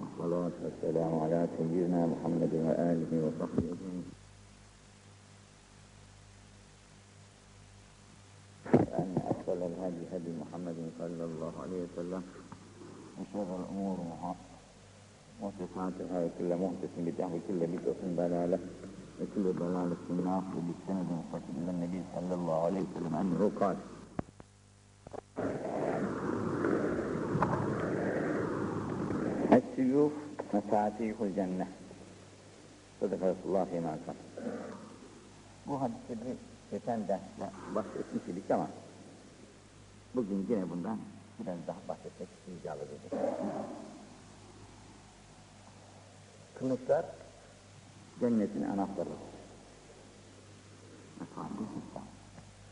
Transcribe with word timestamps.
والصلاة 0.00 0.56
والسلام 0.64 1.12
على 1.22 1.40
سيدنا 1.58 2.00
محمد 2.06 2.52
وآله 2.54 3.12
وصحبه. 3.24 3.66
أجمعين 3.74 4.04
أن 9.00 9.10
أفضل 9.32 9.60
الهدي 9.70 10.02
هدي 10.12 10.30
محمد 10.42 10.78
صلى 10.98 11.24
الله 11.24 11.52
عليه 11.62 11.80
وسلم. 11.86 12.22
وشر 13.20 13.50
الأمور 13.60 13.96
محدثاتها 15.42 16.16
وكل 16.24 16.50
محدث 16.64 16.92
بدعة 16.98 17.30
وكل 17.34 17.60
بدعة 17.66 18.02
ضلالة 18.16 18.58
وكل 19.20 19.44
ضلالة 19.62 19.96
في 20.06 20.10
النار. 20.10 20.42
وبالسند 20.56 21.06
المتصل 21.10 21.52
إلى 21.62 21.70
النبي 21.70 22.00
صلى 22.14 22.34
الله 22.34 22.58
عليه 22.64 22.80
وسلم 22.80 23.14
أنه 23.14 23.50
قال 23.60 23.76
Mefatihul 30.52 31.34
cennet. 31.34 31.68
Sadaka 33.00 33.26
Resulullah'ı 33.26 33.80
mazam. 33.80 34.16
Bu 35.66 35.80
hadisi 35.80 36.10
bir 36.10 36.36
geçen 36.70 37.08
derste 37.08 37.50
bahsetmiş 37.74 38.28
idik 38.28 38.50
ama 38.50 38.68
bugün 40.14 40.46
yine 40.50 40.70
bundan 40.70 40.98
biraz 41.38 41.58
daha 41.66 41.76
bahsetmek 41.88 42.28
icabe 42.60 42.82
edecek. 42.82 43.12
Kılıçlar 46.58 47.06
cennetin 48.20 48.62
anahtarı. 48.62 49.08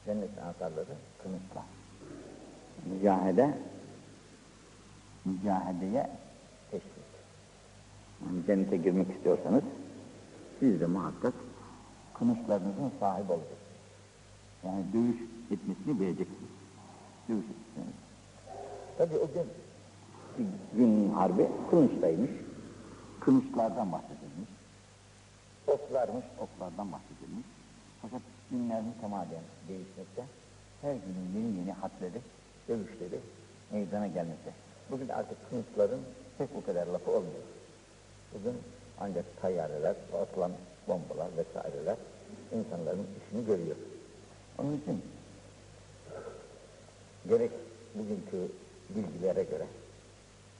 Cennetin 0.07 0.41
anahtarları 0.43 0.95
kılıçlar. 1.23 1.65
Mücahede, 2.87 3.59
mücahedeye 5.25 6.11
yani 8.27 8.47
cennete 8.47 8.77
girmek 8.77 9.11
istiyorsanız 9.11 9.63
siz 10.61 10.81
de 10.81 10.87
muhakkak 10.87 11.35
kılıçlarınızın 12.15 12.93
sahibi 13.01 13.33
olacaksınız. 13.33 13.59
Yani 14.65 14.85
dövüş 14.93 15.17
etmesini 15.51 16.01
bileceksiniz. 16.01 16.51
Dövüş 17.29 17.45
etmesini. 17.45 17.95
Tabi 18.99 19.19
o 19.19 19.29
gün 19.35 19.47
gün 20.75 21.11
harbi 21.11 21.49
kılıçtaymış. 21.71 22.31
Kılıçlardan 23.21 23.93
bahsedilmiş. 23.93 24.49
Oklarmış, 25.67 26.25
oklardan 26.39 26.93
bahsedilmiş. 26.93 27.47
Fakat 28.03 28.21
günler 28.51 28.83
mütemadiyen 28.83 29.43
değişmekte. 29.69 30.25
Her 30.83 30.95
günün 30.95 31.45
yeni 31.45 31.59
yeni 31.59 31.73
hatleri, 31.73 32.21
dövüşleri 32.69 33.21
meydana 33.73 34.07
gelmekte. 34.07 34.53
Bugün 34.91 35.09
artık 35.09 35.51
kılıçların 35.51 36.01
pek 36.39 36.55
bu 36.55 36.67
kadar 36.67 36.87
lafı 36.87 37.11
olmuyor. 37.11 37.43
Bugün 38.35 38.59
ancak 39.01 39.25
tayyareler, 39.43 39.97
atılan 40.23 40.53
bombalar 40.89 41.29
vesaireler 41.37 41.97
insanların 42.53 43.07
işini 43.19 43.47
görüyor. 43.47 43.77
Onun 44.59 44.77
için 44.77 45.03
gerek 47.29 47.51
bugünkü 47.95 48.53
bilgilere 48.91 49.43
göre 49.43 49.67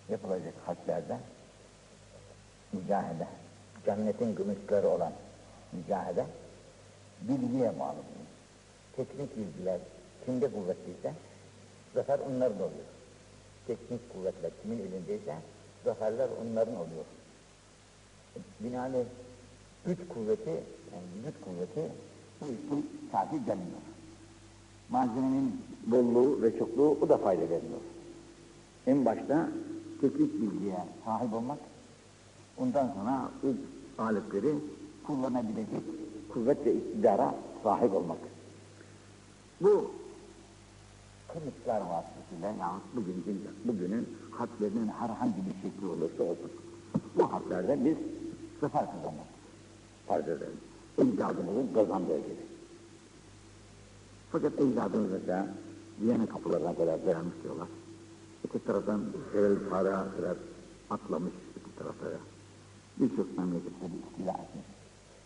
yapılacak 0.09 0.55
harplerde 0.67 1.19
mücahede, 2.73 3.27
cennetin 3.85 4.35
gümüşleri 4.35 4.87
olan 4.87 5.13
mücahede 5.73 6.27
bilgiye 7.21 7.79
bağlı. 7.79 7.97
Teknik 8.97 9.37
bilgiler 9.37 9.81
kimde 10.25 10.53
kuvvetliyse 10.53 11.13
zafer 11.95 12.19
onların 12.19 12.57
oluyor. 12.57 12.89
Teknik 13.67 14.13
kuvvetler 14.13 14.51
kimin 14.63 14.79
elindeyse 14.79 15.35
zaferler 15.85 16.29
onların 16.43 16.77
oluyor. 16.77 17.05
Binaenaleyh 18.61 19.05
güç 19.87 19.99
kuvveti, 20.09 20.51
yani 20.93 21.07
güç 21.25 21.35
kuvveti 21.45 21.93
bu 22.41 22.45
işin 22.45 22.87
saati 23.13 23.37
gelmiyor. 23.37 23.83
Malzemenin 24.91 25.61
bolluğu 25.87 26.43
ve 26.43 26.59
çokluğu 26.59 26.99
bu 27.01 27.09
da 27.09 27.19
fayda 27.19 27.43
vermiyor. 27.43 27.81
En 28.87 29.05
başta 29.05 29.49
teknik 30.01 30.41
bilgiye 30.41 30.77
sahip 31.05 31.35
olmak, 31.35 31.59
ondan 32.59 32.93
sonra 32.95 33.31
bu 33.43 33.55
aletleri 34.03 34.55
kullanabilecek 35.07 35.83
kuvvet 36.33 36.67
ve 36.67 36.75
iktidara 36.75 37.35
sahip 37.63 37.95
olmak. 37.95 38.19
Bu 39.61 39.91
kılıçlar 41.29 41.81
vasıtasıyla 41.81 42.53
yahut 42.61 42.83
bugün, 42.97 43.25
bugünün 43.65 44.09
harplerinin 44.31 44.89
herhangi 44.89 45.37
bir 45.37 45.63
şekli 45.63 45.87
olursa 45.87 46.23
olsun. 46.23 46.51
Bu 47.17 47.33
harplerde 47.33 47.85
biz 47.85 47.97
zafer 48.61 48.87
kazanmak 48.87 49.27
farz 50.07 50.29
edelim. 50.29 50.61
Ecdadımızın 50.99 51.75
kazandığı 51.75 52.19
gibi. 52.19 52.47
Fakat 54.33 54.53
ecdadımız 54.53 55.11
mesela 55.11 55.47
Viyana 56.01 56.27
kapılarına 56.27 56.75
kadar 56.75 57.07
dayanmış 57.07 57.35
diyorlar. 57.43 57.69
Öte 58.45 58.65
taraftan 58.65 59.05
Erel 59.35 59.59
Fara'ya 59.71 60.07
kadar 60.17 60.37
atlamış 60.91 61.33
öte 61.57 61.79
taraflara. 61.79 62.21
Birçok 62.97 63.39
memleketleri 63.39 63.93
istila 64.11 64.33
etmiş. 64.33 64.67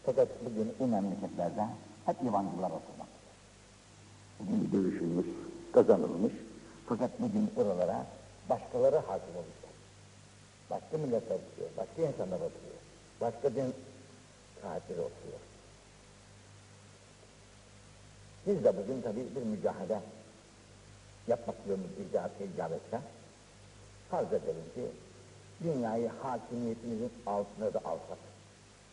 Fakat 0.06 0.28
bugün 0.44 0.72
bu 0.80 0.86
memleketlerde 0.86 1.66
hep 2.06 2.16
yabancılar 2.24 2.70
oturmak. 2.70 3.08
Bugün 4.40 4.72
dövüşülmüş, 4.72 5.26
kazanılmış. 5.72 6.32
Fakat 6.86 7.10
bugün 7.20 7.50
oralara 7.56 8.06
başkaları 8.50 8.96
hakim 8.96 9.36
olmuşlar. 9.36 9.72
Başka 10.70 10.98
milletler 10.98 11.36
oturuyor, 11.36 11.70
başka 11.76 12.02
insanlar 12.02 12.36
oturuyor. 12.36 12.81
Başka 13.22 13.54
din 13.54 13.74
saatleri 14.62 15.00
oturuyor. 15.00 15.40
Biz 18.46 18.64
de 18.64 18.76
bugün 18.76 19.02
tabii 19.02 19.26
bir 19.36 19.42
mücadele 19.42 20.00
yapmak 21.28 21.56
zorunda 21.66 21.86
icap, 22.08 22.30
icap 22.40 22.72
etse, 22.72 23.00
farz 24.10 24.32
edelim 24.32 24.64
ki 24.74 24.86
dünyayı 25.64 26.10
hakimiyetimizin 26.22 27.12
altına 27.26 27.74
da 27.74 27.78
alsak, 27.78 28.18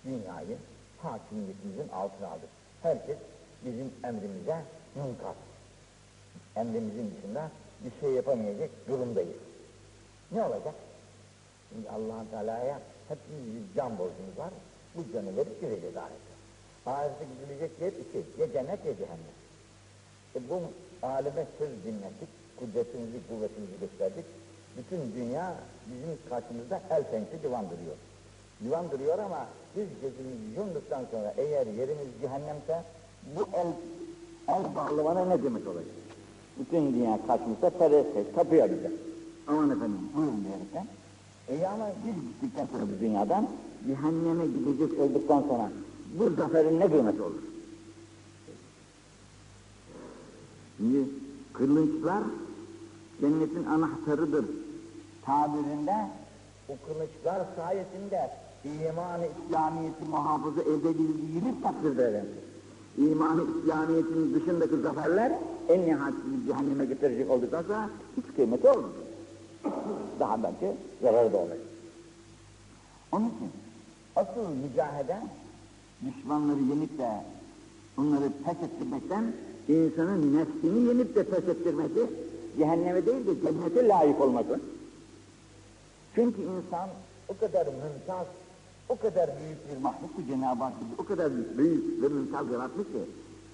dünyayı 0.05 0.57
hakimiyetimizin 1.01 1.89
altına 1.89 2.27
aldık. 2.27 2.49
Herkes 2.81 3.17
bizim 3.65 3.93
emrimize 4.03 4.63
münkat. 4.95 5.35
Emrimizin 6.55 7.15
dışında 7.17 7.51
bir 7.83 7.91
şey 8.01 8.11
yapamayacak 8.11 8.69
durumdayız. 8.87 9.37
Ne 10.31 10.43
olacak? 10.43 10.75
Şimdi 11.69 11.89
allah 11.89 12.25
Teala'ya 12.31 12.79
hepimiz 13.09 13.45
bir 13.55 13.75
can 13.75 13.91
borcumuz 13.91 14.37
var. 14.37 14.51
Bu 14.95 15.13
canı 15.13 15.37
verip 15.37 15.61
gireceğiz 15.61 15.97
ahirete. 15.97 16.33
Ahirete 16.85 17.25
gidilecek 17.31 17.71
yer 17.81 17.93
iki. 18.03 18.41
Ya 18.41 18.51
cennet 18.53 18.85
ya 18.85 18.93
cehennem. 18.97 19.35
E 20.35 20.39
bu 20.49 20.55
aleme 21.07 21.45
söz 21.57 21.69
dinledik. 21.85 22.31
Kudretimizi, 22.59 23.19
kuvvetimizi 23.29 23.75
gösterdik. 23.81 24.25
Bütün 24.77 25.01
dünya 25.15 25.55
bizim 25.87 26.29
karşımızda 26.29 26.81
el 26.89 27.03
pençe 27.03 27.43
divan 27.43 27.65
duruyor. 27.65 27.97
Divan 28.63 28.91
duruyor 28.91 29.19
ama 29.19 29.47
biz 29.75 29.87
gözümüzü 30.01 30.59
yumduktan 30.59 31.05
sonra 31.11 31.33
eğer 31.37 31.67
yerimiz 31.67 32.07
cehennemse 32.21 32.83
bu 33.35 33.47
el, 33.53 33.67
el 34.47 34.75
bağlamana 34.75 35.25
ne 35.25 35.43
demek 35.43 35.67
olacak? 35.67 35.93
Bütün 36.59 36.93
dünya 36.93 37.19
karşımızda 37.27 37.69
perest, 37.69 38.35
tapıyor 38.35 38.69
bize. 38.69 38.91
Aman 39.47 39.69
efendim 39.69 39.99
buyurun 40.15 40.43
diyerekten. 40.45 40.87
E 41.49 41.67
ama 41.67 41.87
biz 42.05 42.13
sonra 42.71 42.83
bu 42.83 43.01
dünyadan 43.01 43.47
cehenneme 43.87 44.45
gidecek 44.45 44.99
olduktan 44.99 45.41
sonra 45.41 45.71
bu 46.19 46.29
zaferin 46.29 46.79
ne 46.79 46.87
kıymeti 46.87 47.21
olur? 47.21 47.43
Şimdi 50.77 50.97
kılıçlar 51.53 52.23
cennetin 53.21 53.65
anahtarıdır 53.65 54.45
tabirinde 55.25 55.95
o 56.69 56.73
kılıçlar 56.87 57.45
sayesinde 57.55 58.29
iman-ı 58.63 59.27
İslamiyet'i 59.45 60.05
muhafaza 60.09 60.61
edebildiğini 60.61 61.61
takdirde 61.63 62.09
edersin. 62.09 62.39
İman-ı 62.97 63.43
İslamiyet'in 63.59 64.33
dışındaki 64.33 64.77
zaferler 64.77 65.31
en 65.69 65.81
nihayetinde 65.81 66.47
cehenneme 66.47 66.85
getirecek 66.85 67.31
olduktan 67.31 67.63
sonra 67.63 67.89
hiç 68.17 68.35
kıymeti 68.35 68.67
olmuyor. 68.67 69.08
Daha 70.19 70.43
belki 70.43 70.77
zararı 71.01 71.33
da 71.33 71.37
olacak. 71.37 71.57
Onun 73.11 73.25
için 73.25 73.51
asıl 74.15 74.49
mücahede 74.63 75.17
düşmanları 76.05 76.59
yenip 76.59 76.97
de 76.97 77.09
onları 77.97 78.31
pes 78.45 78.69
ettirmekten 78.69 79.33
insanın 79.67 80.37
nefsini 80.37 80.87
yenip 80.87 81.15
de 81.15 81.23
pes 81.23 81.43
ettirmesi 81.43 82.09
cehenneme 82.57 83.05
değil 83.05 83.27
de 83.27 83.41
cennete 83.41 83.87
layık 83.87 84.21
olması. 84.21 84.59
Çünkü 86.15 86.41
insan 86.41 86.89
o 87.27 87.37
kadar 87.37 87.65
mümtaz, 87.65 88.27
o 88.89 88.95
kadar 88.95 89.29
büyük 89.39 89.71
bir 89.71 89.83
mahluk 89.83 90.15
ki 90.15 90.21
Cenab-ı 90.27 90.63
Hak 90.63 90.73
o 90.97 91.03
kadar 91.05 91.31
büyük 91.57 92.01
ve 92.01 92.07
mümtaz 92.07 92.51
yaratmış 92.51 92.87
ki 92.87 92.99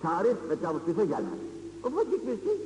tarif 0.01 0.37
ve 0.49 0.59
tavsife 0.59 1.05
gelmez. 1.05 1.39
Ufacık 1.83 2.27
bir 2.27 2.43
şey. 2.43 2.57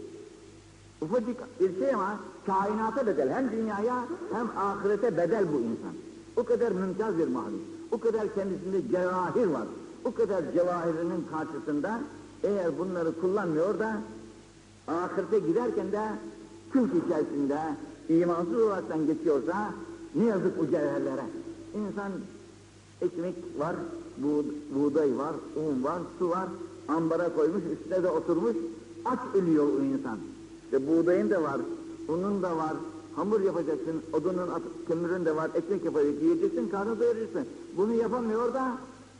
Ufacık 1.01 1.37
bir 1.59 1.79
şey 1.79 1.93
ama 1.93 2.19
kainata 2.45 3.07
bedel. 3.07 3.29
Hem 3.29 3.51
dünyaya 3.51 4.05
hem 4.33 4.47
ahirete 4.57 5.17
bedel 5.17 5.45
bu 5.53 5.57
insan. 5.57 5.93
O 6.37 6.43
kadar 6.43 6.71
mümtaz 6.71 7.17
bir 7.17 7.27
mahluk. 7.27 7.61
O 7.91 7.97
kadar 7.97 8.35
kendisinde 8.35 8.91
cevahir 8.91 9.47
var. 9.47 9.67
O 10.03 10.11
kadar 10.11 10.43
cevahirinin 10.53 11.27
karşısında 11.31 11.99
eğer 12.43 12.79
bunları 12.79 13.21
kullanmıyor 13.21 13.79
da 13.79 14.01
ahirete 14.87 15.39
giderken 15.39 15.91
de 15.91 16.01
künk 16.73 16.91
içerisinde 17.05 17.59
imansız 18.09 18.61
olaraktan 18.61 19.07
geçiyorsa 19.07 19.73
ne 20.15 20.25
yazık 20.25 20.59
bu 20.59 20.65
cevherlere. 20.65 21.25
İnsan 21.75 22.11
ekmek 23.01 23.35
var, 23.57 23.75
buğ, 24.17 24.43
buğday 24.75 25.17
var, 25.17 25.33
un 25.55 25.83
var, 25.83 25.99
su 26.19 26.29
var, 26.29 26.47
ambara 26.87 27.35
koymuş, 27.35 27.63
üstüne 27.73 28.03
de 28.03 28.09
oturmuş, 28.09 28.55
aç 29.05 29.19
ölüyor 29.33 29.67
o 29.67 29.83
insan. 29.83 30.17
İşte 30.71 30.87
buğdayın 30.87 31.29
da 31.29 31.43
var, 31.43 31.57
unun 32.07 32.41
da 32.43 32.57
var, 32.57 32.73
hamur 33.15 33.41
yapacaksın, 33.41 34.01
odunun, 34.13 34.47
at- 34.47 34.87
kömürün 34.87 35.25
de 35.25 35.35
var, 35.35 35.51
ekmek 35.55 35.85
yapacaksın, 35.85 36.25
yiyeceksin, 36.25 36.69
karnı 36.69 36.99
doyuracaksın. 36.99 37.45
Bunu 37.77 37.93
yapamıyor 37.93 38.53
da 38.53 38.71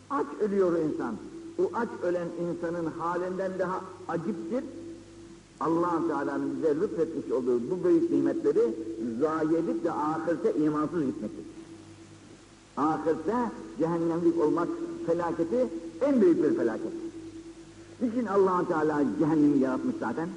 aç 0.10 0.25
ölüyor 0.42 0.78
insan. 0.80 1.16
O 1.60 1.69
aç 1.74 1.90
ölen 2.04 2.28
insanın 2.42 2.86
halinden 3.00 3.51
daha 3.60 3.81
aciptir. 4.07 4.63
allah 5.60 6.07
Teala'nın 6.07 6.57
bize 6.57 6.75
lütfetmiş 6.81 7.31
olduğu 7.31 7.60
bu 7.72 7.84
büyük 7.84 8.12
nimetleri 8.12 8.75
zayi 9.22 9.56
edip 9.56 9.84
de 9.84 9.92
ahirete 9.92 10.54
imansız 10.60 11.06
gitmektir. 11.06 11.45
Ahirette 12.78 13.36
cehennemlik 13.80 14.42
olmak 14.42 14.68
felaketi 15.06 15.68
en 16.02 16.22
büyük 16.22 16.44
bir 16.44 16.56
felaket. 16.57 16.92
Niçin 18.02 18.25
allah 18.25 18.68
Teala 18.68 19.04
cehennemi 19.19 19.60
yaratmış 19.60 19.95
zaten? 20.00 20.30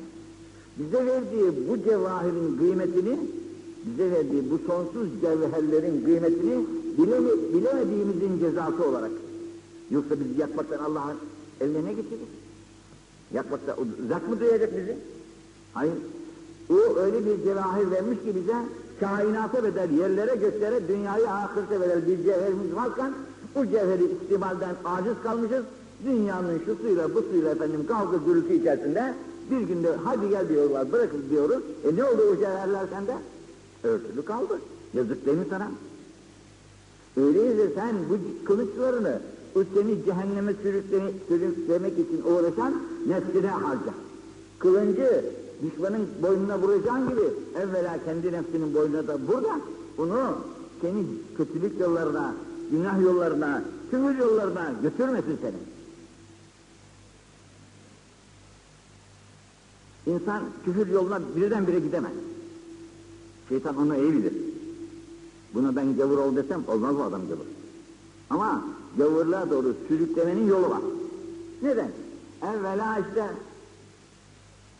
Bize 0.78 1.06
verdiği 1.06 1.68
bu 1.68 1.82
cevahirin 1.84 2.58
kıymetini, 2.58 3.18
bize 3.86 4.10
verdiği 4.10 4.50
bu 4.50 4.58
sonsuz 4.66 5.08
cevherlerin 5.20 6.04
kıymetini 6.04 6.64
bileme, 6.98 7.30
bilemediğimizin 7.54 8.38
cezası 8.40 8.84
olarak. 8.84 9.10
Yoksa 9.90 10.20
bizi 10.20 10.40
yakmaktan 10.40 10.78
Allah'ın 10.78 11.16
eline 11.60 11.84
ne 11.84 11.92
getirir? 11.92 12.28
Yakmakta 13.34 13.76
uzak 14.04 14.28
mı 14.28 14.40
duyacak 14.40 14.76
bizi? 14.76 14.96
Hayır. 15.74 15.94
O 16.70 16.96
öyle 16.96 17.26
bir 17.26 17.44
cevahir 17.44 17.90
vermiş 17.90 18.18
ki 18.18 18.34
bize 18.34 18.54
kainata 19.00 19.64
bedel, 19.64 19.90
yerlere 19.98 20.34
göklere, 20.34 20.88
dünyayı 20.88 21.30
ahirete 21.30 21.80
bedel 21.80 22.06
bir 22.06 22.24
cevherimiz 22.24 22.74
varken 22.74 23.12
bu 23.54 23.66
cevheri 23.66 24.04
istimalden 24.04 24.74
aciz 24.84 25.14
kalmışız. 25.22 25.64
Dünyanın 26.04 26.62
şu 26.64 26.74
suyla 26.74 27.14
bu 27.14 27.22
suyla 27.22 27.50
efendim 27.50 27.86
kavga 27.88 28.16
gürültü 28.26 28.54
içerisinde 28.54 29.14
bir 29.50 29.60
günde 29.60 29.96
hadi 30.04 30.28
gel 30.28 30.48
diyorlar 30.48 30.92
bırakın 30.92 31.24
diyoruz. 31.30 31.62
E 31.84 31.96
ne 31.96 32.04
oldu 32.04 32.22
o 32.32 32.36
cevherler 32.36 32.86
sende? 32.90 33.12
Örtülü 33.82 34.24
kaldı. 34.24 34.58
Yazık 34.94 35.26
değil 35.26 35.38
mi 35.38 35.46
sana? 35.50 35.70
Öyleyse 37.16 37.74
sen 37.74 37.94
bu 38.10 38.44
kılıçlarını 38.44 39.20
o 39.56 39.60
seni 39.74 40.04
cehenneme 40.04 40.54
sürükleme, 40.62 41.10
sürüklemek 41.28 41.92
için 41.92 42.22
uğraşan 42.24 42.74
nefsine 43.06 43.48
harca. 43.48 43.94
Kılıncı 44.58 45.24
düşmanın 45.62 46.08
boynuna 46.22 46.58
vuracağın 46.58 47.08
gibi 47.08 47.24
evvela 47.62 47.98
kendi 48.04 48.32
nefsinin 48.32 48.74
boynuna 48.74 49.06
da 49.06 49.14
vur 49.14 49.42
da 49.42 49.60
bunu 49.98 50.38
seni 50.80 51.04
kötülük 51.36 51.80
yollarına, 51.80 52.34
günah 52.70 53.02
yollarına, 53.02 53.64
küfür 53.90 54.18
yollarına 54.18 54.72
götürmesin 54.82 55.38
seni. 55.42 55.71
İnsan 60.06 60.42
küfür 60.64 60.86
yoluna 60.86 61.20
birdenbire 61.36 61.80
gidemez. 61.80 62.12
Şeytan 63.48 63.76
onu 63.76 63.96
iyi 63.96 64.12
bilir. 64.12 64.32
Buna 65.54 65.76
ben 65.76 65.96
gavur 65.96 66.18
ol 66.18 66.36
desem 66.36 66.64
olmaz 66.68 66.96
bu 66.98 67.02
adam 67.02 67.28
gavur. 67.28 67.46
Ama 68.30 68.64
gavurluğa 68.98 69.50
doğru 69.50 69.74
sürüklemenin 69.88 70.48
yolu 70.48 70.70
var. 70.70 70.80
Neden? 71.62 71.90
Evvela 72.42 72.98
işte 72.98 73.30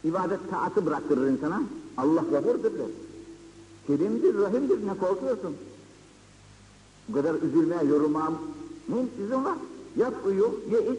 ibadet 0.05 0.51
taatı 0.51 0.87
bıraktırır 0.87 1.31
insana. 1.31 1.63
Allah 1.97 2.25
gafurdur 2.31 2.79
der. 2.79 2.87
Kerimdir, 3.87 4.39
rahimdir, 4.39 4.87
ne 4.87 4.99
korkuyorsun? 4.99 5.57
Bu 7.09 7.15
kadar 7.15 7.35
üzülmeye, 7.35 7.85
yorulmaya 7.85 8.33
ne 8.89 8.97
lüzum 9.21 9.45
var? 9.45 9.59
Yat, 9.97 10.15
uyu, 10.27 10.61
ye, 10.71 10.93
iç, 10.93 10.99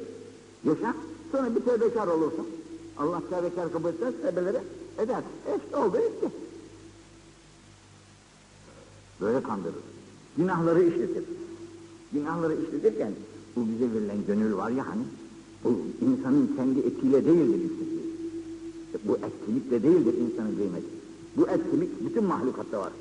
yaşa. 0.63 0.95
Sonra 1.31 1.55
bir 1.55 1.61
tevbekar 1.61 2.07
olursun. 2.07 2.47
Allah 2.97 3.21
tevbekar 3.29 3.73
kabul 3.73 3.89
etmez, 3.89 4.13
tevbeleri 4.21 4.57
eder. 4.97 5.23
E 5.47 5.59
işte 5.65 5.77
oldu, 5.77 5.97
etti. 5.97 6.27
Böyle 9.21 9.43
kandırır. 9.43 9.75
Günahları 10.37 10.83
işletir. 10.83 11.23
Günahları 12.13 12.53
işletirken 12.53 13.11
bu 13.55 13.67
bize 13.67 13.93
verilen 13.93 14.25
gönül 14.27 14.57
var 14.57 14.69
ya 14.69 14.87
hani, 14.87 15.03
bu 15.63 15.79
insanın 16.01 16.55
kendi 16.55 16.79
etiyle 16.79 17.25
değildir 17.25 17.55
işletiyor. 17.55 18.03
Bu 19.03 19.15
et 19.15 19.33
kemikle 19.45 19.83
değildir 19.83 20.13
insanın 20.13 20.55
kıymeti. 20.55 20.87
Bu 21.37 21.47
et 21.47 21.71
kemik 21.71 22.05
bütün 22.05 22.23
mahlukatta 22.23 22.79
var. 22.79 22.91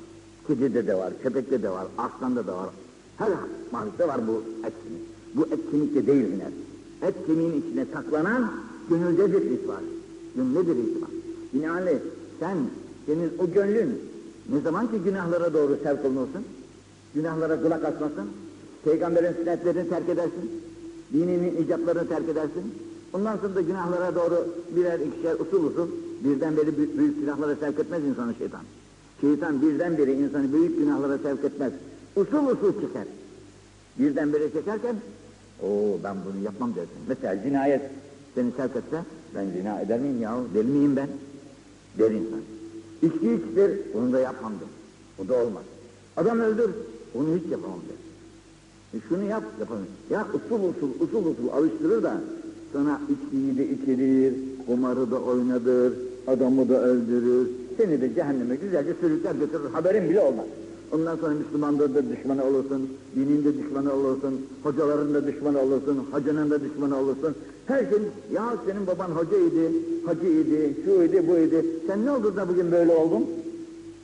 Kedide 0.47 0.87
de 0.87 0.95
var, 0.95 1.13
köpekte 1.23 1.63
de 1.63 1.69
var, 1.69 1.87
aslanda 1.97 2.47
da 2.47 2.57
var. 2.57 2.69
Her 3.17 3.29
mahlukta 3.71 4.07
var 4.07 4.27
bu 4.27 4.43
et 4.67 4.73
kemik. 4.83 5.01
Bu 5.35 5.53
et 5.53 5.71
kemikle 5.71 6.07
değil 6.07 6.25
iner. 6.25 6.51
Et 7.01 7.15
kemiğin 7.27 7.61
içine 7.61 7.85
saklanan 7.93 8.51
gönülde 8.89 9.33
bir 9.33 9.67
var. 9.67 9.81
Gönülde 10.35 10.67
bir 10.67 11.01
var. 11.01 11.09
Binaenaleyh 11.53 11.99
sen, 12.39 12.57
senin 13.05 13.31
o 13.39 13.51
gönlün 13.51 13.99
ne 14.49 14.59
zaman 14.61 14.87
ki 14.87 14.97
günahlara 15.05 15.53
doğru 15.53 15.77
sevk 15.83 16.05
olunursun, 16.05 16.43
günahlara 17.15 17.61
kulak 17.61 17.85
asmasın, 17.85 18.29
peygamberin 18.83 19.33
sünnetlerini 19.33 19.89
terk 19.89 20.09
edersin, 20.09 20.51
dininin 21.13 21.63
icaplarını 21.63 22.07
terk 22.07 22.29
edersin, 22.29 22.75
ondan 23.13 23.37
sonra 23.37 23.55
da 23.55 23.61
günahlara 23.61 24.15
doğru 24.15 24.47
birer 24.75 24.99
ikişer 24.99 25.33
usul 25.39 25.63
usul 25.63 25.87
birdenbire 26.23 26.77
büyük, 26.77 26.97
büyük 26.97 27.19
günahlara 27.19 27.55
sevk 27.55 27.79
etmez 27.79 28.03
insanı 28.03 28.33
şeytan. 28.35 28.61
Şeytan 29.21 29.61
birdenbire 29.61 30.13
insanı 30.13 30.53
büyük 30.53 30.77
günahlara 30.77 31.17
sevk 31.17 31.43
etmez. 31.43 31.73
Usul 32.15 32.47
usul 32.47 32.81
çeker. 32.81 33.07
Birdenbire 33.99 34.51
çekerken, 34.51 34.95
o 35.63 35.67
ben 36.03 36.15
bunu 36.25 36.43
yapmam 36.45 36.75
dersin. 36.75 36.97
Mesela 37.07 37.43
cinayet 37.43 37.81
seni 38.35 38.51
sevk 38.57 38.75
etse, 38.75 39.03
ben 39.35 39.45
zina 39.57 39.81
eder 39.81 39.99
miyim 39.99 40.21
ya, 40.21 40.37
deli 40.53 40.67
miyim 40.67 40.95
ben? 40.95 41.09
Der 41.99 42.11
insan. 42.11 42.41
İçki 43.01 43.33
içtir, 43.33 43.71
onu 43.93 44.13
da 44.13 44.19
yapmam 44.19 44.51
der. 44.51 44.67
O 45.25 45.27
da 45.27 45.33
olmaz. 45.33 45.63
Adam 46.17 46.39
öldür, 46.39 46.69
onu 47.15 47.27
hiç 47.35 47.51
yapamam 47.51 47.79
der. 47.79 48.03
E 48.99 49.01
şunu 49.09 49.23
yap, 49.23 49.43
yapamam. 49.59 49.83
Ya 50.09 50.27
usul 50.33 50.63
usul, 50.69 50.89
usul 50.99 51.25
usul 51.25 51.49
alıştırır 51.53 52.03
da 52.03 52.21
sana 52.73 53.01
içkiyi 53.09 53.57
de 53.57 53.69
içirir, 53.69 54.33
kumarı 54.67 55.11
da 55.11 55.19
oynadır, 55.19 55.93
adamı 56.27 56.69
da 56.69 56.81
öldürür, 56.81 57.47
seni 57.77 58.01
de 58.01 58.15
cehenneme 58.15 58.55
güzelce 58.55 58.93
sürükler 59.01 59.35
götürür, 59.35 59.69
haberin 59.73 60.09
bile 60.09 60.19
olmaz. 60.19 60.45
Ondan 60.91 61.15
sonra 61.15 61.33
Müslümanların 61.33 61.95
da 61.95 62.09
düşmanı 62.09 62.43
olursun, 62.45 62.89
dinin 63.15 63.43
de 63.43 63.57
düşmanı 63.57 63.93
olursun, 63.93 64.41
hocaların 64.63 65.13
da 65.13 65.27
düşmanı 65.27 65.59
olursun, 65.61 66.07
hacının 66.11 66.49
da 66.51 66.61
düşmanı 66.63 66.97
olursun. 66.97 67.35
Her 67.67 67.79
şey, 67.79 67.99
ya 68.33 68.53
senin 68.67 68.87
baban 68.87 69.09
hocaydı, 69.09 69.71
hacıydı, 70.05 70.83
şuydu, 70.85 71.27
buydu. 71.27 71.65
Sen 71.87 72.05
ne 72.05 72.11
oldu 72.11 72.35
da 72.35 72.49
bugün 72.49 72.71
böyle 72.71 72.91
oldun? 72.91 73.25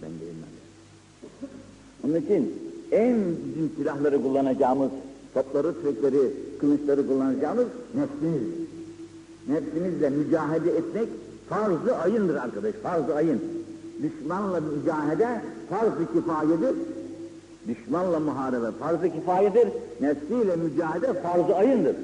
Ben 0.01 0.09
değilim 0.09 0.35
ben. 0.43 2.09
Onun 2.09 2.21
için 2.21 2.53
en 2.91 3.17
bizim 3.47 3.71
silahları 3.77 4.21
kullanacağımız, 4.21 4.89
topları, 5.33 5.73
tüfekleri, 5.73 6.31
kılıçları 6.59 7.07
kullanacağımız 7.07 7.65
nefsimiz. 7.95 8.41
Nefsimizle 9.47 10.09
mücadele 10.09 10.71
etmek 10.71 11.07
farz-ı 11.49 11.95
ayındır 11.95 12.35
arkadaş, 12.35 12.73
farz-ı 12.73 13.15
ayın. 13.15 13.41
Düşmanla 14.03 14.59
mücadele 14.59 15.41
farz-ı 15.69 16.13
kifayedir. 16.13 16.75
Düşmanla 17.67 18.19
muharebe 18.19 18.71
farz-ı 18.79 19.09
kifayedir. 19.09 19.67
Nefsiyle 20.01 20.55
mücadele 20.55 21.21
farz-ı 21.21 21.55
ayındır. 21.55 21.95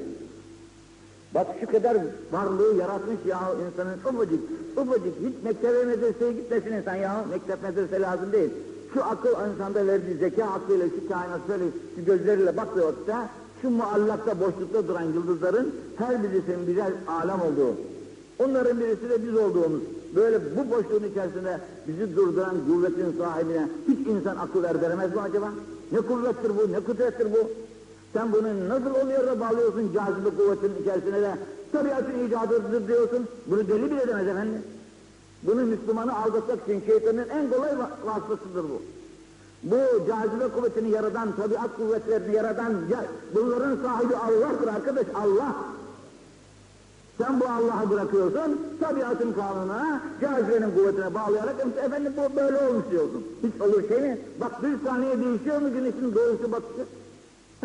Bak 1.36 1.46
şu 1.60 1.66
kadar 1.66 1.96
varlığı 2.32 2.74
yaratmış 2.78 3.16
ya 3.26 3.40
insanın 3.66 4.14
ufacık, 4.14 4.40
ufacık 4.76 5.14
hiç 5.24 5.44
mektebe 5.44 5.84
medreseye 5.84 6.32
gitmesin 6.32 6.72
insan 6.72 6.94
ya. 6.94 7.24
Mektep 7.30 7.62
medrese 7.62 8.00
lazım 8.00 8.32
değil. 8.32 8.50
Şu 8.94 9.04
akıl 9.04 9.28
insanda 9.52 9.86
verdiği 9.86 10.16
zeka 10.16 10.44
aklıyla 10.44 10.86
şu 10.86 11.08
kainat 11.08 11.40
şöyle 11.46 11.64
şu 11.96 12.04
gözleriyle 12.04 12.56
baktığı 12.56 12.86
vakitte 12.86 13.14
şu 13.62 13.70
muallakta 13.70 14.40
boşlukta 14.40 14.88
duran 14.88 15.02
yıldızların 15.02 15.74
her 15.96 16.22
birisinin 16.22 16.66
birer 16.66 16.92
alem 17.08 17.40
olduğu. 17.40 17.74
Onların 18.38 18.80
birisi 18.80 19.10
de 19.10 19.22
biz 19.26 19.36
olduğumuz. 19.36 19.82
Böyle 20.16 20.40
bu 20.56 20.70
boşluğun 20.70 21.10
içerisinde 21.10 21.60
bizi 21.88 22.16
durduran 22.16 22.54
kuvvetin 22.66 23.18
sahibine 23.18 23.68
hiç 23.88 24.06
insan 24.06 24.36
akıl 24.36 24.64
erdiremez 24.64 25.14
mi 25.14 25.20
acaba? 25.20 25.52
Ne 25.92 25.98
kuvvettir 25.98 26.50
bu, 26.58 26.72
ne 26.72 26.80
kudrettir 26.80 27.26
bu? 27.32 27.50
Sen 28.12 28.32
bunu 28.32 28.68
nasıl 28.68 28.94
oluyor 29.04 29.26
da 29.26 29.40
bağlıyorsun 29.40 29.92
cazibe 29.94 30.30
kuvvetinin 30.36 30.82
içerisine 30.82 31.20
de 31.22 31.30
tabiatın 31.72 32.26
icadıdır 32.28 32.88
diyorsun. 32.88 33.26
Bunu 33.46 33.68
deli 33.68 33.90
bile 33.90 34.08
demez 34.08 34.26
efendim. 34.28 34.62
Bunu 35.42 35.60
Müslümanı 35.64 36.16
aldatmak 36.16 36.58
için 36.68 36.82
şeytanın 36.86 37.28
en 37.28 37.50
kolay 37.50 37.70
va- 37.70 38.06
vasıtasıdır 38.06 38.64
bu. 38.64 38.82
Bu 39.62 39.76
cazibe 40.08 40.48
kuvvetini 40.48 40.90
yaradan, 40.90 41.28
tabiat 41.36 41.76
kuvvetlerini 41.76 42.34
yaradan, 42.36 42.70
ya, 42.90 43.04
bunların 43.34 43.76
sahibi 43.82 44.16
Allah'tır 44.16 44.68
arkadaş, 44.68 45.06
Allah. 45.14 45.56
Sen 47.18 47.40
bu 47.40 47.44
Allah'ı 47.44 47.90
bırakıyorsun, 47.90 48.60
tabiatın 48.80 49.32
kanununa, 49.32 50.00
cazibenin 50.20 50.70
kuvvetine 50.76 51.14
bağlayarak, 51.14 51.54
"İşte 51.68 51.80
efendim 51.80 52.12
bu 52.16 52.36
böyle 52.36 52.56
olmuş 52.68 52.84
diyorsun. 52.90 53.24
Hiç 53.42 53.60
olur 53.60 53.88
şey 53.88 54.00
mi? 54.00 54.18
Bak 54.40 54.62
bir 54.62 54.88
saniye 54.88 55.18
değişiyor 55.20 55.60
mu 55.60 55.72
güneşin 55.72 56.14
doğusu 56.14 56.52
batışı? 56.52 56.84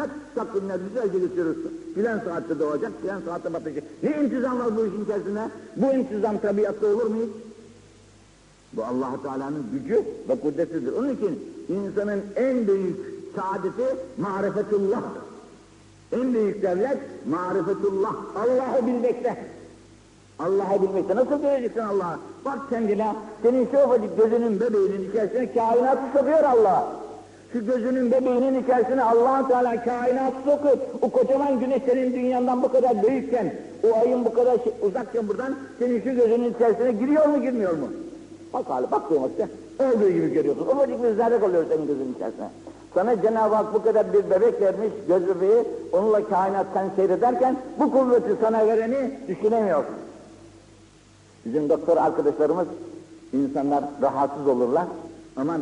Hep 0.02 0.10
takvimler 0.36 0.80
güzelce 0.90 1.20
geçiriyorsun. 1.20 1.72
Filan 1.96 2.20
saatte 2.20 2.60
doğacak, 2.60 2.92
filan 3.02 3.22
saatte 3.26 3.54
batacak. 3.54 3.84
Ne 4.04 4.24
intizam 4.24 4.60
var 4.60 4.78
bu 4.78 4.86
işin 4.86 5.04
içerisinde? 5.04 5.42
Bu 5.76 5.94
intizam 5.94 6.38
tabiatta 6.38 6.88
olur 6.88 7.06
mu 7.06 7.16
hiç? 7.16 7.30
Bu 8.74 8.84
allah 8.84 9.12
Teala'nın 9.24 9.66
gücü 9.74 10.04
ve 10.30 10.40
kudretidir. 10.40 10.94
Onun 10.94 11.10
için 11.10 11.40
insanın 11.70 12.22
en 12.36 12.68
büyük 12.68 12.98
saadeti 13.36 13.96
marifetullah'tır. 14.18 15.22
En 16.12 16.34
büyük 16.34 16.64
devlet 16.64 16.98
marifetullah. 17.30 18.16
Allah'ı 18.36 18.88
bilmekte. 18.88 19.46
Allah'ı 20.40 20.82
bilmekte. 20.82 21.16
Nasıl 21.16 21.42
göreceksin 21.42 21.80
Allah'ı? 21.80 22.18
Bak 22.46 22.60
kendine, 22.70 23.16
senin 23.42 23.68
şu 23.72 23.78
ufacık 23.78 24.18
gözünün 24.18 24.60
bebeğinin 24.60 25.10
içerisine 25.10 25.54
kainatı 25.54 26.02
sokuyor 26.18 26.44
Allah. 26.44 27.01
Şu 27.54 27.66
gözünün 27.66 28.12
bebeğinin 28.12 28.64
içerisine 28.64 29.04
allah 29.04 29.48
Teala 29.48 29.84
kainatı 29.84 30.38
sokuyor. 30.46 30.78
O 31.02 31.10
kocaman 31.10 31.60
güneş 31.60 31.82
senin 31.86 32.14
dünyandan 32.14 32.64
bu 32.64 32.72
kadar 32.72 33.04
büyükken, 33.04 33.54
o 33.84 33.98
ayın 33.98 34.26
bu 34.26 34.34
kadar 34.34 34.58
şey- 34.64 34.74
uzakken 34.82 35.28
buradan, 35.28 35.56
senin 35.80 36.02
şu 36.02 36.16
gözünün 36.16 36.54
içerisine 36.54 36.92
giriyor 36.92 37.26
mu 37.26 37.42
girmiyor 37.42 37.74
mu? 37.74 37.88
Bak 38.54 38.70
hali, 38.70 38.92
bak 38.92 39.10
duymakta. 39.10 39.48
Olduğu 39.80 40.10
gibi 40.10 40.34
görüyorsun. 40.34 40.66
Ufacık 40.68 41.04
bir 41.04 41.14
zerre 41.16 41.40
kalıyor 41.40 41.66
senin 41.70 41.88
gözünün 41.88 42.14
içerisine. 42.14 42.50
Sana 42.94 43.22
Cenab-ı 43.22 43.56
Hak 43.56 43.74
bu 43.74 43.84
kadar 43.84 44.14
bir 44.14 44.30
bebek 44.30 44.62
vermiş, 44.62 44.90
göz 45.08 45.28
bebeği, 45.28 45.64
onunla 45.92 46.28
kainat 46.30 46.66
sen 46.74 46.90
seyrederken 46.96 47.58
bu 47.80 47.92
kuvveti 47.92 48.36
sana 48.42 48.68
vereni 48.68 49.12
düşünemiyorsun. 49.28 49.96
Bizim 51.46 51.70
doktor 51.70 51.98
arkadaşlarımız, 51.98 52.68
insanlar 53.34 53.84
rahatsız 54.02 54.48
olurlar. 54.48 54.86
Aman 55.38 55.62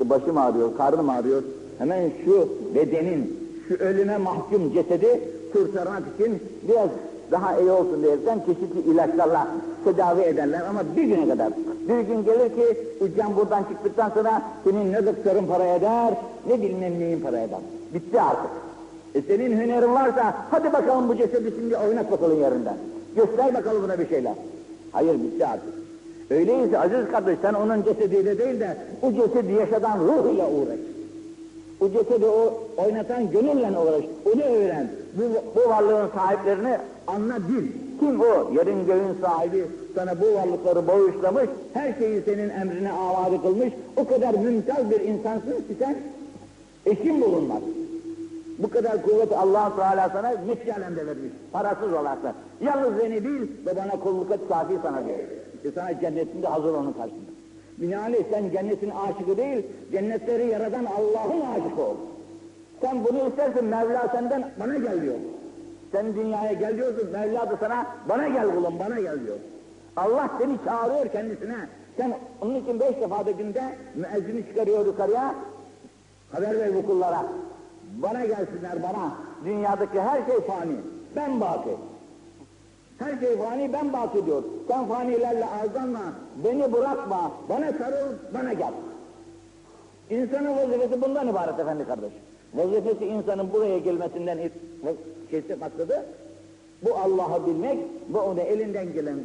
işte 0.00 0.10
başım 0.10 0.38
ağrıyor, 0.38 0.76
karnım 0.76 1.10
ağrıyor. 1.10 1.42
Hemen 1.78 2.10
şu 2.24 2.48
bedenin, 2.74 3.38
şu 3.68 3.74
ölüme 3.74 4.16
mahkum 4.16 4.72
cesedi 4.72 5.20
kurtarmak 5.52 6.02
için 6.14 6.42
biraz 6.68 6.88
daha 7.30 7.60
iyi 7.60 7.70
olsun 7.70 8.02
diyerekten 8.02 8.38
çeşitli 8.38 8.90
ilaçlarla 8.92 9.48
tedavi 9.84 10.20
ederler 10.20 10.60
ama 10.68 10.80
bir 10.96 11.02
güne 11.02 11.28
kadar. 11.28 11.52
Bir 11.88 12.00
gün 12.00 12.24
gelir 12.24 12.48
ki 12.48 12.78
ucan 13.00 13.36
buradan 13.36 13.62
çıktıktan 13.64 14.10
sonra 14.10 14.42
senin 14.64 14.92
ne 14.92 15.06
doktorun 15.06 15.46
para 15.46 15.64
eder, 15.64 16.14
ne 16.48 16.62
bilmem 16.62 17.00
neyin 17.00 17.20
para 17.20 17.38
eder. 17.38 17.60
Bitti 17.94 18.20
artık. 18.20 18.50
E 19.14 19.22
senin 19.22 19.60
hünerin 19.60 19.94
varsa 19.94 20.36
hadi 20.50 20.72
bakalım 20.72 21.08
bu 21.08 21.16
cesedi 21.16 21.52
şimdi 21.60 21.76
oynat 21.76 22.12
bakalım 22.12 22.40
yerinden. 22.40 22.76
Göster 23.16 23.54
bakalım 23.54 23.82
buna 23.82 23.98
bir 23.98 24.08
şeyler. 24.08 24.34
Hayır 24.92 25.14
bitti 25.14 25.46
artık. 25.46 25.79
Öyleyse 26.30 26.78
aziz 26.78 27.10
kardeş 27.12 27.38
sen 27.42 27.54
onun 27.54 27.82
cesediyle 27.82 28.38
değil 28.38 28.60
de 28.60 28.76
o 29.02 29.12
cesedi 29.12 29.52
yaşadan 29.52 29.98
ruhuyla 29.98 30.50
uğraş. 30.50 30.78
O 31.80 31.88
cesedi 31.90 32.26
o 32.26 32.60
oynatan 32.76 33.30
gönülle 33.30 33.78
uğraş. 33.78 34.04
Onu 34.34 34.42
öğren. 34.42 34.88
Bu, 35.14 35.22
bu 35.60 35.70
varlığın 35.70 36.08
sahiplerini 36.14 36.76
anla 37.06 37.36
bil. 37.48 37.66
Kim 38.00 38.20
o? 38.20 38.50
Yerin 38.54 38.86
göğün 38.86 39.20
sahibi 39.22 39.64
sana 39.94 40.20
bu 40.20 40.34
varlıkları 40.34 40.88
bağışlamış, 40.88 41.50
her 41.74 41.94
şeyi 41.98 42.22
senin 42.22 42.50
emrine 42.50 42.92
avade 42.92 43.40
kılmış. 43.42 43.72
O 43.96 44.04
kadar 44.06 44.34
mümtaz 44.34 44.90
bir 44.90 45.00
insansın 45.00 45.50
ki 45.50 45.76
sen 45.78 45.96
eşin 46.86 47.20
bulunmaz. 47.20 47.62
Bu 48.58 48.70
kadar 48.70 49.02
kuvveti 49.02 49.36
allah 49.36 49.76
Teala 49.76 50.08
sana 50.08 50.32
müstehalen 50.48 50.96
de 50.96 51.06
vermiş. 51.06 51.32
Parasız 51.52 51.92
olarak 51.92 52.22
da. 52.22 52.34
Yalnız 52.60 52.98
beni 52.98 53.24
bil 53.24 53.42
ve 53.66 53.76
bana 53.76 54.00
kulluk 54.00 54.30
et 54.30 54.40
kafi 54.48 54.74
sana 54.82 55.06
diyor. 55.06 55.18
Sana 55.74 56.00
cennetinde 56.00 56.46
hazır 56.46 56.74
onun 56.74 56.92
karşısında. 56.92 57.30
Binaenaleyh 57.78 58.24
sen 58.30 58.50
cennetin 58.50 58.90
aşıkı 58.90 59.36
değil, 59.36 59.66
cennetleri 59.92 60.46
yaradan 60.46 60.84
Allah'ın 60.84 61.40
aşıkı 61.40 61.82
ol. 61.82 61.94
Sen 62.80 63.04
bunu 63.04 63.28
istersen 63.28 63.64
Mevla 63.64 64.08
senden 64.08 64.50
bana 64.60 64.74
gel 64.74 65.02
diyor. 65.02 65.14
Sen 65.92 66.14
dünyaya 66.14 66.52
gel 66.52 66.76
diyorsun, 66.76 67.10
Mevla 67.12 67.50
da 67.50 67.56
sana 67.56 67.86
bana 68.08 68.28
gel 68.28 68.54
kulum, 68.54 68.74
bana 68.78 69.00
gel 69.00 69.20
diyor. 69.24 69.36
Allah 69.96 70.30
seni 70.40 70.56
çağırıyor 70.64 71.06
kendisine. 71.12 71.56
Sen 71.96 72.14
onun 72.40 72.54
için 72.54 72.80
beş 72.80 73.00
defa 73.00 73.26
da 73.26 73.30
günde 73.30 73.62
müezzini 73.94 74.46
çıkarıyor 74.46 74.86
yukarıya, 74.86 75.34
haber 76.32 76.58
ver 76.58 76.74
bu 76.74 76.86
kullara. 76.86 77.26
Bana 77.96 78.24
gelsinler 78.24 78.82
bana. 78.82 79.14
Dünyadaki 79.44 80.00
her 80.00 80.26
şey 80.26 80.40
fani. 80.40 80.76
Ben 81.16 81.40
baki. 81.40 81.70
Her 83.00 83.18
şey 83.20 83.36
fani 83.36 83.72
ben 83.72 83.92
baki 83.92 84.26
diyor. 84.26 84.42
Sen 84.68 84.86
fanilerle 84.88 85.44
aldanma. 85.44 86.12
Beni 86.44 86.72
bırakma. 86.72 87.32
Bana 87.48 87.72
sarıl, 87.72 88.12
bana 88.34 88.52
gel. 88.52 88.72
İnsanın 90.10 90.56
vazifesi 90.56 91.02
bundan 91.02 91.28
ibaret 91.28 91.58
efendi 91.58 91.84
kardeş. 91.84 92.12
Vazifesi 92.54 93.06
insanın 93.06 93.52
buraya 93.52 93.78
gelmesinden 93.78 94.38
şeysi 95.30 95.54
maksadı 95.54 96.04
bu 96.82 96.94
Allah'ı 96.94 97.46
bilmek 97.46 97.78
ve 98.14 98.18
ona 98.18 98.40
elinden 98.40 98.92
gelen 98.92 99.18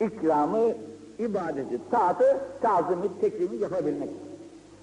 ikramı, 0.00 0.72
ibadeti, 1.18 1.78
taatı, 1.90 2.36
tazimi, 2.62 3.20
tekrimi 3.20 3.56
yapabilmek. 3.56 4.08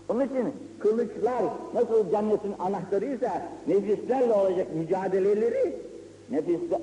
Onun 0.10 0.26
için 0.26 0.54
kılıçlar 0.80 1.44
nasıl 1.74 2.12
cennetin 2.12 2.54
anahtarıysa 2.60 3.42
nefislerle 3.68 4.34
olacak 4.34 4.68
mücadeleleri 4.76 5.76
nefisle 6.32 6.80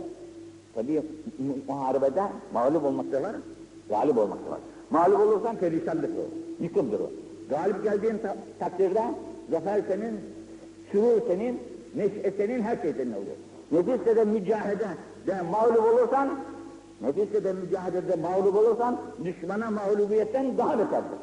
tabii 0.77 1.03
mu- 1.39 1.57
muharebede 1.69 2.23
mağlup 2.53 2.85
olmak 2.85 3.13
da 3.13 3.23
var, 3.23 3.37
galip 3.89 4.19
olmak 4.19 4.47
da 4.47 4.51
var. 4.51 4.59
Mağlup 4.91 5.21
olursan 5.21 5.57
perişanlık 5.57 6.11
o, 6.11 6.25
yıkımdır 6.65 7.01
o. 7.01 7.11
Galip 7.51 7.85
geldiğin 7.85 8.19
ta- 8.19 8.37
takdirde 8.59 9.03
zafer 9.51 9.83
senin, 9.89 10.21
sürur 10.93 11.21
senin, 11.29 11.59
neşe 11.95 12.33
senin, 12.37 12.63
her 12.63 12.77
şey 12.83 12.93
senin 12.93 13.13
oluyor. 13.13 13.37
Nefisle 13.73 14.17
de 14.17 14.25
mücahede 14.25 14.87
de 15.27 15.43
mağlup 15.43 15.81
olursan, 15.93 16.29
nefisle 17.01 17.45
de 17.45 17.53
mücadelede 17.53 18.17
mağlup 18.17 18.57
olursan 18.57 18.97
düşmana 19.25 19.71
mağlubiyetten 19.71 20.59
daha 20.59 20.79
beterdir. 20.79 21.19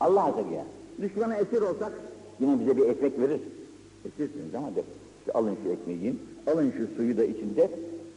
Allah 0.00 0.24
Azze 0.24 0.40
ya. 0.40 0.64
Düşmana 1.02 1.36
esir 1.36 1.60
olsak 1.62 1.92
yine 2.40 2.60
bize 2.60 2.76
bir 2.76 2.88
ekmek 2.88 3.18
verir. 3.18 3.40
Esirsiniz 4.04 4.54
ama 4.54 4.68
de 4.76 4.82
alın 5.34 5.56
şu 5.64 5.70
ekmeği 5.70 5.98
yiyin, 5.98 6.22
alın 6.46 6.72
şu 6.76 6.96
suyu 6.96 7.16
da 7.16 7.24
içinde 7.24 7.70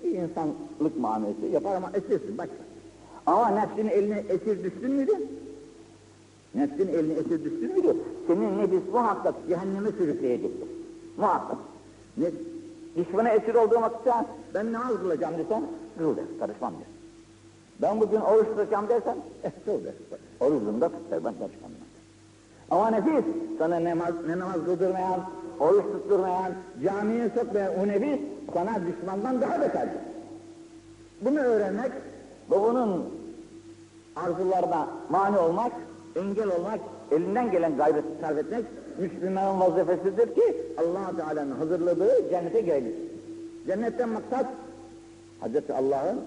bir 0.04 0.12
insanlık 0.12 0.98
muamelesi 1.00 1.46
yapar 1.46 1.76
ama 1.76 1.92
esirsin 1.94 2.38
başka. 2.38 2.54
Ama 3.26 3.50
nefsin 3.50 3.88
eline 3.88 4.24
esir 4.30 4.64
düştün 4.64 4.92
müydü? 4.92 5.12
Nefsin 6.56 6.88
eline 6.88 7.14
esir 7.14 7.44
düştün 7.44 7.74
müydü? 7.74 7.98
Senin 8.28 8.58
nefis 8.58 8.94
muhakkak 8.94 9.36
cehenneme 9.48 9.92
sürükleyecektir. 9.92 10.68
Muhakkak. 11.18 11.58
Ne, 12.18 12.32
düşmana 12.98 13.30
esir 13.30 13.56
olduğu 13.56 13.82
vakitte 13.82 14.12
ben 14.54 14.74
namaz 14.74 14.98
kılacağım 15.02 15.38
desem, 15.38 15.64
kıl 15.98 16.18
der, 16.18 16.26
karışmam 16.40 16.74
der. 16.74 16.88
Ben 17.82 18.02
bugün 18.02 18.20
oruç 18.20 18.48
tutacağım 18.48 18.90
dersen, 18.90 19.18
eh 19.44 19.52
kıl 19.66 19.84
der. 19.84 19.94
Orucunda 20.40 20.90
tut 20.90 21.12
der, 21.12 21.26
ben 21.26 21.34
karışmam 21.34 21.72
der. 21.72 21.90
Ama 22.72 22.90
nefis, 22.90 23.26
sana 23.58 23.80
ne 23.80 23.90
namaz, 23.90 24.14
ne 24.28 24.40
namaz 24.40 24.66
kıldırmayan, 24.66 25.20
oruç 25.60 25.84
tutturmayan, 25.84 26.54
camiye 26.84 27.30
sokmayan 27.30 27.80
o 27.80 27.88
nefis, 27.88 28.20
sana 28.54 28.80
düşmandan 28.88 29.42
daha 29.42 29.62
beterdir. 29.62 30.00
Bunu 31.22 31.40
öğrenmek 31.40 31.92
ve 32.52 32.56
arzularına 34.16 34.88
mani 35.10 35.38
olmak, 35.38 35.72
engel 36.16 36.48
olmak, 36.48 36.80
elinden 37.12 37.52
gelen 37.52 37.78
gayreti 37.78 38.08
sarf 38.22 38.38
etmek, 38.38 38.66
Müslümanın 39.00 39.60
vazifesidir 39.60 40.36
ki 40.36 40.56
allah 40.78 41.18
Teala'nın 41.18 41.52
hazırladığı 41.52 42.30
cennete 42.30 42.62
girelim. 42.62 42.96
Cennetten 43.68 44.10
maksat, 44.10 44.46
Hazreti 45.40 45.74
Allah'ın 45.74 46.22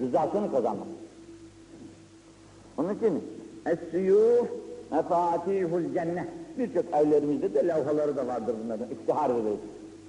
rızasını 0.00 0.50
kazanmak. 0.52 0.86
Onun 2.78 2.94
için 2.94 3.24
Es-suyuf 3.66 4.46
mefatihul 4.90 5.94
cennet. 5.94 6.28
Birçok 6.58 6.84
evlerimizde 6.94 7.54
de 7.54 7.68
levhaları 7.68 8.16
da 8.16 8.26
vardır 8.26 8.54
bunların. 8.64 8.90
İftihar 8.90 9.30
ederiz. 9.30 9.58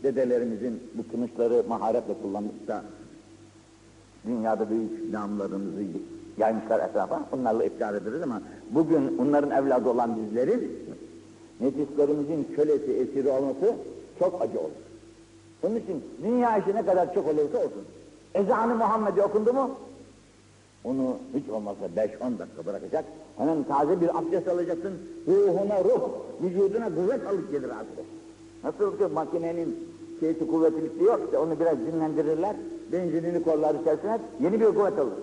Dedelerimizin 0.03 0.83
bu 0.93 1.11
kılıçları 1.11 1.63
maharetle 1.67 2.13
kullanıp 2.21 2.67
da 2.67 2.83
dünyada 4.27 4.69
büyük 4.69 5.13
namlarımızı 5.13 5.83
yaymışlar 6.37 6.89
etrafa. 6.89 7.25
Onlarla 7.31 7.63
iftihar 7.63 7.93
ederiz 7.93 8.21
ama 8.21 8.41
bugün 8.71 9.17
onların 9.17 9.51
evladı 9.51 9.89
olan 9.89 10.17
bizlerin 10.17 10.71
nefislerimizin 11.59 12.47
kölesi, 12.55 12.93
esiri 12.93 13.29
olması 13.29 13.75
çok 14.19 14.41
acı 14.41 14.59
olur. 14.59 14.69
Onun 15.63 15.75
için 15.75 16.03
dünya 16.23 16.57
işi 16.57 16.75
ne 16.75 16.85
kadar 16.85 17.13
çok 17.13 17.27
olursa 17.27 17.57
olsun. 17.57 17.83
Ezanı 18.33 18.75
Muhammed'i 18.75 19.21
okundu 19.21 19.53
mu 19.53 19.71
Onu 20.83 21.17
hiç 21.35 21.49
olmazsa 21.49 21.85
5-10 21.85 22.39
dakika 22.39 22.65
bırakacak. 22.65 23.05
Hemen 23.37 23.63
taze 23.63 24.01
bir 24.01 24.17
abdest 24.17 24.47
alacaksın. 24.47 24.93
Ruhuna 25.27 25.83
ruh, 25.83 26.09
vücuduna 26.41 26.95
kuvvet 26.95 27.27
alıp 27.27 27.51
gelir 27.51 27.69
arkadaş. 27.69 28.05
Nasıl 28.63 28.97
ki 28.97 29.13
makinenin 29.13 29.89
şeysi 30.19 30.47
kuvvetlilikli 30.47 31.03
yok 31.03 31.21
işte 31.25 31.37
onu 31.37 31.59
biraz 31.59 31.77
dinlendirirler. 31.79 32.55
Benzinini 32.91 33.43
kollar 33.43 33.75
içerisine 33.75 34.19
yeni 34.39 34.59
bir 34.61 34.65
kuvvet 34.65 34.99
alır. 34.99 35.13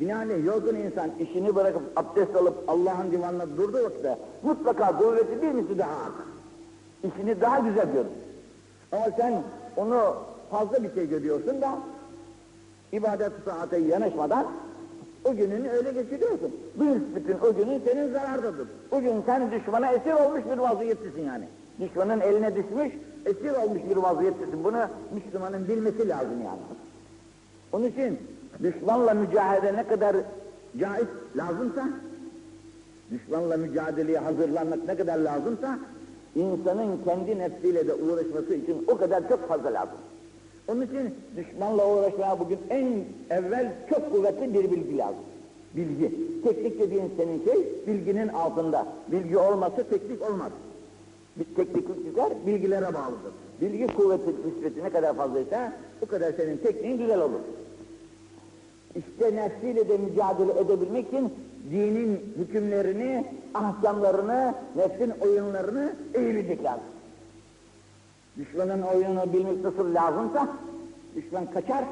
Binaenaleyh 0.00 0.44
yorgun 0.44 0.74
insan 0.74 1.10
işini 1.20 1.54
bırakıp 1.54 1.82
abdest 1.96 2.36
alıp 2.36 2.54
Allah'ın 2.68 3.10
divanına 3.10 3.56
durduğu 3.56 3.84
vakitte 3.84 4.18
mutlaka 4.42 4.98
kuvveti 4.98 5.42
bir 5.42 5.52
misli 5.52 5.78
daha 5.78 5.90
artar. 5.90 6.26
İşini 7.04 7.40
daha 7.40 7.58
güzel 7.58 7.92
görür. 7.92 8.06
Ama 8.92 9.06
sen 9.16 9.42
onu 9.76 10.14
fazla 10.50 10.82
bir 10.82 10.94
şey 10.94 11.08
görüyorsun 11.08 11.60
da 11.60 11.78
ibadet 12.92 13.32
saate 13.44 13.78
yanaşmadan 13.78 14.46
o 15.24 15.34
gününü 15.34 15.68
öyle 15.68 15.92
geçiriyorsun. 15.92 16.56
Bütün 17.16 17.38
o 17.38 17.54
günün 17.54 17.80
senin 17.84 18.12
zarardadır. 18.12 18.68
O 18.90 19.00
gün 19.00 19.22
sen 19.26 19.50
düşmana 19.50 19.92
esir 19.92 20.12
olmuş 20.12 20.42
bir 20.52 20.58
vaziyetlisin 20.58 21.22
yani. 21.22 21.44
Düşmanın 21.80 22.20
eline 22.20 22.56
düşmüş, 22.56 22.92
esir 23.26 23.50
olmuş 23.50 23.80
bir 23.90 23.96
vaziyetlisin. 23.96 24.64
Bunu 24.64 24.86
Müslümanın 25.14 25.68
bilmesi 25.68 26.08
lazım 26.08 26.42
yani. 26.44 26.60
Onun 27.72 27.84
için 27.84 28.18
düşmanla 28.62 29.14
mücadele 29.14 29.76
ne 29.76 29.86
kadar 29.86 30.16
caiz 30.80 31.06
lazımsa, 31.36 31.88
düşmanla 33.10 33.56
mücadeleye 33.56 34.18
hazırlanmak 34.18 34.84
ne 34.86 34.96
kadar 34.96 35.18
lazımsa, 35.18 35.78
insanın 36.34 37.04
kendi 37.04 37.38
nefsiyle 37.38 37.88
de 37.88 37.94
uğraşması 37.94 38.54
için 38.54 38.84
o 38.88 38.96
kadar 38.96 39.28
çok 39.28 39.48
fazla 39.48 39.72
lazım. 39.72 39.98
Onun 40.68 40.80
için 40.80 41.14
düşmanla 41.36 41.88
uğraşmaya 41.88 42.40
bugün 42.40 42.58
en 42.70 43.04
evvel 43.30 43.72
çok 43.90 44.12
kuvvetli 44.12 44.54
bir 44.54 44.70
bilgi 44.70 44.98
lazım. 44.98 45.24
Bilgi. 45.76 46.10
Teknik 46.44 46.80
dediğin 46.80 47.10
senin 47.16 47.44
şey 47.44 47.68
bilginin 47.86 48.28
altında. 48.28 48.86
Bilgi 49.12 49.38
olmazsa 49.38 49.82
teknik 49.82 50.30
olmaz. 50.30 50.52
Bir 51.36 51.44
tekniklikler 51.44 52.32
bilgilere 52.46 52.94
bağlıdır. 52.94 53.32
Bilgi 53.60 53.86
kuvveti 53.86 54.30
nispeti 54.46 54.84
ne 54.84 54.90
kadar 54.90 55.16
fazlaysa 55.16 55.72
o 56.02 56.06
kadar 56.06 56.32
senin 56.32 56.56
tekniğin 56.56 56.98
güzel 56.98 57.20
olur. 57.20 57.40
İşte 58.94 59.36
nefsiyle 59.36 59.88
de 59.88 59.96
mücadele 59.98 60.60
edebilmek 60.60 61.08
için 61.08 61.32
dinin 61.70 62.20
hükümlerini, 62.38 63.24
ahkamlarını, 63.54 64.54
nefsin 64.76 65.12
oyunlarını 65.20 65.92
bilmek 66.14 66.64
lazım. 66.64 66.93
Düşmanın 68.38 68.82
oyununu 68.82 69.32
bilmek 69.32 69.64
nasıl 69.64 69.94
lazımsa, 69.94 70.48
düşman 71.16 71.46
kaçar, 71.46 71.84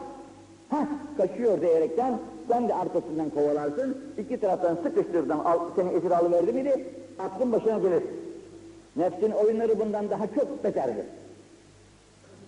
ha 0.70 0.88
kaçıyor 1.16 1.60
diyerekten 1.60 2.18
sen 2.48 2.68
de 2.68 2.74
arkasından 2.74 3.30
kovalarsın, 3.30 3.96
iki 4.18 4.40
taraftan 4.40 4.76
sıkıştırdan 4.82 5.38
al, 5.38 5.58
seni 5.76 5.90
esir 5.90 6.10
alıverdi 6.10 6.52
miydi, 6.52 6.86
aklın 7.18 7.52
başına 7.52 7.78
gelir. 7.78 8.02
Nefsin 8.96 9.30
oyunları 9.30 9.80
bundan 9.80 10.10
daha 10.10 10.26
çok 10.26 10.64
beterdir. 10.64 11.04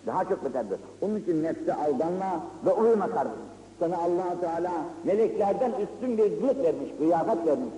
Daha 0.07 0.25
çok 0.25 0.45
beterdir. 0.45 0.79
Onun 1.03 1.17
için 1.17 1.43
nefse 1.43 1.75
aldanma 1.75 2.45
ve 2.67 2.73
uyuma 2.73 3.11
kardeşim. 3.11 3.39
Sana 3.79 3.99
allah 3.99 4.41
Teala 4.41 4.73
meleklerden 5.05 5.71
üstün 5.71 6.19
bir 6.19 6.31
zıt 6.31 6.65
vermiş, 6.65 6.91
kıyafet 6.99 7.47
vermiş. 7.47 7.69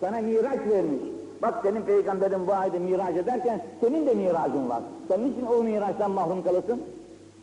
Sana 0.00 0.20
miraç 0.20 0.60
vermiş. 0.68 1.00
Bak 1.42 1.54
senin 1.62 1.82
peygamberin 1.82 2.46
bu 2.46 2.52
ayda 2.52 2.78
miraç 2.78 3.16
ederken 3.16 3.64
senin 3.80 4.06
de 4.06 4.14
miracın 4.14 4.68
var. 4.68 4.82
Sen 5.08 5.24
niçin 5.24 5.46
o 5.46 5.62
miraçtan 5.62 6.10
mahrum 6.10 6.44
kalırsın? 6.44 6.82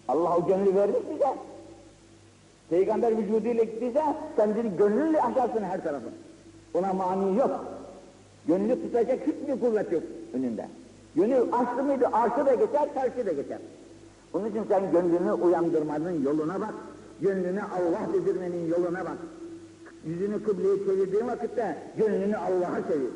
Allah 0.08 0.38
o 0.38 0.48
gönlü 0.48 0.76
vermiş 0.76 1.00
bize. 1.14 1.28
Peygamber 2.70 3.18
vücuduyla 3.18 3.64
gittiyse 3.64 4.02
sen 4.36 4.56
bir 4.56 4.66
gönlünle 4.66 5.22
aşarsın 5.22 5.64
her 5.64 5.84
tarafı. 5.84 6.10
Ona 6.74 6.94
mani 6.94 7.38
yok. 7.38 7.66
Gönlü 8.48 8.82
tutacak 8.82 9.20
hiçbir 9.28 9.60
kuvvet 9.60 9.92
yok 9.92 10.04
önünde. 10.34 10.68
Gönül 11.16 11.54
açtı 11.54 11.84
mıydı 11.84 12.08
arşı 12.14 12.46
da 12.46 12.54
geçer, 12.54 12.94
tersi 12.94 13.26
de 13.26 13.34
geçer. 13.34 13.60
Onun 14.34 14.50
için 14.50 14.64
sen 14.70 14.92
gönlünü 14.92 15.32
uyandırmanın 15.32 16.24
yoluna 16.24 16.62
bak. 16.62 16.74
Gönlünü 17.22 17.62
Allah 17.62 18.14
dedirmenin 18.14 18.68
yoluna 18.68 19.00
bak. 19.00 19.18
Yüzünü 20.06 20.44
kıbleye 20.44 20.78
çevirdiğin 20.78 21.28
vakitte 21.28 21.78
gönlünü 21.98 22.38
Allah'a 22.38 22.88
çevir. 22.88 23.10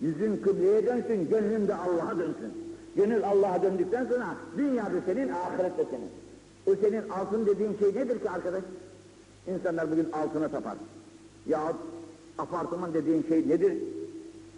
Yüzün 0.00 0.36
kıbleye 0.36 0.86
dönsün, 0.86 1.28
gönlün 1.28 1.68
de 1.68 1.74
Allah'a 1.74 2.18
dönsün. 2.18 2.52
Gönül 2.96 3.24
Allah'a 3.24 3.62
döndükten 3.62 4.06
sonra 4.06 4.36
dünyada 4.58 5.00
senin, 5.06 5.28
ahirette 5.28 5.84
senin. 5.90 6.10
O 6.66 6.80
senin 6.80 7.08
altın 7.08 7.46
dediğin 7.46 7.76
şey 7.78 7.88
nedir 7.88 8.18
ki 8.20 8.30
arkadaş? 8.30 8.62
İnsanlar 9.46 9.90
bugün 9.90 10.08
altına 10.12 10.48
tapar. 10.48 10.74
Ya 11.46 11.72
apartman 12.38 12.94
dediğin 12.94 13.22
şey 13.28 13.48
nedir? 13.48 13.72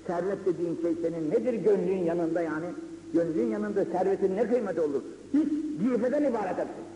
Servet 0.06 0.46
dediğin 0.46 0.78
şey 0.82 0.94
senin 1.02 1.30
nedir 1.30 1.54
gönlün 1.54 2.04
yanında 2.04 2.40
yani? 2.40 2.66
Gönlün 3.12 3.46
yanında 3.46 3.84
servetin 3.84 4.36
ne 4.36 4.48
kıymeti 4.48 4.80
olur? 4.80 5.02
Hiç 5.34 5.48
cifeden 5.82 6.24
ibaret 6.24 6.56
hepsi. 6.58 6.88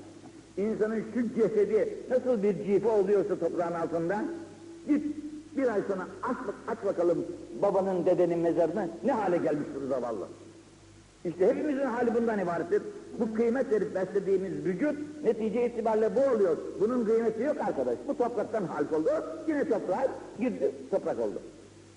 İnsanın 0.57 1.03
şu 1.15 1.35
cesedi 1.35 1.99
nasıl 2.11 2.43
bir 2.43 2.65
cife 2.65 2.89
oluyorsa 2.89 3.39
toprağın 3.39 3.73
altında, 3.73 4.25
git 4.89 5.05
bir 5.57 5.69
ay 5.69 5.83
sonra 5.89 6.07
aç, 6.23 6.37
aç 6.69 6.79
bakalım 6.85 7.25
babanın 7.63 8.07
dedenin 8.07 8.39
mezarını 8.39 8.89
ne 9.05 9.13
hale 9.13 9.37
gelmiştir 9.37 9.89
zavallı. 9.89 10.27
İşte 11.25 11.47
hepimizin 11.47 11.87
hali 11.87 12.15
bundan 12.15 12.39
ibarettir. 12.39 12.83
Bu 13.21 13.35
kıymet 13.35 13.73
verip 13.73 13.95
beslediğimiz 13.95 14.65
vücut 14.65 15.25
netice 15.25 15.67
itibariyle 15.67 16.17
bu 16.17 16.37
oluyor. 16.37 16.57
Bunun 16.81 17.05
kıymeti 17.05 17.43
yok 17.43 17.57
arkadaş. 17.61 17.99
Bu 18.09 18.19
topraktan 18.19 18.65
halk 18.65 18.93
oldu, 18.93 19.11
yine 19.49 19.69
toprak 19.69 20.11
gitti, 20.39 20.73
toprak 20.91 21.21
oldu. 21.21 21.39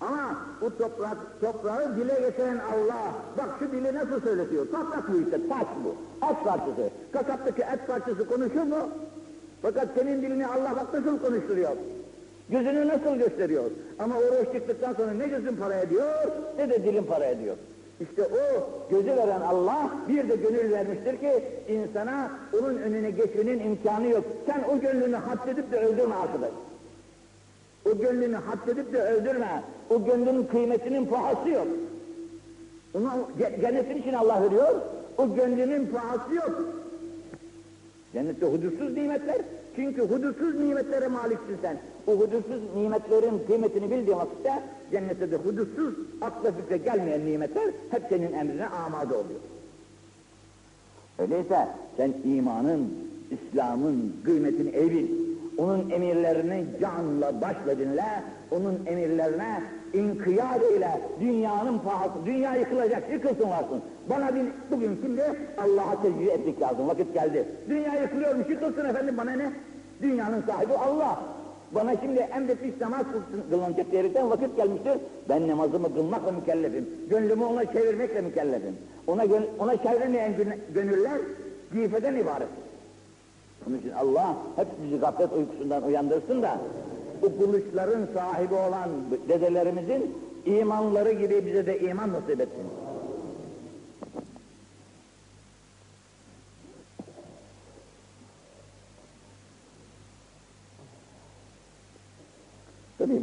Ama 0.00 0.38
bu 0.60 0.78
toprak, 0.78 1.16
toprağı 1.40 1.96
dile 1.96 2.20
getiren 2.20 2.58
Allah, 2.58 3.12
bak 3.38 3.48
şu 3.58 3.72
dili 3.72 3.94
nasıl 3.94 4.20
söyletiyor, 4.20 4.66
toprak 4.66 5.12
bu 5.12 5.20
işte, 5.20 5.48
taş 5.48 5.66
bu, 5.84 5.88
et 6.30 6.44
parçası. 6.44 6.90
Kasaptaki 7.12 7.62
et 7.62 7.86
parçası 7.86 8.28
konuşur 8.28 8.62
mu? 8.62 8.88
Fakat 9.62 9.88
senin 9.98 10.22
dilini 10.22 10.46
Allah 10.46 10.76
bak 10.76 10.94
nasıl 10.94 11.18
konuşturuyor. 11.18 11.76
Gözünü 12.50 12.88
nasıl 12.88 13.16
gösteriyor? 13.16 13.70
Ama 13.98 14.16
oruç 14.16 14.52
çıktıktan 14.52 14.94
sonra 14.94 15.12
ne 15.12 15.28
gözün 15.28 15.56
para 15.56 15.74
ediyor, 15.74 16.28
ne 16.58 16.70
de 16.70 16.84
dilin 16.84 17.04
para 17.04 17.24
ediyor. 17.24 17.56
İşte 18.00 18.22
o 18.24 18.68
gözü 18.90 19.16
veren 19.16 19.40
Allah 19.40 19.90
bir 20.08 20.28
de 20.28 20.36
gönül 20.36 20.72
vermiştir 20.72 21.16
ki 21.16 21.44
insana 21.68 22.30
onun 22.60 22.76
önüne 22.76 23.10
geçmenin 23.10 23.60
imkanı 23.60 24.06
yok. 24.06 24.24
Sen 24.46 24.64
o 24.70 24.80
gönlünü 24.80 25.16
haddedip 25.16 25.72
de 25.72 25.76
öldürme 25.76 26.14
arkadaş. 26.14 26.50
O 27.86 27.98
gönlünü 27.98 28.36
haddedip 28.36 28.92
de 28.92 29.02
öldürme. 29.02 29.62
O 29.90 30.04
gönlünün 30.04 30.44
kıymetinin 30.46 31.06
pahası 31.06 31.48
yok. 31.48 31.66
Onu 32.94 33.10
cennetin 33.60 33.96
için 33.96 34.12
Allah 34.12 34.42
veriyor. 34.42 34.80
O 35.18 35.34
gönlünün 35.34 35.86
pahası 35.86 36.34
yok. 36.34 36.64
Cennette 38.12 38.46
hudutsuz 38.46 38.96
nimetler. 38.96 39.36
Çünkü 39.76 40.02
hudutsuz 40.02 40.54
nimetlere 40.60 41.08
maliksin 41.08 41.58
sen. 41.62 41.76
O 42.06 42.12
hudutsuz 42.12 42.60
nimetlerin 42.76 43.42
kıymetini 43.46 43.90
bildiğin 43.90 44.16
vakitte 44.18 44.62
cennette 44.90 45.30
de 45.30 45.36
hudutsuz 45.36 45.94
akla 46.20 46.52
fikre 46.52 46.76
gelmeyen 46.76 47.26
nimetler 47.26 47.64
hep 47.90 48.02
senin 48.08 48.32
emrine 48.32 48.66
amade 48.66 49.14
oluyor. 49.14 49.40
Öyleyse 51.18 51.68
sen 51.96 52.12
imanın, 52.24 52.88
İslam'ın 53.30 54.16
kıymetini 54.24 54.70
ev 54.70 54.90
bil. 54.90 55.06
Onun 55.58 55.90
emirlerini 55.90 56.64
canla 56.80 57.40
başla 57.40 57.78
dinle, 57.78 58.22
onun 58.50 58.86
emirlerine 58.86 59.62
inkiyat 59.94 60.62
ile 60.76 61.00
dünyanın 61.20 61.78
pahası, 61.78 62.14
dünya 62.26 62.56
yıkılacak, 62.56 63.12
yıkılsın 63.12 63.50
varsın. 63.50 63.82
Bana 64.10 64.34
bir, 64.34 64.42
bugün 64.70 64.98
şimdi 65.02 65.22
Allah'a 65.58 66.02
secde 66.02 66.32
etmek 66.32 66.60
lazım, 66.60 66.88
vakit 66.88 67.14
geldi. 67.14 67.44
Dünya 67.68 67.94
yıkılıyormuş, 67.94 68.48
yıkılsın 68.48 68.84
efendim 68.84 69.14
bana 69.18 69.30
ne? 69.30 69.52
Dünyanın 70.02 70.42
sahibi 70.42 70.72
Allah. 70.74 71.20
Bana 71.72 71.96
şimdi 72.00 72.18
emretmiş 72.18 72.80
namaz 72.80 73.06
kılınacak 73.50 73.92
diyerekten 73.92 74.30
vakit 74.30 74.56
gelmiştir. 74.56 74.98
Ben 75.28 75.48
namazımı 75.48 75.94
kılmakla 75.94 76.32
mükellefim. 76.32 76.88
Gönlümü 77.10 77.44
ona 77.44 77.72
çevirmekle 77.72 78.20
mükellefim. 78.20 78.76
Ona, 79.06 79.24
ona 79.58 79.76
çevirmeyen 79.76 80.34
gönüller 80.74 81.18
cifeden 81.72 82.14
ibaret. 82.14 82.48
Onun 83.68 83.78
için 83.78 83.90
Allah 83.90 84.36
hep 84.56 84.66
bizi 84.84 85.00
gaflet 85.00 85.32
uykusundan 85.32 85.82
uyandırsın 85.82 86.42
da 86.42 86.58
bu 87.22 87.38
buluşların 87.40 88.06
sahibi 88.14 88.54
olan 88.54 88.90
dedelerimizin 89.28 90.14
imanları 90.46 91.12
gibi 91.12 91.46
bize 91.46 91.66
de 91.66 91.80
iman 91.80 92.12
nasip 92.12 92.40
etsin. 92.40 92.66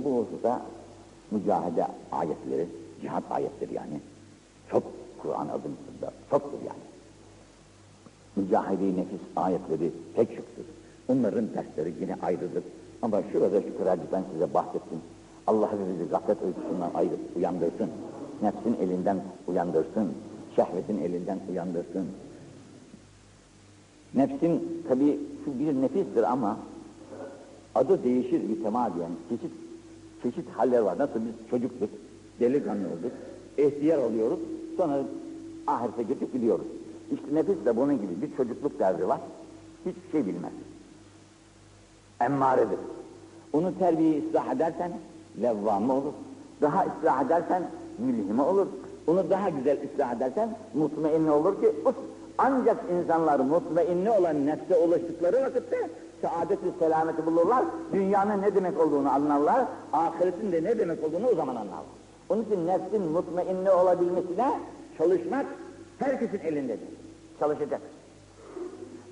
Tabii 0.04 0.14
bu 0.14 0.26
hususta 0.26 0.62
mücahede 1.32 1.88
ayetleri, 2.12 2.68
cihat 3.02 3.24
ayetleri 3.32 3.74
yani 3.74 4.00
çok 4.72 4.84
Kur'an 5.22 5.48
adımında 5.48 6.14
çoktur 6.30 6.58
yani. 6.68 6.84
Mücahede-i 8.36 8.98
nefis 8.98 9.20
ayetleri 9.36 9.92
pek 10.16 10.36
çoktur. 10.36 10.64
Onların 11.08 11.48
dersleri 11.54 11.94
yine 12.02 12.16
ayrıdır. 12.22 12.64
Ama 13.02 13.22
şurada 13.32 13.62
şu 13.62 13.78
kadarcık 13.78 14.12
ben 14.12 14.24
size 14.34 14.54
bahsettim. 14.54 15.02
Allah 15.48 15.70
bizi 15.94 16.10
gaflet 16.10 16.38
uykusundan 16.42 16.92
ayırıp 16.94 17.20
uyandırsın. 17.36 17.90
Nefsin 18.42 18.78
elinden 18.82 19.24
uyandırsın. 19.48 20.14
Şehvetin 20.56 20.98
elinden 20.98 21.40
uyandırsın. 21.52 22.08
Nefsin 24.16 24.84
tabi 24.90 25.20
şu 25.46 25.60
bir 25.60 25.82
nefistir 25.82 26.24
ama 26.24 26.58
adı 27.76 28.04
değişir 28.04 28.44
mütemadiyen. 28.44 29.12
Çeşit, 29.30 29.52
çeşit 30.24 30.50
haller 30.50 30.80
var. 30.80 30.98
Nasıl 30.98 31.20
biz 31.20 31.50
çocukluk, 31.50 31.90
delikanlı 32.40 32.88
olduk, 32.88 33.12
ihtiyar 33.58 33.98
oluyoruz, 33.98 34.40
sonra 34.78 35.00
ahirete 35.68 36.04
gidip 36.04 36.34
gidiyoruz. 36.34 36.66
İşte 37.12 37.26
nefis 37.36 37.66
de 37.66 37.78
bunun 37.78 38.02
gibi 38.02 38.22
bir 38.22 38.38
çocukluk 38.38 38.80
devri 38.80 39.08
var. 39.08 39.20
Hiçbir 39.86 40.12
şey 40.12 40.26
bilmez. 40.26 40.52
Emmaredir. 42.22 42.80
Onu 43.54 43.80
terbiye 43.80 44.22
ıslah 44.28 44.56
edersen 44.56 44.92
levvame 45.42 45.94
olur. 45.94 46.14
Daha 46.62 46.86
ıslah 46.86 47.26
edersen 47.26 47.64
mülhime 47.98 48.42
olur. 48.42 48.68
Onu 49.08 49.30
daha 49.30 49.50
güzel 49.50 49.78
ıslah 49.86 50.16
edersen 50.16 50.58
mutmainne 50.74 51.32
olur 51.32 51.62
ki 51.62 51.72
ancak 52.38 52.78
insanlar 53.02 53.40
mutmainne 53.40 54.12
olan 54.12 54.46
nefse 54.46 54.76
ulaştıkları 54.76 55.42
vakitte 55.42 55.90
saadeti 56.24 56.80
selameti 56.80 57.26
bulurlar. 57.26 57.64
Dünyanın 57.94 58.42
ne 58.42 58.56
demek 58.56 58.80
olduğunu 58.80 59.10
anlarlar. 59.10 59.66
Ahiretin 59.94 60.52
de 60.52 60.64
ne 60.64 60.80
demek 60.80 61.04
olduğunu 61.04 61.28
o 61.28 61.36
zaman 61.36 61.56
anlarlar. 61.56 61.86
Onun 62.30 62.42
için 62.44 62.68
nefsin 62.68 63.02
mutmainne 63.12 63.72
olabilmesine 63.72 64.60
çalışmak 64.98 65.46
herkesin 66.00 66.40
elindedir. 66.40 66.88
Çalışacak. 67.40 67.82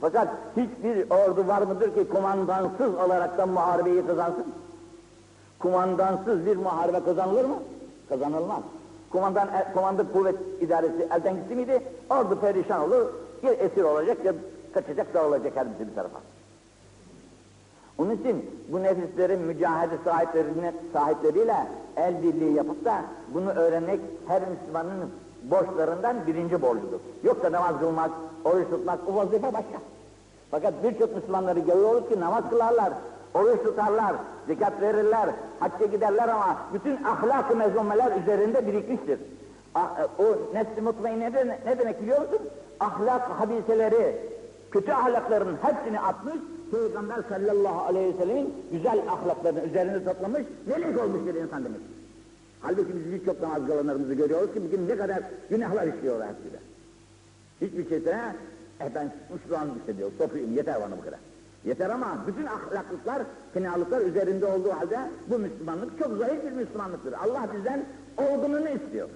Fakat 0.02 0.28
hiçbir 0.58 1.10
ordu 1.10 1.48
var 1.48 1.62
mıdır 1.62 1.96
ki 1.96 2.08
kumandansız 2.10 2.96
olaraktan 2.96 3.50
muharebeyi 3.50 4.08
kazansın? 4.08 4.46
Kumandansız 5.60 6.46
bir 6.46 6.58
muharebe 6.58 7.04
kazanılır 7.04 7.46
mı? 7.46 7.56
Kazanılmaz. 8.10 8.62
Kumandan, 9.12 9.48
e, 9.48 9.74
kumandı 9.74 10.14
kuvvet 10.14 10.36
idaresi 10.62 11.08
elden 11.16 11.36
gitti 11.36 11.56
miydi? 11.56 11.82
Ordu 12.10 12.40
perişan 12.40 12.82
olur, 12.82 13.06
ya 13.44 13.54
esir 13.54 13.84
olacak 13.84 14.26
ya 14.26 14.34
kaçacak 14.74 15.14
dağılacak 15.14 15.56
her 15.56 15.68
bir 15.80 15.96
tarafa. 15.96 16.20
Onun 18.02 18.12
için 18.12 18.46
bu 18.72 18.84
nefislerin 18.84 19.40
mücahede 19.40 19.94
sahiplerine, 20.06 20.74
sahipleriyle 20.94 21.56
el 21.98 22.24
birliği 22.24 22.54
yapıp 22.54 22.86
da 22.86 23.02
bunu 23.34 23.50
öğrenmek 23.50 24.00
her 24.28 24.42
Müslümanın 24.48 25.12
borçlarından 25.44 26.28
birinci 26.28 26.62
borcudur. 26.62 27.00
Yoksa 27.24 27.52
namaz 27.52 27.80
kılmak, 27.80 28.12
oruç 28.46 28.70
tutmak 28.70 29.08
bu 29.08 29.16
vazife 29.16 29.54
başka. 29.54 29.80
Fakat 30.52 30.74
birçok 30.84 31.16
Müslümanları 31.16 31.60
görüyoruz 31.60 32.10
ki 32.10 32.20
namaz 32.20 32.44
kılarlar, 32.50 32.94
oruç 33.34 33.64
tutarlar, 33.64 34.16
zekat 34.48 34.82
verirler, 34.82 35.30
hacca 35.60 35.86
giderler 35.86 36.30
ama 36.30 36.58
bütün 36.74 37.04
ahlak-ı 37.04 37.56
mezmumeler 37.56 38.22
üzerinde 38.22 38.68
birikmiştir. 38.68 39.20
Ah, 39.76 39.90
o 40.20 40.54
nefs-i 40.54 40.82
mutmainne 40.82 41.32
ne, 41.32 41.60
ne 41.66 41.80
demek 41.80 42.02
biliyor 42.02 42.22
musun? 42.22 42.40
Ahlak 42.80 43.22
habiseleri, 43.22 44.18
kötü 44.72 44.92
ahlakların 44.92 45.58
hepsini 45.62 46.00
atmış, 46.00 46.36
Peygamber 46.72 47.24
sallallahu 47.30 47.82
aleyhi 47.82 48.14
ve 48.14 48.18
sellemin 48.18 48.54
güzel 48.72 49.00
ahlaklarını 49.10 49.62
üzerine 49.62 50.04
toplamış, 50.04 50.44
melek 50.66 51.00
olmuş 51.04 51.22
bir 51.26 51.42
insan 51.42 51.66
demek. 51.66 51.82
Halbuki 52.62 52.94
biz 52.96 53.14
birçok 53.14 53.42
namaz 53.42 53.66
kılanlarımızı 53.68 54.14
görüyoruz 54.14 54.54
ki 54.54 54.64
bugün 54.64 54.88
ne 54.88 54.98
kadar 54.98 55.20
günahlar 55.50 55.88
işliyorlar 55.88 56.28
hepsi 56.28 56.54
de. 56.54 56.60
Hiçbir 57.62 57.90
şeyse, 57.90 58.18
eh 58.80 58.90
ben 58.96 59.12
Müslümanım 59.34 59.76
hissediyorum, 59.80 60.14
sofuyum, 60.18 60.56
yeter 60.56 60.76
bana 60.82 60.98
bu 60.98 61.02
kadar. 61.02 61.20
Yeter 61.66 61.90
ama 61.90 62.24
bütün 62.28 62.46
ahlaklıklar, 62.46 63.24
fenalıklar 63.54 64.02
üzerinde 64.02 64.46
olduğu 64.46 64.72
halde 64.72 65.00
bu 65.28 65.40
Müslümanlık 65.40 66.00
çok 66.00 66.18
zayıf 66.18 66.44
bir 66.44 66.52
Müslümanlıktır. 66.52 67.14
Allah 67.14 67.48
bizden 67.58 67.86
olgununu 68.18 68.70
istiyor. 68.70 69.10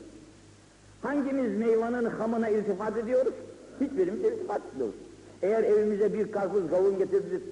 Hangimiz 1.02 1.58
meyvanın 1.58 2.06
hamına 2.06 2.50
iltifat 2.50 2.98
ediyoruz? 2.98 3.34
Hiçbirimiz 3.82 4.20
iltifat 4.20 4.62
etmiyoruz. 4.66 4.96
Eğer 5.42 5.64
evimize 5.64 6.14
bir 6.14 6.32
karpuz 6.32 6.70
kavun 6.70 6.98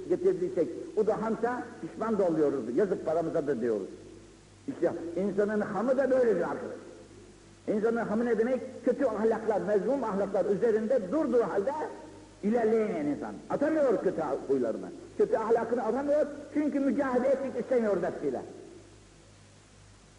getirdiysek, 0.09 0.67
o 0.97 1.07
da 1.07 1.21
hamsa 1.21 1.63
pişman 1.81 2.17
da 2.17 2.27
oluyoruz. 2.27 2.63
Yazık 2.75 3.05
paramıza 3.05 3.47
da 3.47 3.61
diyoruz. 3.61 3.87
İşte 4.67 4.91
insanın 5.15 5.61
hamı 5.61 5.97
da 5.97 6.11
böyledir 6.11 6.41
arkadaş. 6.41 6.77
İnsanın 7.67 7.97
hamı 7.97 8.25
ne 8.25 8.37
demek? 8.37 8.85
Kötü 8.85 9.05
ahlaklar, 9.05 9.61
mezmum 9.61 10.03
ahlaklar 10.03 10.45
üzerinde 10.45 11.11
durduğu 11.11 11.43
halde 11.43 11.71
ilerleyemeyen 12.43 13.05
insan. 13.05 13.33
Atamıyor 13.49 14.03
kötü 14.03 14.21
huylarını. 14.47 14.87
Kötü 15.17 15.37
ahlakını 15.37 15.83
atamıyor 15.83 16.27
çünkü 16.53 16.79
mücadele 16.79 17.27
etmek 17.27 17.63
istemiyor 17.63 18.01
nefsiyle. 18.01 18.41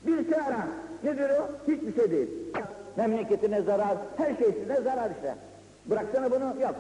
Bir 0.07 0.25
sigara, 0.25 0.69
nedir 1.05 1.31
o? 1.31 1.71
Hiçbir 1.73 1.95
şey 1.95 2.11
değil. 2.11 2.29
Memleketine 2.97 3.63
zarar, 3.63 3.99
her 4.17 4.37
şeysine 4.37 4.81
zarar 4.81 5.11
işte. 5.11 5.35
Bıraksana 5.87 6.31
bunu, 6.31 6.61
yok. 6.61 6.75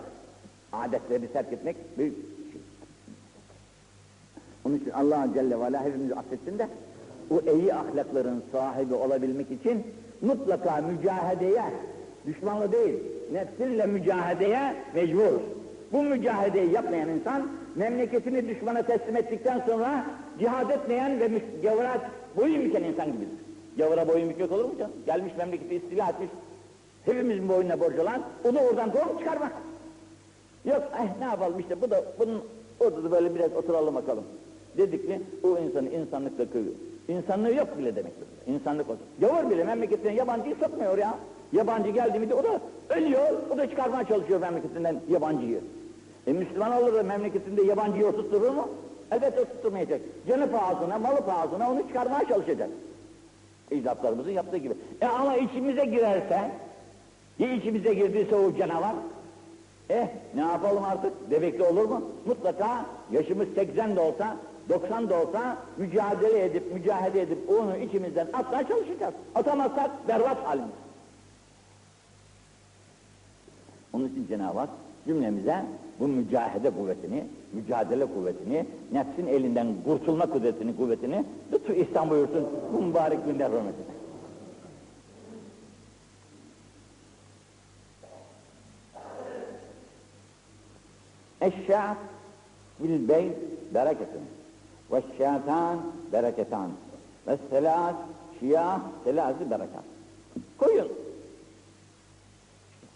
Adetleri 0.74 1.32
terk 1.32 1.52
etmek 1.52 1.76
büyük 1.98 2.14
şey. 2.52 2.60
Onun 4.64 4.76
için 4.76 4.90
Allah 4.90 5.28
Celle 5.34 5.60
ve 5.60 5.64
Ala 5.64 5.84
hepimizi 5.84 6.14
affetsin 6.14 6.58
de 6.58 6.68
o 7.30 7.40
iyi 7.56 7.74
ahlakların 7.74 8.42
sahibi 8.52 8.94
olabilmek 8.94 9.50
için 9.50 9.82
mutlaka 10.20 10.76
mücahedeye, 10.80 11.62
düşmanlı 12.26 12.72
değil, 12.72 12.94
nefsiyle 13.32 13.86
mücahedeye 13.86 14.74
mecbur. 14.94 15.40
Bu 15.92 16.02
mücahedeyi 16.02 16.72
yapmayan 16.72 17.08
insan, 17.08 17.48
memleketini 17.74 18.48
düşmana 18.48 18.82
teslim 18.82 19.16
ettikten 19.16 19.62
sonra 19.66 20.04
cihad 20.38 20.70
etmeyen 20.70 21.20
ve 21.20 21.30
gavura 21.62 21.98
boyun 22.36 22.64
büken 22.64 22.82
insan 22.82 23.06
gibidir. 23.06 23.28
Gavura 23.78 24.08
boyun 24.08 24.30
bükmek 24.30 24.52
olur 24.52 24.64
mu 24.64 24.74
canım? 24.78 24.92
Gelmiş 25.06 25.32
memleketi 25.38 25.74
istila 25.74 26.08
etmiş, 26.08 26.28
hepimizin 27.04 27.48
boynuna 27.48 27.80
borç 27.80 27.98
olan, 27.98 28.22
onu 28.44 28.58
oradan 28.58 28.92
doğru 28.92 29.18
çıkarmak. 29.18 29.52
Yok, 30.64 30.82
eh 30.98 31.18
ne 31.18 31.24
yapalım 31.24 31.60
işte 31.60 31.80
bu 31.82 31.90
da, 31.90 32.04
bunun, 32.18 32.42
orada 32.80 33.04
da 33.04 33.10
böyle 33.10 33.34
biraz 33.34 33.52
oturalım 33.56 33.94
bakalım. 33.94 34.24
Dedik 34.76 35.08
mi, 35.08 35.22
o 35.42 35.58
insanı 35.58 35.88
insanlıkla 35.88 36.50
kıyıyor. 36.50 36.74
İnsanlığı 37.08 37.54
yok 37.54 37.78
bile 37.78 37.96
demektir. 37.96 38.26
İnsanlık 38.46 38.90
olsun. 38.90 39.06
Gavur 39.20 39.50
bile 39.50 39.64
memleketine 39.64 40.14
yabancıyı 40.14 40.54
sokmuyor 40.54 40.98
ya. 40.98 41.18
Yabancı 41.52 41.90
geldi 41.90 42.18
mi 42.18 42.30
de 42.30 42.34
o 42.34 42.44
da 42.44 42.60
ölüyor, 42.90 43.28
o 43.54 43.58
da 43.58 43.70
çıkarmaya 43.70 44.04
çalışıyor 44.04 44.40
memleketinden 44.40 44.96
yabancıyı. 45.10 45.60
E 46.26 46.32
Müslüman 46.32 46.82
olur 46.82 46.94
da 46.94 47.02
memleketinde 47.02 47.62
yabancıyı 47.62 48.06
oturtturur 48.06 48.50
mu? 48.50 48.68
Elbette 49.12 49.40
oturtturmayacak. 49.40 50.00
Canı 50.28 50.50
pahasına, 50.50 50.98
malı 50.98 51.20
pahasına 51.20 51.70
onu 51.70 51.82
çıkarmaya 51.88 52.28
çalışacak. 52.28 52.68
İcdatlarımızın 53.70 54.30
yaptığı 54.30 54.56
gibi. 54.56 54.74
E 55.00 55.06
ama 55.06 55.36
içimize 55.36 55.84
girerse, 55.84 56.50
ya 57.38 57.52
içimize 57.52 57.94
girdiyse 57.94 58.36
o 58.36 58.56
canavar, 58.56 58.94
eh 59.90 60.08
ne 60.34 60.40
yapalım 60.40 60.84
artık? 60.84 61.30
Devekli 61.30 61.62
olur 61.62 61.84
mu? 61.84 62.02
Mutlaka 62.26 62.86
yaşımız 63.12 63.48
80 63.54 63.96
de 63.96 64.00
olsa, 64.00 64.36
90 64.68 65.10
da 65.10 65.22
olsa 65.22 65.56
mücadele 65.76 66.44
edip, 66.44 66.72
mücadele 66.74 67.20
edip 67.20 67.38
onu 67.50 67.76
içimizden 67.76 68.26
atmaya 68.32 68.68
çalışacağız. 68.68 69.14
Atamazsak 69.34 70.08
berbat 70.08 70.46
halimiz. 70.46 70.70
Onun 73.92 74.08
için 74.08 74.26
Cenab-ı 74.26 74.58
Hak 74.58 74.68
cümlemize 75.06 75.64
bu 76.00 76.08
mücahede 76.08 76.70
kuvvetini, 76.70 77.24
mücadele 77.52 78.06
kuvvetini, 78.06 78.66
nefsin 78.92 79.26
elinden 79.26 79.66
kurtulma 79.84 80.26
kudretini, 80.26 80.76
kuvvetini 80.76 81.24
lütfu 81.52 81.72
ihsan 81.72 82.10
buyursun 82.10 82.46
bu 82.72 82.82
mübarek 82.82 83.24
günler 83.24 83.50
hürmetine. 83.50 84.03
Eşşa'at 91.44 91.96
bil 92.80 93.08
beyt 93.08 93.36
bereketun 93.74 94.22
ve 94.92 95.02
şatan 95.18 95.78
bereketan 96.12 96.70
ve 97.26 97.38
selas 97.50 97.94
şiyah 98.40 98.80
selası 99.04 99.50
berekat. 99.50 99.84
Koyun. 100.58 100.88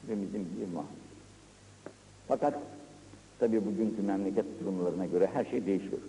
Hepimizin 0.03 0.49
bir 0.61 0.75
muhabbet. 0.75 0.99
Fakat 2.29 2.55
tabi 3.39 3.67
bugünkü 3.67 4.03
memleket 4.03 4.61
durumlarına 4.61 5.07
göre 5.07 5.31
her 5.33 5.45
şey 5.45 5.67
değişiyor. 5.67 6.01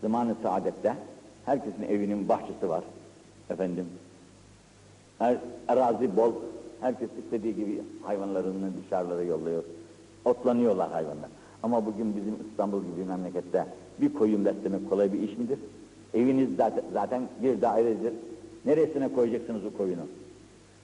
Zamanı 0.00 0.36
saadette 0.42 0.96
herkesin 1.44 1.82
evinin 1.82 2.28
bahçesi 2.28 2.68
var. 2.68 2.84
Efendim, 3.50 3.88
her, 5.18 5.36
arazi 5.68 6.16
bol, 6.16 6.32
herkes 6.80 7.08
istediği 7.24 7.56
gibi 7.56 7.82
hayvanlarını 8.02 8.70
dışarılara 8.84 9.22
yolluyor. 9.22 9.64
Otlanıyorlar 10.24 10.90
hayvanlar. 10.90 11.30
Ama 11.62 11.86
bugün 11.86 12.16
bizim 12.16 12.34
İstanbul 12.50 12.80
gibi 12.80 13.04
memlekette 13.08 13.66
bir 14.00 14.12
koyun 14.12 14.44
beslemek 14.44 14.90
kolay 14.90 15.12
bir 15.12 15.22
iş 15.22 15.38
midir? 15.38 15.58
Eviniz 16.14 16.48
zaten, 16.56 16.84
zaten 16.92 17.22
bir 17.42 17.60
dairedir. 17.60 18.12
Neresine 18.64 19.12
koyacaksınız 19.14 19.64
o 19.64 19.76
koyunu? 19.76 20.02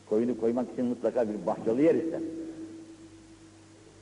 Koyunu 0.09 0.41
koymak 0.41 0.73
için 0.73 0.85
mutlaka 0.85 1.29
bir 1.29 1.47
bahçeli 1.47 1.83
yer 1.83 1.95
ister. 1.95 2.21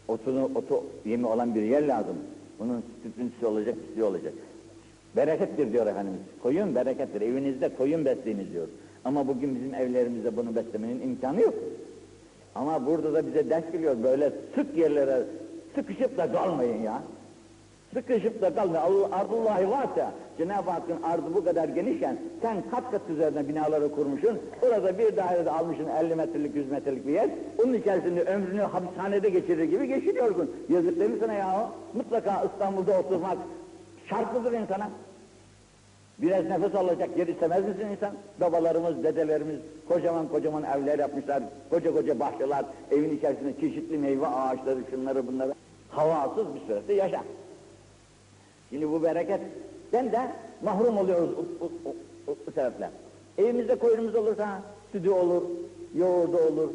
Otunu, 0.09 0.51
otu 0.55 0.83
yemi 1.05 1.27
olan 1.27 1.55
bir 1.55 1.63
yer 1.63 1.89
lazım. 1.89 2.17
Bunun 2.59 2.83
sütüntüsü 3.03 3.47
olacak, 3.47 3.75
pisliği 3.87 4.05
olacak. 4.05 4.33
Berekettir 5.17 5.73
diyor 5.73 5.87
Efendimiz. 5.87 6.21
Koyun 6.43 6.75
berekettir. 6.75 7.21
Evinizde 7.21 7.69
koyun 7.69 8.05
besleyiniz 8.05 8.53
diyor. 8.53 8.67
Ama 9.05 9.29
bugün 9.29 9.55
bizim 9.55 9.75
evlerimizde 9.75 10.37
bunu 10.37 10.57
beslemenin 10.57 11.01
imkanı 11.01 11.41
yok. 11.41 11.55
Ama 12.55 12.87
burada 12.87 13.15
da 13.15 13.27
bize 13.27 13.51
ders 13.51 13.73
geliyor. 13.73 13.97
Böyle 14.03 14.33
sık 14.55 14.79
yerlere 14.79 15.25
sıkışıp 15.77 16.19
da 16.19 16.33
kalmayın 16.33 16.83
ya. 16.83 17.03
Sıkışıp 17.95 18.43
da 18.43 18.55
kalmayın. 18.55 18.83
Allah, 18.83 19.17
ardullahi 19.17 19.71
varsa 19.71 20.13
Cenab-ı 20.39 20.71
Hakk'ın 20.71 21.03
ardı 21.03 21.35
bu 21.35 21.45
kadar 21.45 21.69
genişken 21.69 22.19
sen 22.43 22.57
kat 22.71 22.91
kat 22.91 23.01
üzerine 23.11 23.49
binaları 23.49 23.93
kurmuşsun. 23.93 24.39
Orada 24.63 24.99
bir 24.99 25.17
dairede 25.17 25.51
almışsın 25.51 25.87
50 25.87 26.15
metrelik 26.15 26.57
100 26.57 26.71
metrelik 26.71 27.07
bir 27.07 27.13
yer. 27.13 27.31
Onun 27.65 27.75
içerisinde 27.75 28.23
ömrünü 28.23 28.63
hapishanede 28.63 29.29
geçirir 29.29 29.65
gibi 29.65 29.89
geçiriyorsun. 29.89 30.51
Yazık 30.69 31.01
değil 31.01 31.11
mi 31.11 31.19
sana 31.21 31.33
ya? 31.33 31.71
Mutlaka 31.95 32.45
İstanbul'da 32.53 32.99
oturmak 33.01 33.39
şartlıdır 34.09 34.53
insana. 34.53 34.91
Biraz 36.19 36.45
nefes 36.45 36.75
alacak 36.75 37.19
yer 37.19 37.27
istemez 37.27 37.65
misin 37.69 37.87
insan? 37.91 38.13
Babalarımız, 38.41 39.05
dedelerimiz 39.05 39.57
kocaman 39.89 40.29
kocaman 40.29 40.65
evler 40.65 40.99
yapmışlar, 40.99 41.43
koca 41.71 41.93
koca 41.93 42.21
bahçeler, 42.21 42.65
evin 42.91 43.17
içerisinde 43.17 43.61
çeşitli 43.61 43.99
meyve 43.99 44.27
ağaçları, 44.27 44.79
şunları 44.91 45.27
bunları. 45.27 45.55
Havasız 45.97 46.47
bir 46.55 46.61
sürede 46.67 46.93
yaşa. 46.93 47.25
Şimdi 48.71 48.91
bu 48.93 49.03
bereketten 49.03 50.13
de 50.13 50.21
mahrum 50.63 50.99
oluyoruz 50.99 51.31
bu, 51.37 51.47
bu, 51.61 51.71
bu, 51.85 51.95
bu, 52.27 52.37
bu 52.47 52.51
sebeple. 52.51 52.91
Evimizde 53.39 53.79
koyunumuz 53.79 54.15
olursa 54.15 54.63
sütü 54.93 55.11
olur, 55.11 55.43
yoğurdu 55.95 56.37
olur, 56.37 56.69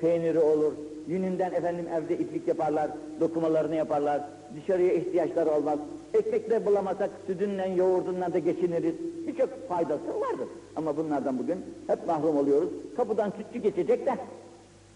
peyniri 0.00 0.38
olur, 0.38 0.72
yününden 1.08 1.52
efendim 1.52 1.86
evde 1.94 2.18
iplik 2.18 2.48
yaparlar, 2.48 2.90
dokumalarını 3.20 3.74
yaparlar, 3.74 4.20
dışarıya 4.56 4.92
ihtiyaçları 4.92 5.50
olmaz. 5.50 5.78
Ekmekle 6.14 6.66
bulamasak 6.66 7.10
sütünden, 7.26 7.72
yoğurdundan 7.72 8.32
da 8.32 8.38
geçiniriz. 8.38 8.94
Birçok 9.26 9.68
faydası 9.68 10.20
vardır. 10.20 10.48
Ama 10.76 10.96
bunlardan 10.96 11.38
bugün 11.38 11.64
hep 11.86 12.06
mahrum 12.06 12.36
oluyoruz. 12.36 12.68
Kapıdan 12.96 13.32
sütçü 13.36 13.58
geçecek 13.58 14.06
de 14.06 14.14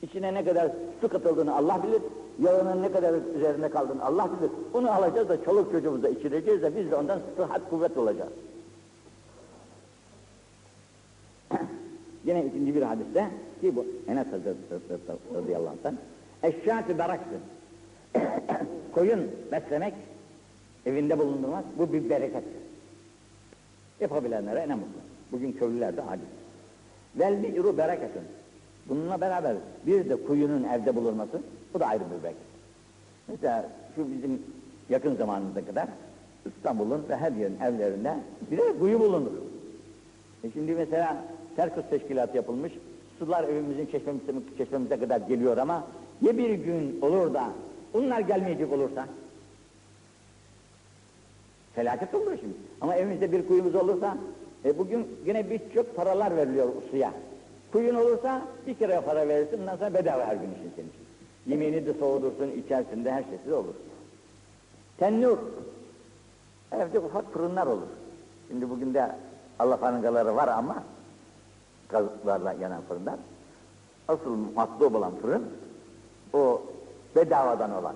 içine 0.02 0.34
ne 0.34 0.44
kadar 0.44 0.70
su 1.00 1.08
katıldığını 1.08 1.56
Allah 1.56 1.80
bilir. 1.82 2.02
Yağının 2.38 2.82
ne 2.82 2.92
kadar 2.92 3.14
üzerinde 3.36 3.70
kaldığını 3.70 4.04
Allah 4.04 4.30
bilir. 4.32 4.50
Bunu 4.72 4.90
alacağız 4.90 5.28
da 5.28 5.44
çoluk 5.44 5.72
çocuğumuza 5.72 6.08
içireceğiz 6.08 6.62
de 6.62 6.76
biz 6.76 6.90
de 6.90 6.96
ondan 6.96 7.20
sıhhat 7.36 7.70
kuvvet 7.70 7.96
olacağız. 7.96 8.32
Yine 12.24 12.44
ikinci 12.44 12.74
bir 12.74 12.82
hadiste 12.82 13.30
ki 13.60 13.76
bu 13.76 13.86
Enes 14.08 14.26
radıyallahu 15.34 15.70
anh'tan 15.70 15.96
eşşâti 16.42 16.98
beraktı. 16.98 17.36
Koyun 18.94 19.30
beslemek, 19.52 19.94
evinde 20.86 21.18
bulundurmak 21.18 21.64
bu 21.78 21.92
bir 21.92 22.10
berekettir. 22.10 22.62
Yapabilenlere 24.00 24.68
ne 24.68 24.74
mutlu. 24.74 25.00
Bugün 25.32 25.52
köylüler 25.52 25.96
de 25.96 26.02
aciz. 26.02 26.26
Vel 27.16 27.42
bi'ru 27.42 27.78
bereketun. 27.78 28.22
Bununla 28.88 29.20
beraber 29.20 29.56
bir 29.86 30.08
de 30.08 30.16
kuyunun 30.16 30.64
evde 30.64 30.96
bulunması, 30.96 31.40
bu 31.74 31.80
da 31.80 31.87
ayrı 31.87 32.00
bir 32.00 32.22
bereket. 32.22 32.42
Mesela 33.28 33.68
şu 33.96 34.12
bizim 34.12 34.42
yakın 34.90 35.16
zamanımıza 35.16 35.64
kadar 35.64 35.88
İstanbul'un 36.46 37.04
ve 37.08 37.16
her 37.16 37.32
yerin 37.32 37.61
evlerinde 37.61 38.14
birer 38.50 38.78
kuyu 38.78 39.00
bulunur. 39.00 39.32
E 40.44 40.50
şimdi 40.50 40.72
mesela 40.72 41.24
Terkos 41.56 41.85
teşkilatı 41.90 42.37
yapılmış, 42.37 42.72
sular 43.18 43.44
evimizin 43.44 43.87
çeşmemize, 43.87 44.32
çeşmemize 44.58 44.98
kadar 44.98 45.20
geliyor 45.20 45.56
ama 45.56 45.87
ya 46.22 46.38
bir 46.38 46.50
gün 46.50 47.00
olur 47.02 47.35
da 47.35 47.48
onlar 47.94 48.20
gelmeyecek 48.20 48.72
olursa 48.72 49.06
felaket 51.74 52.14
olur 52.14 52.37
şimdi. 52.40 52.54
Ama 52.80 52.96
evimizde 52.96 53.32
bir 53.32 53.46
kuyumuz 53.48 53.74
olursa 53.74 54.16
e 54.64 54.78
bugün 54.78 55.06
yine 55.26 55.50
birçok 55.50 55.96
paralar 55.96 56.37
veriliyor 56.37 56.68
suya. 56.90 57.12
Kuyun 57.72 57.94
olursa 57.94 58.42
bir 58.66 58.74
kere 58.74 59.00
para 59.00 59.28
verirsin, 59.28 59.61
ondan 59.62 59.76
sonra 59.76 59.94
bedava 59.94 60.26
her 60.26 60.35
gün 60.35 60.50
için 60.50 60.72
senin 60.76 60.90
için. 61.42 61.50
Yemeğini 61.50 61.87
de 61.87 61.94
soğudursun, 61.94 62.50
içerisinde 62.50 63.12
her 63.12 63.22
şeysi 63.22 63.55
olur. 63.55 63.74
Tennur. 64.98 65.38
Evde 66.72 66.98
ufak 66.98 67.33
fırınlar 67.33 67.66
olur. 67.66 67.88
Şimdi 68.48 68.70
bugün 68.70 68.94
de 68.94 69.12
alafangaları 69.59 70.37
var 70.37 70.48
ama 70.48 70.83
gazlarla 71.88 72.52
yanan 72.52 72.83
fırınlar. 72.88 73.14
Asıl 74.09 74.37
matlub 74.55 74.94
olan 74.94 75.12
fırın 75.22 75.44
o 76.33 76.62
bedavadan 77.16 77.72
olan 77.72 77.94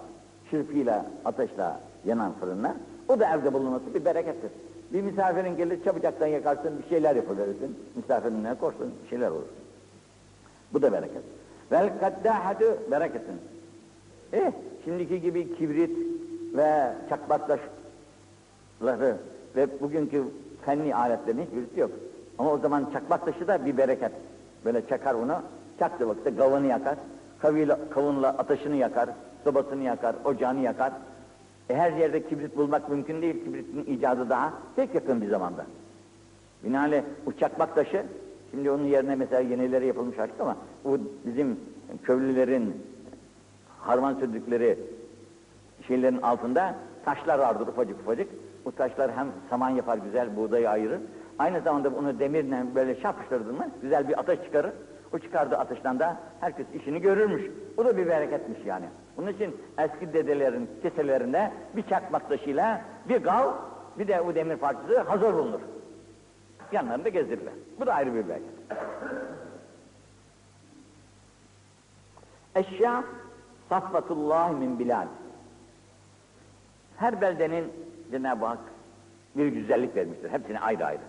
çırpıyla, 0.51 1.07
ateşle 1.25 1.71
yanan 2.05 2.33
fırınlar. 2.41 2.73
O 3.09 3.21
da 3.21 3.35
evde 3.35 3.53
bulunması 3.53 3.95
bir 3.95 4.05
berekettir. 4.05 4.51
Bir 4.93 5.03
misafirin 5.03 5.57
gelir 5.57 5.85
çabucaktan 5.85 6.27
yakarsın, 6.27 6.79
bir 6.83 6.89
şeyler 6.89 7.17
yapıverirsin. 7.17 7.79
Misafirin 7.97 8.45
ne 8.45 8.55
korsun, 8.55 8.95
bir 9.05 9.09
şeyler 9.09 9.31
olur. 9.31 9.47
Bu 10.73 10.83
da 10.83 10.93
bereket. 10.93 11.23
Vel 11.73 11.99
kaddâhadü 12.01 12.79
bereketin. 12.91 13.41
Eh, 14.33 14.53
şimdiki 14.85 15.21
gibi 15.21 15.57
kibrit 15.57 15.97
ve 16.55 16.93
çakmaktaşları 17.09 19.17
ve 19.57 19.81
bugünkü 19.81 20.25
fenli 20.67 20.95
aletlerin 20.95 21.43
hiçbirisi 21.43 21.81
yok. 21.81 21.91
Ama 22.39 22.53
o 22.53 22.59
zaman 22.59 22.91
çakmak 22.93 23.25
taşı 23.25 23.49
da 23.49 23.67
bir 23.67 23.77
bereket. 23.77 24.13
Böyle 24.65 24.89
çakar 24.89 25.15
onu, 25.15 25.43
çaktığı 25.79 26.09
vakitte 26.09 26.37
kavunu 26.37 26.67
yakar, 26.67 26.97
kavuyla, 27.39 27.79
kavunla 27.91 28.29
ateşini 28.29 28.77
yakar, 28.77 29.09
sobasını 29.45 29.83
yakar, 29.83 30.17
ocağını 30.25 30.61
yakar. 30.61 30.93
E 31.71 31.77
her 31.77 31.93
yerde 31.93 32.29
kibrit 32.29 32.57
bulmak 32.57 32.89
mümkün 32.89 33.23
değil, 33.23 33.45
kibritin 33.45 33.85
icadı 33.85 34.31
daha 34.31 34.53
pek 34.77 34.95
yakın 34.95 35.21
bir 35.21 35.29
zamanda. 35.29 35.67
Binaenaleyh 36.65 37.03
bu 37.27 37.37
çakmak 37.37 37.75
taşı, 37.75 38.07
şimdi 38.51 38.71
onun 38.71 38.85
yerine 38.85 39.15
mesela 39.15 39.41
yenileri 39.41 39.87
yapılmış 39.87 40.19
artık 40.19 40.41
ama 40.41 40.57
bu 40.85 40.99
bizim 41.27 41.61
köylülerin 42.03 42.83
harman 43.81 44.15
sürdükleri 44.15 44.79
şeylerin 45.87 46.23
altında 46.23 46.75
taşlar 47.05 47.39
vardır 47.39 47.67
ufacık 47.67 48.01
ufacık. 48.01 48.29
Bu 48.65 48.73
taşlar 48.73 49.17
hem 49.17 49.27
saman 49.51 49.71
yapar 49.71 49.99
güzel, 49.99 50.37
buğdayı 50.37 50.71
ayırır. 50.71 51.01
Aynı 51.39 51.61
zamanda 51.61 51.97
bunu 51.97 52.19
demirle 52.19 52.65
böyle 52.75 53.01
çarpıştırdın 53.01 53.55
mı 53.55 53.67
güzel 53.83 54.09
bir 54.09 54.21
ateş 54.21 54.45
çıkarır. 54.45 54.73
O 55.13 55.19
çıkardığı 55.19 55.57
ateşten 55.57 55.99
de 55.99 56.07
herkes 56.41 56.67
işini 56.75 57.01
görürmüş. 57.01 57.43
Bu 57.77 57.85
da 57.85 57.97
bir 57.97 58.07
bereketmiş 58.07 58.59
yani. 58.67 58.87
Bunun 59.17 59.33
için 59.33 59.57
eski 59.79 60.13
dedelerin 60.13 60.69
keselerinde 60.83 61.53
bir 61.77 61.83
çakmak 61.83 62.29
taşıyla 62.29 62.81
bir 63.09 63.17
gal, 63.17 63.49
bir 63.99 64.09
de 64.09 64.21
o 64.21 64.35
demir 64.35 64.57
parçası 64.57 65.01
hazır 65.01 65.35
bulunur. 65.35 65.61
Yanlarında 66.73 67.09
gezdirirler. 67.09 67.53
Bu 67.81 67.87
da 67.87 67.95
ayrı 67.95 68.15
bir 68.15 68.29
bereket. 68.29 68.49
Eşya 72.55 73.05
safvatullah 73.69 74.53
min 74.59 74.79
bilal. 74.79 75.07
Her 76.97 77.21
beldenin 77.21 77.73
Cenab-ı 78.11 78.47
Hak 78.47 78.59
bir 79.37 79.47
güzellik 79.47 79.97
vermiştir. 79.97 80.31
Hepsine 80.31 80.61
ayrı 80.61 80.87
ayrı. 80.87 81.01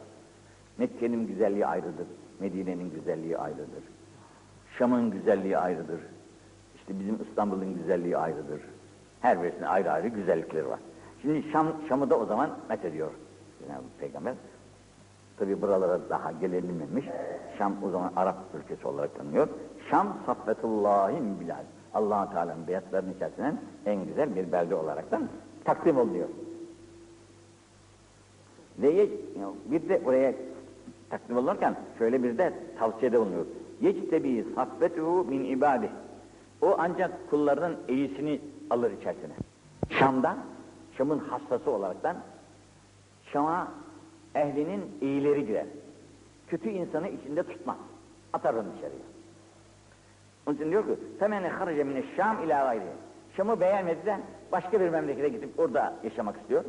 Mekke'nin 0.78 1.28
güzelliği 1.28 1.66
ayrıdır. 1.66 2.08
Medine'nin 2.40 2.92
güzelliği 2.92 3.38
ayrıdır. 3.38 3.84
Şam'ın 4.78 5.12
güzelliği 5.12 5.58
ayrıdır. 5.58 6.02
İşte 6.76 7.00
bizim 7.00 7.20
İstanbul'un 7.30 7.76
güzelliği 7.76 8.18
ayrıdır. 8.18 8.62
Her 9.22 9.44
birisinin 9.44 9.64
ayrı 9.64 9.92
ayrı 9.92 10.08
güzellikleri 10.08 10.68
var. 10.68 10.80
Şimdi 11.22 11.52
Şam, 11.52 11.68
Şam'ı 11.90 12.10
da 12.10 12.20
o 12.20 12.26
zaman 12.26 12.50
met 12.70 12.86
ediyor 12.86 13.12
Cenab-ı 13.60 13.84
Peygamber. 14.00 14.34
Tabi 15.40 15.62
buralara 15.62 16.00
daha 16.10 16.32
gelinmemiş. 16.32 17.06
Şam 17.58 17.74
o 17.84 17.90
zaman 17.90 18.12
Arap 18.16 18.36
ülkesi 18.60 18.88
olarak 18.88 19.18
tanınıyor. 19.18 19.48
Şam 19.90 20.18
saffetullahim 20.26 21.40
bilal. 21.40 21.64
allah 21.94 22.30
Teala'nın 22.30 22.68
beyatlarının 22.68 23.14
içerisinden 23.14 23.62
en 23.86 24.06
güzel 24.06 24.36
bir 24.36 24.52
belde 24.52 24.76
olaraktan 24.76 25.28
takdim 25.64 25.98
oluyor. 25.98 26.28
Ve 28.78 29.10
bir 29.66 29.90
de 29.90 30.02
oraya 30.06 30.34
takdim 31.10 31.38
olurken 31.38 31.76
şöyle 31.98 32.24
bir 32.24 32.38
de 32.38 32.54
tavsiyede 32.80 33.20
bulunuyor. 33.20 33.46
Yectebi 33.82 34.46
saffetuhu 34.56 35.24
min 35.24 35.44
ibadih. 35.44 35.90
O 36.62 36.76
ancak 36.80 37.30
kullarının 37.30 37.78
iyisini 37.88 38.42
alır 38.70 38.92
içerisine. 38.92 39.34
Şam'dan, 39.90 40.38
Şam'ın 40.98 41.20
hastası 41.20 41.72
olaraktan 41.72 42.18
Şam'a 43.34 43.68
ehlinin 44.37 44.85
iyileri 45.01 45.47
girer. 45.47 45.67
Kötü 46.49 46.69
insanı 46.69 47.09
içinde 47.09 47.43
tutmaz. 47.43 47.77
Atar 48.33 48.55
onu 48.55 48.67
dışarıya. 48.77 49.01
Onun 50.47 50.57
için 50.57 50.71
diyor 50.71 50.85
ki, 50.85 50.99
فَمَنِ 51.21 51.51
خَرَجَ 51.51 51.83
مِنَ 51.83 52.03
الشَّامِ 52.03 52.45
ila 52.45 52.65
gayri. 52.65 52.83
Şam'ı 53.37 53.61
beğenmedi 53.61 54.07
de 54.07 54.21
başka 54.53 54.81
bir 54.81 54.89
memlekete 54.89 55.29
gidip 55.29 55.61
orada 55.61 55.95
yaşamak 56.03 56.37
istiyor. 56.37 56.65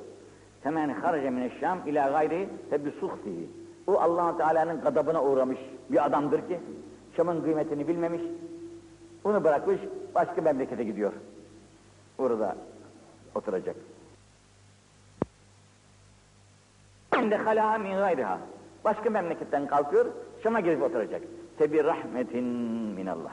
Hemen 0.64 0.90
harace 0.90 1.30
mineşşam 1.30 1.80
ila 1.86 2.10
gayri 2.10 2.50
febisuhtihi. 2.70 3.50
O 3.88 4.00
allah 4.00 4.38
Teala'nın 4.38 4.82
gadabına 4.82 5.24
uğramış 5.24 5.60
bir 5.90 6.06
adamdır 6.06 6.48
ki 6.48 6.60
Şam'ın 7.18 7.42
kıymetini 7.42 7.88
bilmemiş. 7.88 8.22
Onu 9.24 9.44
bırakmış 9.44 9.80
başka 10.16 10.42
memlekete 10.42 10.84
gidiyor. 10.84 11.14
Orada 12.18 12.56
oturacak. 13.36 13.76
Hem 17.19 17.31
de 17.31 17.37
halâ 17.37 17.79
min 17.79 17.97
gayriha. 17.97 18.39
Başka 18.85 19.11
memleketten 19.11 19.67
kalkıyor, 19.67 20.07
Şam'a 20.43 20.61
girip 20.61 20.83
oturacak. 20.83 21.23
Tebi 21.59 21.85
rahmetin 21.85 22.45
minallah. 22.97 23.33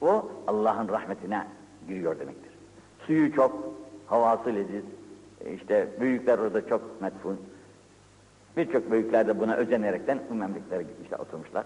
O 0.00 0.30
Allah'ın 0.46 0.88
rahmetine 0.88 1.46
giriyor 1.88 2.18
demektir. 2.18 2.52
Suyu 3.06 3.34
çok, 3.34 3.74
havası 4.06 4.54
leziz. 4.54 4.84
E 5.44 5.52
İşte 5.52 5.88
büyükler 6.00 6.38
orada 6.38 6.68
çok 6.68 7.02
metfun. 7.02 7.40
Birçok 8.56 8.90
büyükler 8.90 9.28
de 9.28 9.40
buna 9.40 9.54
özenerekten 9.54 10.18
bu 10.30 10.34
memleketlere 10.34 10.82
gitmişler, 10.82 11.18
oturmuşlar. 11.18 11.64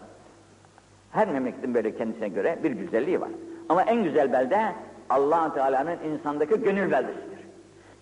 Her 1.11 1.29
memleketin 1.29 1.75
böyle 1.75 1.97
kendisine 1.97 2.29
göre 2.29 2.59
bir 2.63 2.71
güzelliği 2.71 3.21
var. 3.21 3.31
Ama 3.69 3.83
en 3.83 4.05
güzel 4.05 4.33
belde 4.33 4.73
allah 5.11 5.55
Teala'nın 5.55 5.99
insandaki 5.99 6.61
gönül 6.61 6.91
beldesidir. 6.91 7.39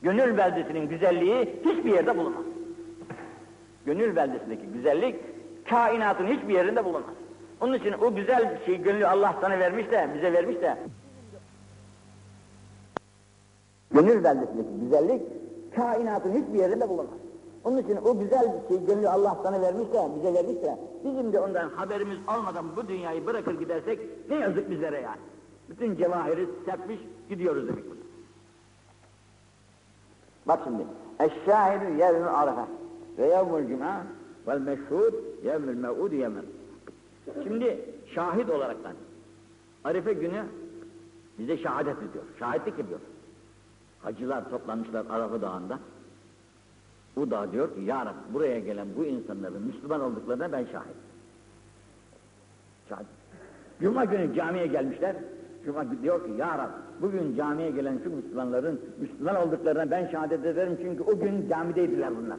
Gönül 0.03 0.37
beldesinin 0.37 0.89
güzelliği 0.89 1.61
hiçbir 1.65 1.95
yerde 1.95 2.19
bulunmaz. 2.19 2.54
Gönül 3.87 4.17
beldesindeki 4.17 4.67
güzellik 4.67 5.17
kainatın 5.69 6.27
hiçbir 6.27 6.55
yerinde 6.55 6.85
bulunmaz. 6.85 7.15
Onun 7.61 7.75
için 7.75 7.93
o 7.93 8.15
güzel 8.15 8.59
şey 8.67 8.83
gönlü 8.83 9.07
Allah 9.07 9.37
sana 9.41 9.59
vermiş 9.59 9.91
de, 9.91 10.11
bize 10.15 10.33
vermiş 10.33 10.57
de 10.57 10.79
gönül 13.91 14.25
beldesindeki 14.25 14.81
güzellik 14.81 15.23
kainatın 15.77 16.33
hiçbir 16.33 16.59
yerinde 16.59 16.89
bulunmaz. 16.89 17.19
Onun 17.65 17.79
için 17.79 17.97
o 17.97 18.19
güzel 18.19 18.53
şey 18.69 18.87
gönlü 18.87 19.09
Allah 19.09 19.39
sana 19.43 19.61
vermiş 19.61 19.93
de, 19.93 20.09
bize 20.17 20.35
vermiş 20.35 20.63
de 20.63 20.79
bizim 21.05 21.33
de 21.33 21.41
ondan 21.41 21.69
haberimiz 21.69 22.19
olmadan 22.29 22.77
bu 22.77 22.89
dünyayı 22.89 23.27
bırakır 23.27 23.59
gidersek 23.59 24.01
ne 24.31 24.37
yazık 24.37 24.71
bizlere 24.71 25.01
yani. 25.01 25.21
Bütün 25.69 25.97
cevahiri 25.97 26.49
serpmiş 26.67 26.99
gidiyoruz 27.29 27.69
demek 27.69 27.91
bu. 27.91 27.95
Bak 30.49 30.61
şimdi. 30.65 30.83
Eşşahidu 31.21 31.99
yevmü 31.99 32.29
arafa 32.29 32.69
ve 33.19 33.27
yevmül 33.27 33.69
cuma 33.69 34.07
vel 34.47 34.61
meşhud 34.61 35.15
yevmül 35.45 35.77
mev'ud 35.77 36.13
yevmül. 36.13 36.45
Şimdi 37.45 37.81
şahit 38.15 38.51
olaraktan 38.51 38.93
Arife 39.85 40.13
günü 40.13 40.45
bize 41.39 41.57
şehadet 41.57 41.99
ediyor. 41.99 42.25
Şahitlik 42.39 42.79
ediyor. 42.79 43.01
Hacılar 44.03 44.51
toplanmışlar 44.51 45.07
Arafa 45.11 45.43
Dağı'nda. 45.43 45.79
Bu 47.17 47.31
da 47.31 47.53
diyor 47.53 47.75
ki 47.75 47.81
ya 47.81 48.07
Rabbi 48.07 48.35
buraya 48.35 48.59
gelen 48.59 48.89
bu 48.97 49.05
insanların 49.05 49.63
Müslüman 49.63 50.01
olduklarına 50.01 50.53
ben 50.53 50.65
şahit. 50.65 50.97
Şahit. 52.89 53.07
Cuma 53.81 54.05
günü 54.05 54.35
camiye 54.35 54.67
gelmişler. 54.67 55.17
Cuma 55.65 55.85
diyor 56.03 56.27
ki 56.27 56.33
ya 56.39 56.59
Rabbi 56.59 57.03
bugün 57.03 57.37
camiye 57.37 57.71
gelen 57.71 58.01
şu 58.05 58.11
Müslümanların 58.11 58.81
Müslüman 59.01 59.37
olduklarına 59.37 59.91
ben 59.91 60.07
şehadet 60.07 60.45
ederim 60.45 60.79
çünkü 60.83 61.03
o 61.03 61.19
gün 61.19 61.49
camideydiler 61.49 62.17
bunlar. 62.17 62.39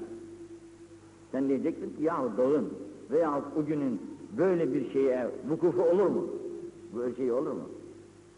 Sen 1.36 1.50
diyeceksin 1.50 1.90
ki 1.98 2.04
yahu 2.04 2.38
doğun 2.38 2.74
veya 3.12 3.42
o 3.60 3.66
günün 3.66 4.02
böyle 4.38 4.74
bir 4.74 4.92
şeye 4.94 5.28
vukufu 5.50 5.82
olur 5.82 6.06
mu? 6.06 6.28
Böyle 6.96 7.16
şey 7.16 7.32
olur 7.32 7.52
mu? 7.52 7.70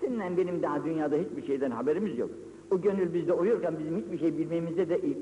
Seninle 0.01 0.37
benim 0.37 0.61
daha 0.63 0.85
dünyada 0.85 1.15
hiçbir 1.15 1.47
şeyden 1.47 1.71
haberimiz 1.71 2.17
yok. 2.17 2.29
O 2.71 2.81
gönül 2.81 3.13
bizde 3.13 3.33
uyurken 3.33 3.73
bizim 3.79 3.97
hiçbir 3.97 4.19
şey 4.19 4.37
bilmemizde 4.37 4.89
de 4.89 4.99
i- 4.99 5.17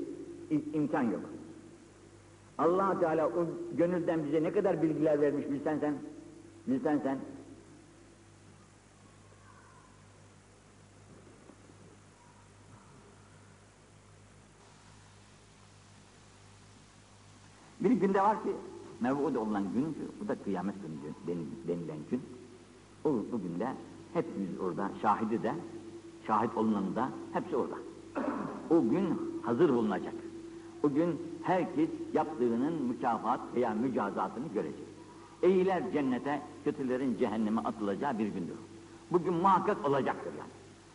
i- 0.50 0.72
imkan 0.76 1.02
yok. 1.02 1.20
allah 2.58 3.00
Teala 3.00 3.26
o 3.28 3.46
gönülden 3.78 4.24
bize 4.26 4.42
ne 4.42 4.52
kadar 4.52 4.82
bilgiler 4.82 5.20
vermiş 5.20 5.50
bilsen 5.50 5.78
sen. 5.78 5.94
Bilsen 6.66 7.00
sen. 7.04 7.18
Bir 17.86 17.90
günde 17.90 18.22
var 18.22 18.42
ki 18.42 18.50
mev'ud 19.00 19.34
olan 19.34 19.62
gün, 19.74 19.96
bu 20.20 20.28
da 20.28 20.34
kıyamet 20.34 20.74
günü 20.82 21.12
den- 21.26 21.46
denilen 21.68 21.96
gün. 22.10 22.20
O 23.04 23.08
bugün 23.32 23.60
de 23.60 23.68
hepimiz 24.14 24.60
orada, 24.60 24.90
şahidi 25.02 25.42
de, 25.42 25.52
şahit 26.26 26.56
olunanı 26.56 26.96
da 26.96 27.08
hepsi 27.32 27.56
orada. 27.56 27.74
O 28.70 28.82
gün 28.90 29.04
hazır 29.42 29.68
bulunacak. 29.68 30.14
O 30.82 30.88
gün 30.94 31.20
herkes 31.42 31.88
yaptığının 32.12 32.82
mükafat 32.82 33.40
veya 33.54 33.74
mücazatını 33.74 34.48
görecek. 34.54 34.86
İyiler 35.42 35.92
cennete, 35.92 36.42
kötülerin 36.64 37.16
cehenneme 37.18 37.60
atılacağı 37.60 38.18
bir 38.18 38.26
gündür. 38.26 38.56
Bugün 39.12 39.34
muhakkak 39.34 39.88
olacaktır 39.88 40.32
yani. 40.38 40.50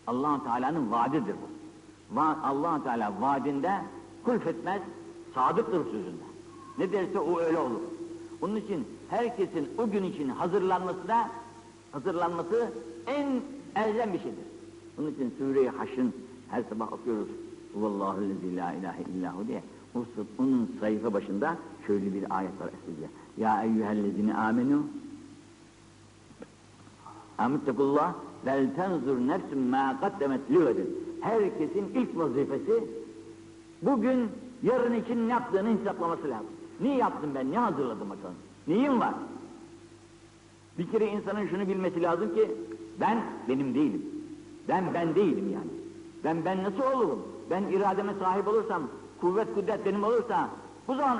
allah 0.07 0.43
Teala'nın 0.43 0.91
vaadidir 0.91 1.35
bu. 1.41 2.15
Va 2.15 2.37
allah 2.43 2.83
Teala 2.83 3.13
vaadinde 3.21 3.71
kulfetmez, 4.25 4.81
sadıktır 5.35 5.83
sözünde. 5.85 6.30
Ne 6.77 6.91
derse 6.91 7.19
o 7.19 7.39
öyle 7.39 7.57
olur. 7.57 7.79
Onun 8.41 8.55
için 8.55 8.87
herkesin 9.09 9.69
o 9.77 9.89
gün 9.89 10.03
için 10.03 10.29
hazırlanması 10.29 11.07
da 11.07 11.29
hazırlanması 11.91 12.71
en 13.07 13.41
elzem 13.75 14.13
bir 14.13 14.19
şeydir. 14.19 14.45
Onun 14.99 15.11
için 15.11 15.33
Sure-i 15.37 15.69
Haş'ın 15.69 16.13
her 16.49 16.63
sabah 16.69 16.93
okuyoruz. 16.93 17.27
Vallahu 17.75 18.21
la 18.55 18.73
ilahe 18.73 19.03
illahu 19.15 19.47
diye. 19.47 19.63
O, 19.95 19.99
onun 20.39 20.75
sayfa 20.79 21.13
başında 21.13 21.57
şöyle 21.87 22.13
bir 22.13 22.37
ayet 22.37 22.61
var 22.61 22.67
Estağfirullah. 22.67 23.09
Ya 23.37 23.63
eyyühellezine 23.63 24.33
amenu 24.33 24.83
Amittekullah 27.37 28.13
vel 28.45 28.75
tenzur 28.75 29.17
nefsün 29.17 29.59
ma 29.59 29.99
kaddemet 30.01 30.51
livedin. 30.51 30.89
Herkesin 31.21 31.85
ilk 31.95 32.17
vazifesi 32.17 32.83
bugün 33.81 34.29
yarın 34.63 34.93
için 34.93 35.27
ne 35.27 35.31
yaptığını 35.31 35.79
hesaplaması 35.79 36.29
lazım. 36.29 36.60
Ne 36.79 36.95
yaptım 36.97 37.31
ben, 37.35 37.51
ne 37.51 37.57
hazırladım 37.57 38.09
bakalım? 38.09 38.35
Neyim 38.67 38.99
var? 38.99 39.13
Bir 40.77 40.91
kere 40.91 41.07
insanın 41.07 41.47
şunu 41.47 41.67
bilmesi 41.67 42.01
lazım 42.01 42.35
ki 42.35 42.51
ben 42.99 43.23
benim 43.49 43.75
değilim. 43.75 44.05
Ben 44.67 44.93
ben 44.93 45.15
değilim 45.15 45.51
yani. 45.53 45.71
Ben 46.23 46.45
ben 46.45 46.63
nasıl 46.63 46.97
olurum? 46.97 47.19
Ben 47.49 47.63
irademe 47.63 48.13
sahip 48.19 48.47
olursam, 48.47 48.83
kuvvet 49.21 49.55
kudret 49.55 49.85
benim 49.85 50.03
olursa 50.03 50.49
bu 50.87 50.95
zaman 50.95 51.19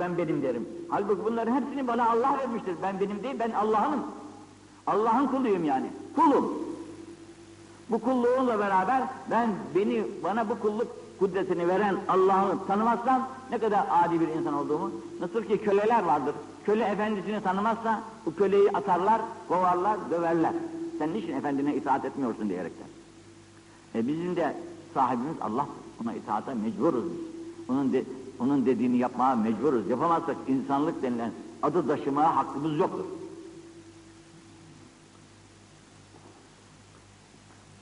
ben 0.00 0.18
benim 0.18 0.42
derim. 0.42 0.68
Halbuki 0.88 1.24
bunların 1.24 1.60
hepsini 1.60 1.88
bana 1.88 2.10
Allah 2.10 2.38
vermiştir. 2.38 2.74
Ben 2.82 3.00
benim 3.00 3.22
değil, 3.22 3.34
ben 3.38 3.50
Allah'ınım. 3.50 4.00
Allah'ın 4.86 5.26
kuluyum 5.26 5.64
yani. 5.64 5.86
Kulum. 6.16 6.52
Bu 7.90 7.98
kulluğumla 7.98 8.58
beraber 8.58 9.02
ben 9.30 9.50
beni 9.74 10.04
bana 10.24 10.48
bu 10.48 10.58
kulluk 10.58 10.86
kudretini 11.20 11.68
veren 11.68 11.96
Allah'ı 12.08 12.66
tanımazsam 12.66 13.28
ne 13.50 13.58
kadar 13.58 13.86
adi 13.90 14.20
bir 14.20 14.28
insan 14.28 14.54
olduğumu 14.54 14.90
nasıl 15.20 15.42
ki 15.44 15.58
köleler 15.58 16.02
vardır. 16.02 16.34
Köle 16.64 16.84
efendisini 16.84 17.42
tanımazsa 17.42 18.02
bu 18.26 18.34
köleyi 18.34 18.70
atarlar, 18.70 19.20
kovarlar, 19.48 19.98
döverler. 20.10 20.52
Sen 20.98 21.14
niçin 21.14 21.36
efendine 21.36 21.76
itaat 21.76 22.04
etmiyorsun 22.04 22.48
diyerekten. 22.48 22.86
E 23.94 24.08
bizim 24.08 24.36
de 24.36 24.56
sahibimiz 24.94 25.36
Allah. 25.40 25.66
Ona 26.02 26.14
itaata 26.14 26.54
mecburuz 26.54 27.04
biz. 27.04 27.20
Onun, 27.68 27.92
de, 27.92 28.04
onun 28.38 28.66
dediğini 28.66 28.96
yapmaya 28.96 29.36
mecburuz. 29.36 29.88
Yapamazsak 29.88 30.36
insanlık 30.48 31.02
denilen 31.02 31.32
adı 31.62 31.86
taşımaya 31.86 32.36
hakkımız 32.36 32.78
yoktur. 32.78 33.04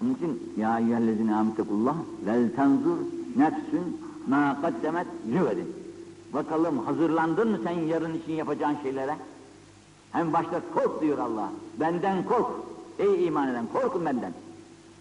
Onun 0.02 0.14
için 0.14 0.52
ya 0.56 0.78
eyyühellezine 0.78 1.34
amtekullah 1.34 1.94
vel 2.26 2.54
tenzur 2.56 2.98
nefsün 3.36 4.00
ma 4.28 4.58
kaddemet 4.62 5.06
lüvedin. 5.32 5.74
Bakalım 6.34 6.78
hazırlandın 6.78 7.50
mı 7.50 7.58
sen 7.64 7.72
yarın 7.72 8.14
için 8.14 8.32
yapacağın 8.32 8.76
şeylere? 8.82 9.16
Hem 10.12 10.32
başta 10.32 10.60
kork 10.74 11.00
diyor 11.00 11.18
Allah. 11.18 11.48
Benden 11.80 12.24
kork. 12.24 12.46
Ey 12.98 13.26
iman 13.26 13.48
eden 13.48 13.66
korkun 13.72 14.04
benden. 14.04 14.32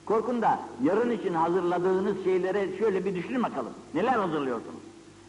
Korkun 0.06 0.42
da 0.42 0.60
yarın 0.84 1.12
için 1.12 1.34
hazırladığınız 1.34 2.24
şeylere 2.24 2.78
şöyle 2.78 3.06
bir 3.06 3.16
düşünün 3.16 3.44
bakalım. 3.44 3.74
Neler 3.94 4.14
hazırlıyorsunuz? 4.14 4.80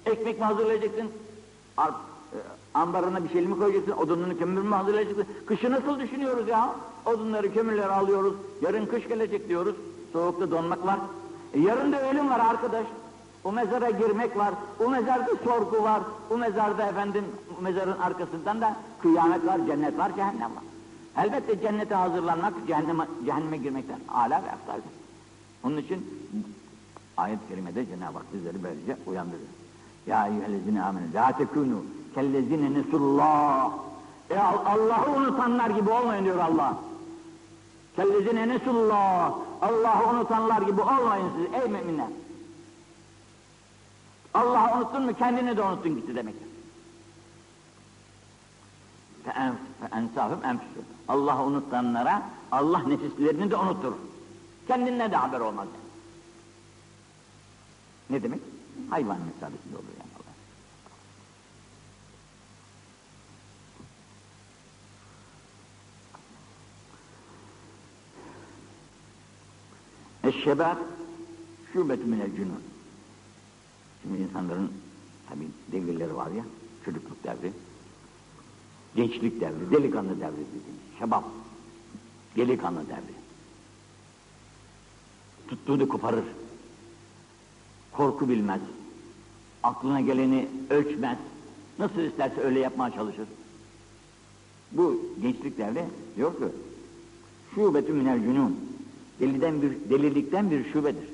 Ekmek 0.07 0.39
mi 0.39 0.45
hazırlayacaksın? 0.45 1.07
Ar- 1.77 1.91
e, 2.33 2.39
ambarına 2.75 3.25
bir 3.25 3.29
şey 3.29 3.47
mi 3.47 3.59
koyacaksın? 3.59 3.93
Odununu 3.93 4.39
kömür 4.39 4.63
mü 4.63 4.75
hazırlayacaksın? 4.75 5.27
Kışı 5.47 5.71
nasıl 5.71 6.01
düşünüyoruz 6.01 6.49
ya? 6.49 6.75
Odunları, 7.07 7.55
kömürleri 7.55 7.93
alıyoruz. 7.93 8.35
Yarın 8.63 8.87
kış 8.87 9.09
gelecek 9.09 9.49
diyoruz. 9.49 9.75
Soğukta 10.13 10.51
donmak 10.51 10.87
var. 10.87 10.99
E, 11.55 11.61
yarın 11.61 11.93
da 11.93 12.11
ölüm 12.11 12.31
var 12.31 12.41
arkadaş. 12.41 12.87
O 13.45 13.53
mezara 13.53 13.91
girmek 13.91 14.37
var. 14.37 14.55
O 14.85 14.89
mezarda 14.89 15.31
sorgu 15.45 15.83
var. 15.83 16.01
O 16.31 16.37
mezarda 16.37 16.87
efendim, 16.87 17.25
mezarın 17.61 17.99
arkasından 17.99 18.61
da 18.61 18.77
kıyamet 19.03 19.47
var, 19.47 19.59
cennet 19.67 19.99
var, 19.99 20.15
cehennem 20.17 20.51
var. 20.57 20.63
Elbette 21.25 21.61
cennete 21.61 21.95
hazırlanmak, 21.95 22.55
cehenneme, 22.67 23.07
cehenneme 23.27 23.57
girmekten 23.57 24.01
âlâ 24.15 24.43
ve 24.43 24.47
eftaldir. 24.47 24.91
Onun 25.65 25.77
için 25.77 26.07
ayet-i 27.17 27.49
kerimede 27.49 27.87
Cenab-ı 27.87 28.19
Hak 28.19 28.35
bizleri 28.35 28.65
böylece 28.65 28.97
uyandırıyor. 29.07 29.49
Ya 30.07 30.27
eyyühellezine 30.27 30.83
amenü, 30.83 31.15
la 31.15 31.31
tekûnû 31.31 31.77
kellezine 32.15 32.75
nesullah. 32.75 33.71
E 34.31 34.39
Al- 34.39 34.65
Allah'ı 34.67 35.11
unutanlar 35.17 35.71
gibi 35.71 35.91
olmayın 35.91 36.25
diyor 36.25 36.39
Allah. 36.39 36.77
Kellezine 37.97 38.49
nesullah. 38.49 39.35
Allah'ı 39.63 40.09
unutanlar 40.09 40.63
gibi 40.63 40.81
olmayın 40.81 41.31
siz 41.37 41.63
ey 41.63 41.69
müminler. 41.69 42.07
Allah'ı 44.35 44.77
unuttun 44.77 45.03
mu 45.03 45.15
kendini 45.15 45.57
de 45.57 45.63
unuttun 45.63 45.97
gitti 45.97 46.15
demektir. 46.15 46.49
Ensafım 49.93 50.45
enfüsü. 50.45 50.81
Allah'ı 51.09 51.43
unutanlara 51.43 52.23
Allah 52.53 52.83
nefislerini 52.83 53.51
de 53.51 53.57
unutur. 53.57 53.93
Kendinle 54.67 55.11
de 55.11 55.17
haber 55.17 55.41
olmaz. 55.41 55.69
Ne 58.11 58.23
demek? 58.23 58.41
Hayvan 58.91 59.19
mesabesinde 59.21 59.77
oluyor. 59.77 59.98
Eşşebab 70.25 70.77
şubet 71.73 72.07
minel 72.07 72.37
cünun. 72.37 72.63
Şimdi 74.03 74.23
insanların 74.23 74.73
tabi 75.29 75.49
devirleri 75.73 76.17
var 76.17 76.31
ya, 76.31 76.45
çocukluk 76.85 77.25
devri, 77.25 77.53
gençlik 78.97 79.41
devri, 79.41 79.71
delikanlı 79.71 80.21
devri 80.21 80.33
dediğimiz, 80.33 80.99
şebap, 80.99 81.25
delikanlı 82.37 82.87
devri. 82.87 83.19
Tuttuğunu 85.49 85.89
koparır, 85.89 86.25
korku 87.93 88.29
bilmez, 88.29 88.61
aklına 89.63 90.01
geleni 90.01 90.49
ölçmez, 90.71 91.19
nasıl 91.79 92.01
isterse 92.01 92.41
öyle 92.41 92.61
yapmaya 92.61 92.95
çalışır. 92.95 93.29
Bu 94.73 95.03
gençlik 95.23 95.59
devri 95.59 95.85
yok 96.17 96.39
ki. 96.39 96.45
Şubetü 97.55 97.93
minel 97.93 98.23
cünun. 98.23 98.78
Deliden 99.21 99.63
bir, 99.63 99.73
delilikten 99.91 100.51
bir 100.51 100.73
şubedir. 100.73 101.09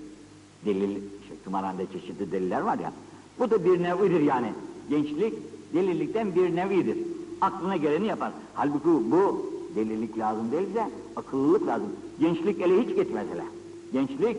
Delil, 0.64 0.96
işte, 1.22 1.34
tımarhanda 1.44 1.82
çeşitli 1.92 2.32
deliller 2.32 2.60
var 2.60 2.78
ya. 2.78 2.92
Bu 3.38 3.50
da 3.50 3.64
bir 3.64 3.82
nevidir 3.82 4.20
yani. 4.20 4.52
Gençlik 4.90 5.34
delilikten 5.74 6.34
bir 6.34 6.56
nevidir. 6.56 6.98
Aklına 7.40 7.76
geleni 7.76 8.06
yapar. 8.06 8.32
Halbuki 8.54 8.88
bu 8.88 9.52
delilik 9.74 10.18
lazım 10.18 10.52
değilse 10.52 10.90
akıllılık 11.16 11.66
lazım. 11.66 11.88
Gençlik 12.20 12.60
ele 12.60 12.82
hiç 12.82 12.88
gitmez 12.96 13.26
hele. 13.32 13.44
Gençlik 13.92 14.36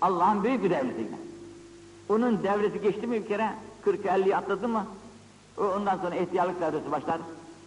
Allah'ın 0.00 0.44
büyük 0.44 0.64
bir 0.64 0.70
yine. 0.70 1.18
Onun 2.08 2.42
devresi 2.42 2.80
geçti 2.82 3.06
mi 3.06 3.22
bir 3.22 3.28
kere 3.28 3.50
40-50'yi 3.86 4.36
atladı 4.36 4.68
mı 4.68 4.86
ondan 5.58 5.98
sonra 5.98 6.14
ihtiyarlık 6.14 6.60
devresi 6.60 6.90
başlar. 6.92 7.18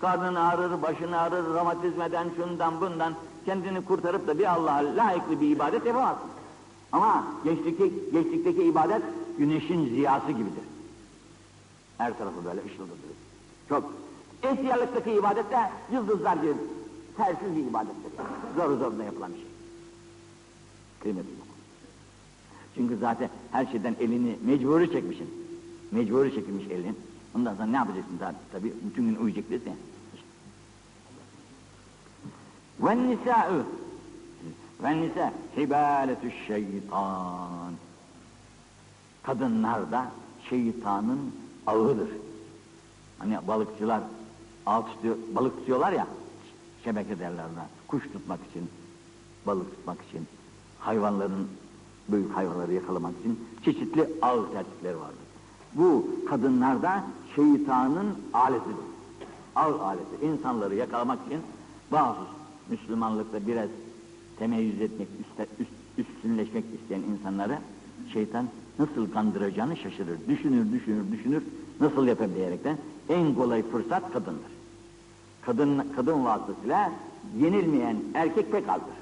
Karnın 0.01 0.35
ağrır, 0.35 0.81
başın 0.81 1.11
ağrır, 1.11 1.45
romatizmeden, 1.53 2.27
şundan 2.37 2.81
bundan 2.81 3.13
kendini 3.45 3.85
kurtarıp 3.85 4.27
da 4.27 4.39
bir 4.39 4.53
Allah'a 4.53 4.95
layıklı 4.95 5.41
bir 5.41 5.49
ibadet 5.49 5.85
yapamazsın. 5.85 6.29
Ama 6.91 7.27
gençlikteki, 7.43 7.93
gençlikteki 8.13 8.63
ibadet 8.63 9.01
güneşin 9.37 9.89
ziyası 9.89 10.31
gibidir. 10.31 10.63
Her 11.97 12.17
tarafı 12.17 12.45
böyle 12.45 12.61
ışıldırır. 12.65 12.99
Çok. 13.69 13.93
İhtiyarlıktaki 14.53 15.11
ibadet 15.11 15.51
de 15.51 15.57
yıldızlar 15.91 16.37
gibi 16.37 16.53
tersiz 17.17 17.55
bir 17.55 17.63
ibadettir. 17.63 18.11
Zor 18.55 18.77
zoruna 18.77 19.03
yapılan 19.03 19.31
bir 19.31 19.37
şey. 19.37 19.47
Kıymeti 20.99 21.29
yok. 21.29 21.47
Çünkü 22.75 22.97
zaten 22.97 23.29
her 23.51 23.65
şeyden 23.65 23.95
elini 23.99 24.35
mecburi 24.45 24.91
çekmişsin. 24.91 25.29
Mecburi 25.91 26.35
çekilmiş 26.35 26.67
elin. 26.67 26.97
Ondan 27.35 27.55
sonra 27.55 27.67
ne 27.67 27.75
yapacaksın 27.75 28.17
tabi? 28.17 28.35
Tabii 28.51 28.73
bütün 28.85 29.05
gün 29.05 29.15
uyuyacak 29.15 29.49
değilsin. 29.49 29.73
Ve 32.79 33.07
nisa'u 33.07 33.63
ve 34.83 35.01
nisa 35.01 35.33
hibaletü 35.57 36.31
şeytan. 36.47 37.73
Kadınlar 39.23 39.91
da 39.91 40.11
şeytanın 40.49 41.35
ağıdır. 41.67 42.09
Hani 43.19 43.37
balıkçılar 43.47 44.01
ağ 44.65 44.85
tutuyor, 44.85 45.15
balık 45.35 45.57
tutuyorlar 45.57 45.91
ya, 45.91 46.07
şebeke 46.83 47.19
derler 47.19 47.43
ona, 47.43 47.65
kuş 47.87 48.03
tutmak 48.03 48.39
için, 48.49 48.69
balık 49.47 49.75
tutmak 49.75 49.97
için, 50.09 50.27
hayvanların, 50.79 51.47
büyük 52.09 52.35
hayvanları 52.35 52.73
yakalamak 52.73 53.13
için 53.19 53.47
çeşitli 53.65 54.09
ağ 54.21 54.51
tertipleri 54.53 54.99
vardır. 54.99 55.25
Bu 55.73 56.07
kadınlarda 56.29 57.03
şeytanın 57.35 58.15
aletidir. 58.33 58.75
Ağ 59.55 59.79
aleti. 59.79 60.25
İnsanları 60.25 60.75
yakalamak 60.75 61.19
için 61.27 61.41
bazı 61.91 62.34
Müslümanlıkta 62.69 63.47
biraz 63.47 63.69
temeyyüz 64.39 64.81
etmek, 64.81 65.07
üst, 65.19 65.49
üst, 65.59 65.69
üstünleşmek 65.97 66.63
isteyen 66.81 67.01
insanları 67.01 67.57
şeytan 68.13 68.47
nasıl 68.79 69.11
kandıracağını 69.11 69.77
şaşırır. 69.77 70.17
Düşünür, 70.27 70.71
düşünür, 70.71 71.11
düşünür. 71.11 71.43
Nasıl 71.79 72.07
yapabileyerekten 72.07 72.77
en 73.09 73.35
kolay 73.35 73.63
fırsat 73.63 74.13
kadındır. 74.13 74.51
Kadın, 75.41 75.83
kadın 75.95 76.25
vasıtasıyla 76.25 76.91
yenilmeyen 77.39 77.97
erkek 78.13 78.51
pek 78.51 78.69
azdır. 78.69 78.95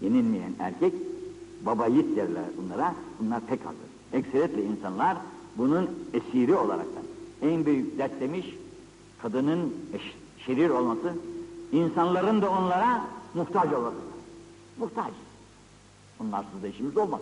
Yenilmeyen 0.00 0.52
erkek, 0.58 0.94
baba 1.66 1.86
yiğit 1.86 2.16
derler 2.16 2.44
bunlara, 2.56 2.94
bunlar 3.20 3.40
pek 3.40 3.60
azdır. 3.60 3.92
Ekseriyetle 4.12 4.64
insanlar 4.64 5.16
bunun 5.58 5.90
esiri 6.12 6.54
olaraktan. 6.54 7.02
En 7.42 7.66
büyük 7.66 7.98
dert 7.98 8.20
demiş, 8.20 8.46
kadının 9.22 9.74
şerir 10.46 10.70
olması, 10.70 11.14
insanların 11.72 12.42
da 12.42 12.50
onlara 12.50 13.00
muhtaç 13.34 13.72
olması. 13.72 13.96
Muhtaç. 14.78 15.12
Onlarsız 16.20 16.62
da 16.62 16.68
işimiz 16.68 16.96
olmaz. 16.96 17.20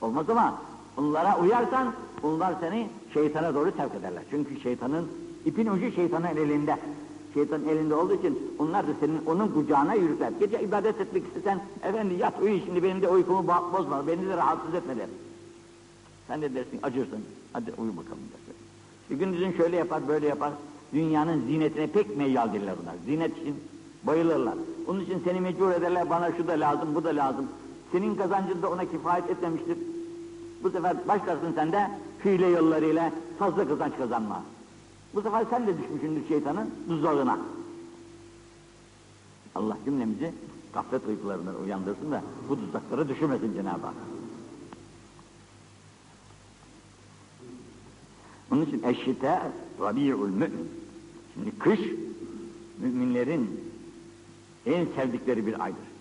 Olmaz 0.00 0.30
ama 0.30 0.58
onlara 0.96 1.38
uyarsan, 1.38 1.92
onlar 2.22 2.54
seni 2.60 2.88
şeytana 3.14 3.54
doğru 3.54 3.72
sevk 3.76 3.94
ederler. 3.94 4.22
Çünkü 4.30 4.60
şeytanın, 4.60 5.08
ipin 5.44 5.66
ucu 5.66 5.92
şeytanın 5.92 6.26
elinde. 6.26 6.76
Şeytanın 7.34 7.68
elinde 7.68 7.94
olduğu 7.94 8.14
için 8.14 8.54
onlar 8.58 8.86
da 8.86 8.90
senin 9.00 9.26
onun 9.26 9.48
kucağına 9.48 9.94
yürürler. 9.94 10.32
Gece 10.40 10.62
ibadet 10.62 11.00
etmek 11.00 11.26
istesen, 11.26 11.60
efendi 11.82 12.14
yat 12.14 12.34
uyu 12.42 12.60
şimdi 12.64 12.82
benim 12.82 13.02
de 13.02 13.08
uykumu 13.08 13.46
bozma, 13.72 14.06
beni 14.06 14.28
de 14.28 14.36
rahatsız 14.36 14.74
etme 14.74 14.96
der. 14.96 15.08
Sen 16.28 16.42
de 16.42 16.54
dersin, 16.54 16.80
acırsın, 16.82 17.24
hadi 17.52 17.72
uyu 17.78 17.96
bakalım 17.96 18.22
dersin. 18.32 18.54
Bir 19.10 19.16
gündüzün 19.16 19.52
şöyle 19.52 19.76
yapar, 19.76 20.08
böyle 20.08 20.26
yapar, 20.26 20.52
dünyanın 20.94 21.40
zinetine 21.40 21.86
pek 21.86 22.16
meyyaldirler 22.16 22.74
bunlar. 22.82 22.94
Zinet 23.06 23.38
için 23.38 23.56
bayılırlar. 24.06 24.54
Onun 24.86 25.00
için 25.00 25.22
seni 25.24 25.40
mecbur 25.40 25.70
ederler, 25.70 26.10
bana 26.10 26.32
şu 26.32 26.48
da 26.48 26.52
lazım, 26.52 26.94
bu 26.94 27.04
da 27.04 27.16
lazım. 27.16 27.46
Senin 27.92 28.14
kazancın 28.14 28.62
da 28.62 28.70
ona 28.70 28.84
kifayet 28.84 29.30
etmemiştir. 29.30 29.78
Bu 30.62 30.70
sefer 30.70 31.08
başlarsın 31.08 31.52
sen 31.54 31.72
de 31.72 31.90
hile 32.24 32.46
yollarıyla 32.46 33.12
fazla 33.38 33.68
kazanç 33.68 33.92
kazanma. 33.98 34.42
Bu 35.14 35.22
sefer 35.22 35.46
sen 35.50 35.66
de 35.66 35.78
düşmüşsündür 35.78 36.28
şeytanın 36.28 36.70
tuzağına. 36.88 37.38
Allah 39.54 39.76
cümlemizi 39.84 40.32
gaflet 40.74 41.06
uykularından 41.06 41.54
uyandırsın 41.64 42.12
da 42.12 42.22
bu 42.48 42.56
tuzaklara 42.56 43.08
düşürmesin 43.08 43.54
Cenab-ı 43.54 43.86
Hak. 43.86 43.94
Onun 48.52 48.62
için 48.62 48.82
eşşite 48.82 49.42
rabi'ul 49.80 50.28
mümin. 50.28 50.70
Şimdi 51.34 51.58
kış 51.58 51.80
müminlerin 52.78 53.71
en 54.66 54.86
sevdikleri 54.96 55.46
bir 55.46 55.60
aydır. 55.60 55.92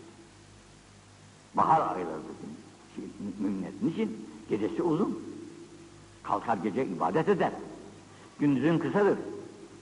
Bahar 1.53 1.95
aylarıdır 1.95 2.36
şey, 2.95 3.03
müminler. 3.39 3.72
Niçin? 3.82 4.28
Gecesi 4.49 4.84
uzun. 4.84 5.20
Kalkar 6.24 6.57
gece 6.57 6.86
ibadet 6.86 7.30
eder. 7.30 7.51
Gündüzün 8.39 8.80
kısadır. 8.80 9.18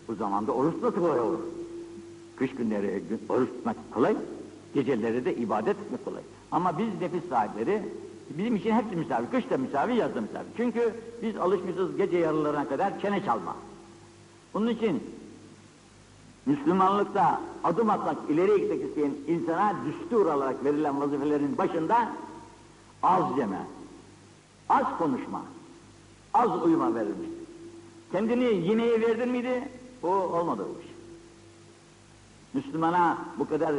Bu 0.07 0.15
zamanda 0.15 0.51
oruç 0.51 0.83
nasıl 0.83 0.99
kolay 0.99 1.19
olur? 1.19 1.39
Kış 2.35 2.51
günleri 2.55 3.03
oruç 3.29 3.49
tutmak 3.49 3.93
kolay, 3.93 4.15
geceleri 4.73 5.25
de 5.25 5.35
ibadet 5.35 5.77
etmek 5.79 6.05
kolay. 6.05 6.21
Ama 6.51 6.77
biz 6.77 6.87
nefis 7.01 7.29
sahipleri, 7.29 7.81
bizim 8.37 8.55
için 8.55 8.71
hepsi 8.71 8.95
misafir. 8.95 9.31
Kış 9.31 9.49
da 9.49 9.57
misafir, 9.57 9.93
yaz 9.93 10.15
da 10.15 10.21
misafir. 10.21 10.51
Çünkü 10.57 10.93
biz 11.21 11.37
alışmışız 11.37 11.97
gece 11.97 12.17
yarılarına 12.17 12.69
kadar 12.69 13.01
çene 13.01 13.25
çalma. 13.25 13.55
Bunun 14.53 14.67
için 14.67 15.03
Müslümanlıkta 16.49 17.41
adım 17.63 17.89
atmak, 17.89 18.17
ileri 18.29 18.61
gitmek 18.61 18.83
isteyen 18.83 19.11
insana 19.27 19.75
düstur 19.85 20.25
olarak 20.25 20.65
verilen 20.65 21.01
vazifelerin 21.01 21.57
başında 21.57 22.09
az 23.03 23.37
yeme, 23.37 23.67
az 24.69 24.85
konuşma, 24.97 25.41
az 26.33 26.63
uyuma 26.65 26.95
verilmiştir. 26.95 27.45
Kendini 28.11 28.43
yineye 28.43 29.01
verdin 29.01 29.29
miydi? 29.29 29.69
O 30.03 30.07
olmadı 30.07 30.65
o 30.69 30.81
iş. 30.81 30.89
Müslümana 32.53 33.17
bu 33.39 33.49
kadar 33.49 33.73
e, 33.73 33.77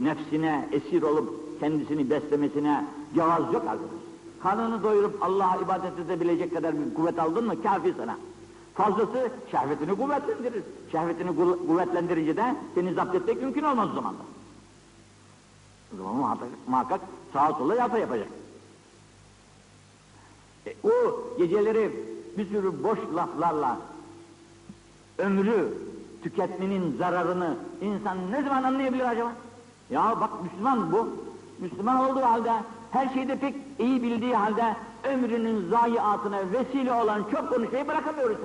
nefsine 0.00 0.68
esir 0.72 1.02
olup 1.02 1.60
kendisini 1.60 2.10
beslemesine 2.10 2.84
cevaz 3.14 3.52
yok 3.52 3.62
arkadaş. 3.68 4.00
Karnını 4.42 4.82
doyurup 4.82 5.22
Allah'a 5.22 5.56
ibadet 5.56 5.98
edebilecek 5.98 6.54
kadar 6.54 6.74
bir 6.78 6.94
kuvvet 6.94 7.18
aldın 7.18 7.46
mı 7.46 7.62
kafi 7.62 7.94
sana. 7.96 8.16
Fazlası 8.76 9.30
şehvetini 9.50 9.96
kuvvetlendirir. 9.96 10.62
Şehvetini 10.92 11.36
kuvvetlendirince 11.66 12.36
de 12.36 12.56
seni 12.74 12.94
zapt 12.94 13.14
etmek 13.14 13.42
mümkün 13.42 13.62
olmaz 13.62 13.88
o 13.92 13.94
zaman 13.94 14.14
da. 14.14 14.22
O 15.94 15.96
zaman 15.96 16.14
muhakkak, 16.14 16.48
muhakkak 16.66 17.00
sağa 17.32 17.52
sola 17.52 17.74
yapa 17.74 17.98
yapacak. 17.98 18.28
E, 20.66 20.74
o 20.84 20.90
geceleri 21.38 21.92
bir 22.38 22.48
sürü 22.48 22.82
boş 22.84 22.98
laflarla 23.14 23.78
ömrü 25.18 25.78
tüketmenin 26.22 26.96
zararını 26.98 27.56
insan 27.80 28.32
ne 28.32 28.42
zaman 28.42 28.62
anlayabilir 28.62 29.04
acaba? 29.08 29.32
Ya 29.90 30.20
bak 30.20 30.30
Müslüman 30.42 30.92
bu. 30.92 31.08
Müslüman 31.58 32.10
olduğu 32.10 32.22
halde, 32.22 32.52
her 32.90 33.14
şeyde 33.14 33.38
pek 33.38 33.54
iyi 33.78 34.02
bildiği 34.02 34.34
halde 34.34 34.76
ömrünün 35.04 35.68
zayiatına 35.68 36.38
vesile 36.52 36.92
olan 36.92 37.24
çok 37.32 37.48
konuşmayı 37.48 37.88
bırakamıyoruz. 37.88 38.36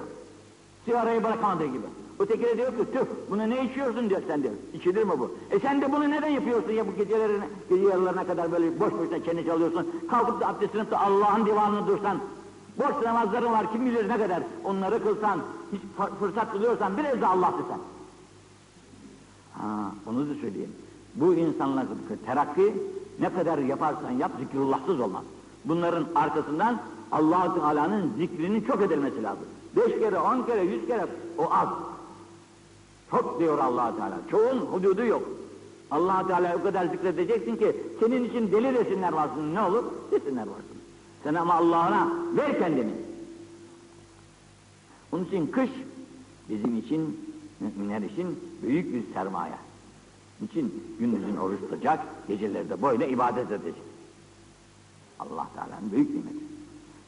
Sigarayı 0.86 1.24
bırakamadığı 1.24 1.66
gibi. 1.66 1.88
Öteki 2.20 2.44
de 2.44 2.58
diyor 2.58 2.72
ki 2.72 2.92
tüh 2.94 3.06
bunu 3.30 3.50
ne 3.50 3.66
içiyorsun 3.66 4.10
diyor 4.10 4.22
sen 4.28 4.44
diyor. 4.44 4.54
İçilir 4.74 5.04
mi 5.04 5.14
bu? 5.20 5.32
E 5.52 5.60
sen 5.60 5.82
de 5.82 5.92
bunu 5.92 6.10
neden 6.10 6.28
yapıyorsun 6.28 6.72
ya 6.72 6.88
bu 6.88 6.96
gecelerine, 6.96 7.48
gece 7.70 7.84
yarılarına 7.84 8.24
kadar 8.28 8.52
böyle 8.52 8.80
boş 8.80 8.94
boşuna 8.94 9.24
çene 9.24 9.46
çalıyorsun. 9.46 9.88
Kalkıp 10.10 10.42
da 10.42 10.48
abdest 10.48 10.72
sınıfta 10.72 11.00
Allah'ın 11.00 11.46
divanını 11.46 11.88
dursan. 11.88 12.20
Boş 12.80 13.06
namazların 13.06 13.52
var 13.52 13.72
kim 13.72 13.86
bilir 13.86 14.10
ne 14.10 14.18
kadar. 14.18 14.44
Onları 14.64 15.04
kılsan, 15.04 15.40
hiç 15.72 15.82
fırsat 16.20 16.54
buluyorsan 16.54 16.98
biraz 16.98 17.22
da 17.22 17.28
Allah 17.28 17.54
desen. 17.64 17.80
Ha, 19.54 19.92
onu 20.08 20.30
da 20.30 20.34
söyleyeyim. 20.42 20.72
Bu 21.16 21.34
insanlar 21.34 21.86
terakki 22.26 22.74
ne 23.20 23.34
kadar 23.34 23.58
yaparsan 23.58 24.12
yap 24.12 24.32
zikrullahsız 24.40 25.00
olmaz. 25.00 25.24
Bunların 25.66 26.06
arkasından 26.16 26.82
allah 27.12 27.56
Teala'nın 27.56 28.14
zikrinin 28.18 28.62
çok 28.62 28.82
edilmesi 28.82 29.24
lazım. 29.24 29.46
Beş 29.76 30.00
kere, 30.00 30.20
on 30.20 30.44
kere, 30.44 30.62
yüz 30.62 30.88
kere 30.88 31.08
o 31.38 31.54
az. 31.54 31.68
Çok 33.12 33.40
diyor 33.40 33.60
allah 33.60 33.96
Teala. 33.96 34.20
Çoğun 34.32 34.58
hududu 34.58 35.06
yok. 35.06 35.24
allah 35.92 36.28
Teala 36.28 36.56
o 36.60 36.64
kadar 36.64 36.86
zikredeceksin 36.86 37.56
ki 37.56 37.76
senin 38.00 38.24
için 38.24 38.52
deli 38.52 38.74
desinler 38.74 39.14
varsın. 39.14 39.56
Ne 39.56 39.62
olur? 39.62 39.84
Desinler 40.12 40.48
varsın. 40.48 40.78
Sen 41.24 41.34
ama 41.34 41.54
Allah'ına 41.54 42.14
ver 42.38 42.60
kendini. 42.60 42.92
Onun 45.12 45.26
için 45.26 45.48
kış 45.48 45.70
bizim 46.50 46.78
için, 46.80 47.32
müminler 47.60 48.02
için 48.02 48.40
büyük 48.64 48.94
bir 48.94 49.14
sermaye. 49.14 49.54
İçin 50.46 50.84
gündüzün 51.00 51.38
oruç 51.38 51.60
tutacak, 51.60 52.00
gecelerde 52.28 52.82
böyle 52.82 53.10
ibadet 53.10 53.52
edecek. 53.52 53.82
Allah 55.20 55.48
Teala'nın 55.56 55.92
büyük 55.92 56.10
nimeti. 56.10 56.51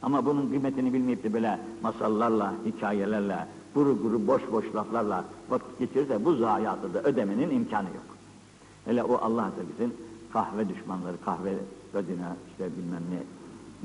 Ama 0.04 0.26
bunun 0.26 0.48
kıymetini 0.48 0.92
bilmeyip 0.92 1.24
de 1.24 1.32
böyle 1.32 1.58
masallarla, 1.82 2.54
hikayelerle, 2.66 3.46
kuru 3.74 4.02
kuru 4.02 4.26
boş 4.26 4.42
boş 4.52 4.74
laflarla 4.74 5.24
vakit 5.50 5.78
geçirirse 5.78 6.24
bu 6.24 6.34
zayiatı 6.34 6.94
da 6.94 7.02
ödemenin 7.02 7.50
imkanı 7.50 7.86
yok. 7.86 8.16
Hele 8.84 9.02
o 9.04 9.18
Allah 9.22 9.50
sevgisi 9.56 9.96
kahve 10.32 10.68
düşmanları, 10.68 11.16
kahve 11.24 11.54
ödine 11.94 12.26
işte 12.50 12.68
bilmem 12.76 13.02
ne 13.10 13.22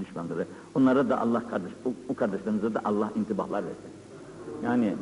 düşmanları. 0.06 0.48
Onlara 0.76 1.10
da 1.10 1.22
Allah 1.22 1.48
kardeş, 1.48 1.72
bu, 1.86 1.94
bu 2.10 2.16
kardeşlerimize 2.16 2.74
de 2.74 2.80
Allah 2.80 3.12
intibahlar 3.16 3.64
versin. 3.64 3.92
Yani 4.64 4.96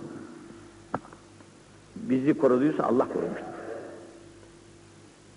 bizi 1.95 2.37
koruduysa 2.37 2.83
Allah 2.83 3.07
korumuştur. 3.13 3.47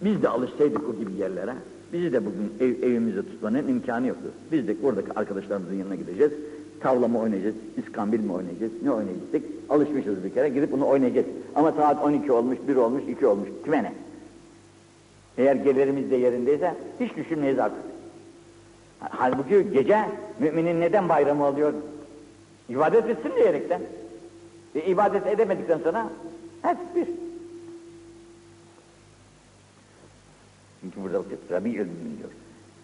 Biz 0.01 0.23
de 0.23 0.29
alışsaydık 0.29 0.89
o 0.89 0.99
gibi 0.99 1.13
yerlere, 1.13 1.55
bizi 1.93 2.13
de 2.13 2.27
bugün 2.27 2.53
ev, 2.61 2.83
evimize 2.83 3.23
tutmanın 3.23 3.69
imkanı 3.69 4.07
yoktu. 4.07 4.31
Biz 4.53 4.69
de 4.69 4.77
oradaki 4.83 5.13
arkadaşlarımızın 5.13 5.75
yanına 5.75 5.95
gideceğiz, 5.95 6.33
tavla 6.81 7.09
mı 7.09 7.19
oynayacağız, 7.19 7.55
iskambil 7.77 8.21
mi 8.21 8.33
oynayacağız, 8.33 8.73
ne 8.83 8.91
oynayacaktık? 8.91 9.45
Alışmışız 9.71 10.25
bir 10.25 10.35
kere, 10.35 10.49
gidip 10.49 10.73
bunu 10.73 10.87
oynayacağız. 10.89 11.27
Ama 11.55 11.73
saat 11.73 12.05
12 12.05 12.33
olmuş, 12.33 12.59
1 12.69 12.77
olmuş, 12.77 13.03
2 13.09 13.27
olmuş, 13.27 13.49
kime 13.65 13.83
ne? 13.83 13.93
Eğer 15.39 15.57
gelirimiz 15.57 16.11
de 16.11 16.17
yerindeyse 16.17 16.75
hiç 17.01 17.17
düşünmeyiz 17.17 17.59
artık. 17.59 17.83
Halbuki 19.01 19.67
gece 19.73 19.99
müminin 20.39 20.81
neden 20.81 21.09
bayramı 21.09 21.45
oluyor? 21.45 21.73
İbadet 22.69 23.09
etsin 23.09 23.31
diyerekten. 23.37 23.81
E, 24.75 24.81
ibadet 24.81 25.27
edemedikten 25.27 25.79
sonra 25.79 26.07
hep 26.63 26.77
bir. 26.97 27.30
Çünkü 30.81 31.03
burada 31.03 31.23
Rabi'ül 31.51 31.87
Mümin 31.87 32.19
diyor. 32.19 32.31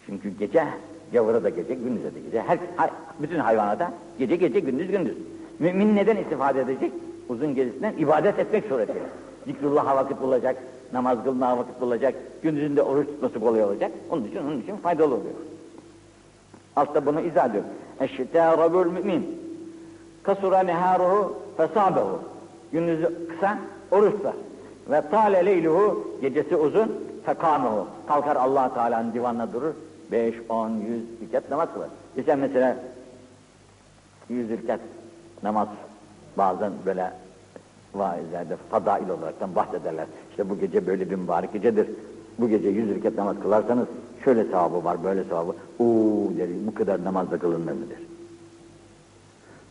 Çünkü 0.06 0.38
gece, 0.38 0.64
gavura 1.12 1.44
da 1.44 1.48
gece, 1.48 1.74
gündüze 1.74 2.14
de 2.14 2.20
gece. 2.20 2.42
Her, 2.42 2.58
her, 2.76 2.90
bütün 3.20 3.38
hayvanata 3.38 3.92
gece 4.18 4.36
gece, 4.36 4.60
gündüz 4.60 4.90
gündüz. 4.90 5.16
Mümin 5.58 5.96
neden 5.96 6.16
istifade 6.16 6.60
edecek? 6.60 6.92
Uzun 7.28 7.54
gecesinden 7.54 7.94
ibadet 7.98 8.38
etmek 8.38 8.64
suretiyle. 8.64 9.00
Zikrullah'a 9.46 9.96
vakit 9.96 10.20
bulacak, 10.20 10.56
namaz 10.92 11.18
kılmaya 11.24 11.58
vakit 11.58 11.80
bulacak, 11.80 12.14
gündüzünde 12.42 12.82
oruç 12.82 13.06
tutması 13.06 13.40
kolay 13.40 13.64
olacak. 13.64 13.90
Onun 14.10 14.24
için, 14.24 14.36
onun 14.36 14.60
için 14.60 14.76
faydalı 14.76 15.14
oluyor. 15.14 15.34
Altta 16.76 17.06
bunu 17.06 17.20
izah 17.20 17.50
ediyor. 17.50 17.64
Eşşitâ 18.00 18.68
mümin. 18.68 19.46
Kasura 20.22 20.60
neharuhu 20.60 21.36
fesabehu. 21.56 22.20
Gündüzü 22.72 23.28
kısa, 23.28 23.58
oruç 23.90 24.12
tutar. 24.12 24.34
Ve 24.90 25.02
tâle 25.10 25.46
leyluhu, 25.46 26.08
gecesi 26.20 26.56
uzun, 26.56 26.92
fekâmehu. 27.26 27.86
Kalkar 28.08 28.36
allah 28.36 28.74
Teala'nın 28.74 29.12
divanına 29.12 29.52
durur. 29.52 29.74
Beş, 30.12 30.34
on, 30.48 30.70
yüz 30.70 31.02
rekat 31.22 31.50
namaz 31.50 31.68
kılar. 31.74 31.88
Geçen 32.16 32.38
mesela 32.38 32.76
yüz 34.28 34.50
rekat 34.50 34.80
namaz 35.42 35.68
bazen 36.38 36.72
böyle 36.86 37.12
vaizlerde 37.94 38.56
fadail 38.70 39.08
olaraktan 39.08 39.54
bahsederler. 39.54 40.06
İşte 40.30 40.50
bu 40.50 40.58
gece 40.58 40.86
böyle 40.86 41.10
bir 41.10 41.16
mübarek 41.16 41.52
gecedir. 41.52 41.88
Bu 42.38 42.48
gece 42.48 42.68
yüz 42.68 42.94
rekat 42.94 43.14
namaz 43.14 43.36
kılarsanız 43.42 43.86
şöyle 44.24 44.44
sevabı 44.44 44.84
var, 44.84 45.04
böyle 45.04 45.24
sevabı. 45.24 45.54
Uuu 45.78 46.36
der, 46.36 46.48
bu 46.66 46.74
kadar 46.74 47.04
namazda 47.04 47.38
kılınır 47.38 47.72
mıdır? 47.72 47.98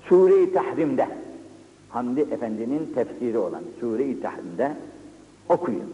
Sure-i 0.10 0.54
Tahrim'de, 0.54 1.08
Hamdi 1.90 2.22
Efendi'nin 2.22 2.92
tefsiri 2.96 3.38
olan 3.38 3.64
Sure-i 3.80 4.22
Tahrim'de 4.22 4.76
okuyun. 5.50 5.94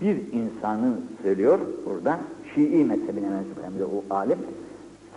Bir 0.00 0.16
insanı 0.16 0.94
söylüyor 1.22 1.58
burada, 1.86 2.20
Şii 2.54 2.84
mezhebine 2.84 3.28
mensup 3.28 3.64
hem 3.64 3.78
de 3.78 3.84
o 3.84 4.14
alim, 4.14 4.38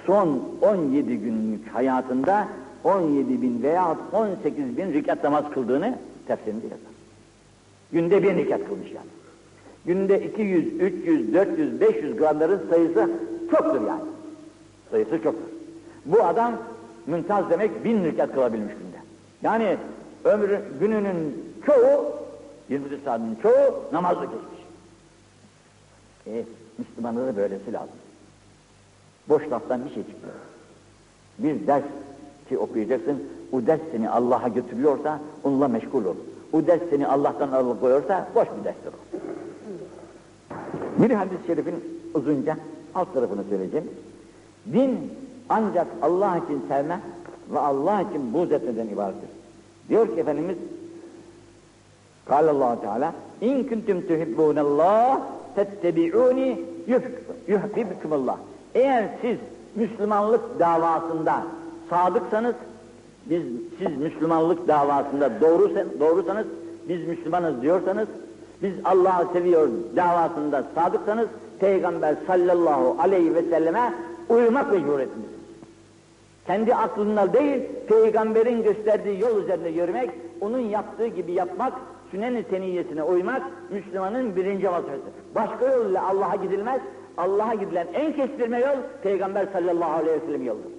son 0.06 0.42
17 0.62 1.18
günlük 1.18 1.68
hayatında 1.68 2.48
17 2.84 3.42
bin 3.42 3.64
veya 3.64 3.98
18 4.14 4.78
bin 4.78 4.94
rikat 4.94 5.24
namaz 5.24 5.44
kıldığını 5.54 5.98
tefsirinde 6.28 6.66
yazar. 6.66 6.98
Günde 7.92 8.24
bir 8.24 8.36
rikat 8.36 8.68
kılmış 8.68 8.92
yani. 8.92 9.08
Günde 9.86 10.24
200, 10.24 10.66
300, 10.82 11.34
400, 11.34 11.82
500 11.82 12.18
gramların 12.18 12.70
sayısı 12.70 13.10
çoktur 13.52 13.88
yani. 13.88 14.02
Sayısı 14.92 15.12
çoktur. 15.24 15.50
Bu 16.06 16.24
adam 16.24 16.54
mümtaz 17.08 17.50
demek 17.50 17.84
bin 17.84 18.04
rikat 18.04 18.34
kılabilmiş 18.34 18.74
günde. 18.74 18.98
Yani 19.42 19.78
ömrü, 20.24 20.62
gününün 20.80 21.46
çoğu, 21.66 22.06
24 22.70 23.04
saatin 23.04 23.38
çoğu 23.42 23.84
namazla 23.94 24.26
geçmiş. 24.26 24.57
E, 26.34 26.44
Müslümanlara 26.78 27.36
böylesi 27.36 27.74
lazım. 27.74 27.96
Boş 29.30 29.52
laftan 29.52 29.86
bir 29.86 29.94
şey 29.94 30.04
çıkmıyor. 30.04 30.36
Bir 31.40 31.68
ders 31.68 31.84
ki 32.50 32.58
okuyacaksın, 32.58 33.24
o 33.52 33.66
ders 33.66 33.82
seni 33.92 34.10
Allah'a 34.10 34.48
götürüyorsa 34.48 35.20
onunla 35.44 35.68
meşgul 35.68 36.06
ol. 36.06 36.16
O 36.54 36.68
ders 36.68 36.82
seni 36.90 37.08
Allah'tan 37.08 37.52
alıkoyuyorsa 37.52 38.28
boş 38.36 38.48
bir 38.60 38.64
derstir 38.64 38.92
o. 38.94 38.98
Bir 41.04 41.12
hadis-i 41.12 41.48
şerifin 41.48 41.76
uzunca 42.14 42.58
alt 42.96 43.14
tarafını 43.14 43.44
söyleyeceğim. 43.50 43.90
Din 44.74 45.12
ancak 45.50 45.88
Allah 46.02 46.38
için 46.38 46.62
sevme 46.68 47.00
ve 47.54 47.60
Allah 47.60 48.02
için 48.02 48.34
buğz 48.34 48.52
etmeden 48.52 48.88
ibarettir. 48.88 49.30
Diyor 49.90 50.16
ki 50.16 50.20
Efendimiz 50.20 50.58
Allah 52.30 52.82
Teala 52.82 53.14
İn 53.42 53.64
kuntum 53.64 54.02
tuhibbunallah 54.08 55.22
tettebi'uni 55.58 56.60
yuhibbukumullah. 57.48 58.38
Eğer 58.76 59.06
siz 59.22 59.38
Müslümanlık 59.76 60.60
davasında 60.60 61.44
sadıksanız 61.90 62.56
biz 63.26 63.42
siz 63.80 63.98
Müslümanlık 63.98 64.68
davasında 64.68 65.42
doğru 65.42 65.76
doğrusanız 66.00 66.46
biz 66.90 67.08
Müslümanız 67.08 67.62
diyorsanız 67.62 68.08
biz 68.64 68.74
Allah'ı 68.86 69.34
seviyor 69.34 69.70
davasında 69.96 70.64
sadıksanız 70.76 71.28
Peygamber 71.60 72.16
sallallahu 72.28 72.96
aleyhi 73.00 73.36
ve 73.36 73.42
selleme 73.42 73.94
uymak 74.30 74.72
mecburiyetindesiniz. 74.72 75.38
Kendi 76.48 76.76
aklınla 76.76 77.34
değil, 77.34 77.62
peygamberin 77.88 78.64
gösterdiği 78.64 79.20
yol 79.20 79.44
üzerinde 79.44 79.70
yürümek, 79.70 80.10
onun 80.42 80.60
yaptığı 80.60 81.08
gibi 81.08 81.32
yapmak, 81.32 81.74
sünnet-i 82.12 82.50
seniyyesine 82.50 83.04
uymak, 83.04 83.42
Müslümanın 83.70 84.36
birinci 84.36 84.72
vazifesi. 84.72 85.02
Başka 85.36 85.66
yol 85.66 85.90
ile 85.90 86.00
Allah'a 86.00 86.36
gidilmez, 86.36 86.82
Allah'a 87.18 87.54
gidilen 87.54 87.88
en 87.94 88.14
kestirme 88.14 88.60
yol, 88.60 88.78
Peygamber 89.04 89.48
sallallahu 89.54 89.92
aleyhi 89.92 90.22
ve 90.22 90.26
sellem 90.26 90.46
yoldur. 90.46 90.70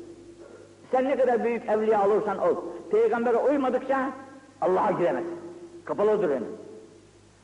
Sen 0.90 1.04
ne 1.04 1.16
kadar 1.16 1.44
büyük 1.44 1.68
evliya 1.68 2.06
olursan 2.06 2.38
ol, 2.38 2.56
peygambere 2.90 3.36
uymadıkça 3.36 4.10
Allah'a 4.60 4.90
giremezsin. 4.90 5.38
Kapalıdır 5.84 6.28
önün. 6.28 6.48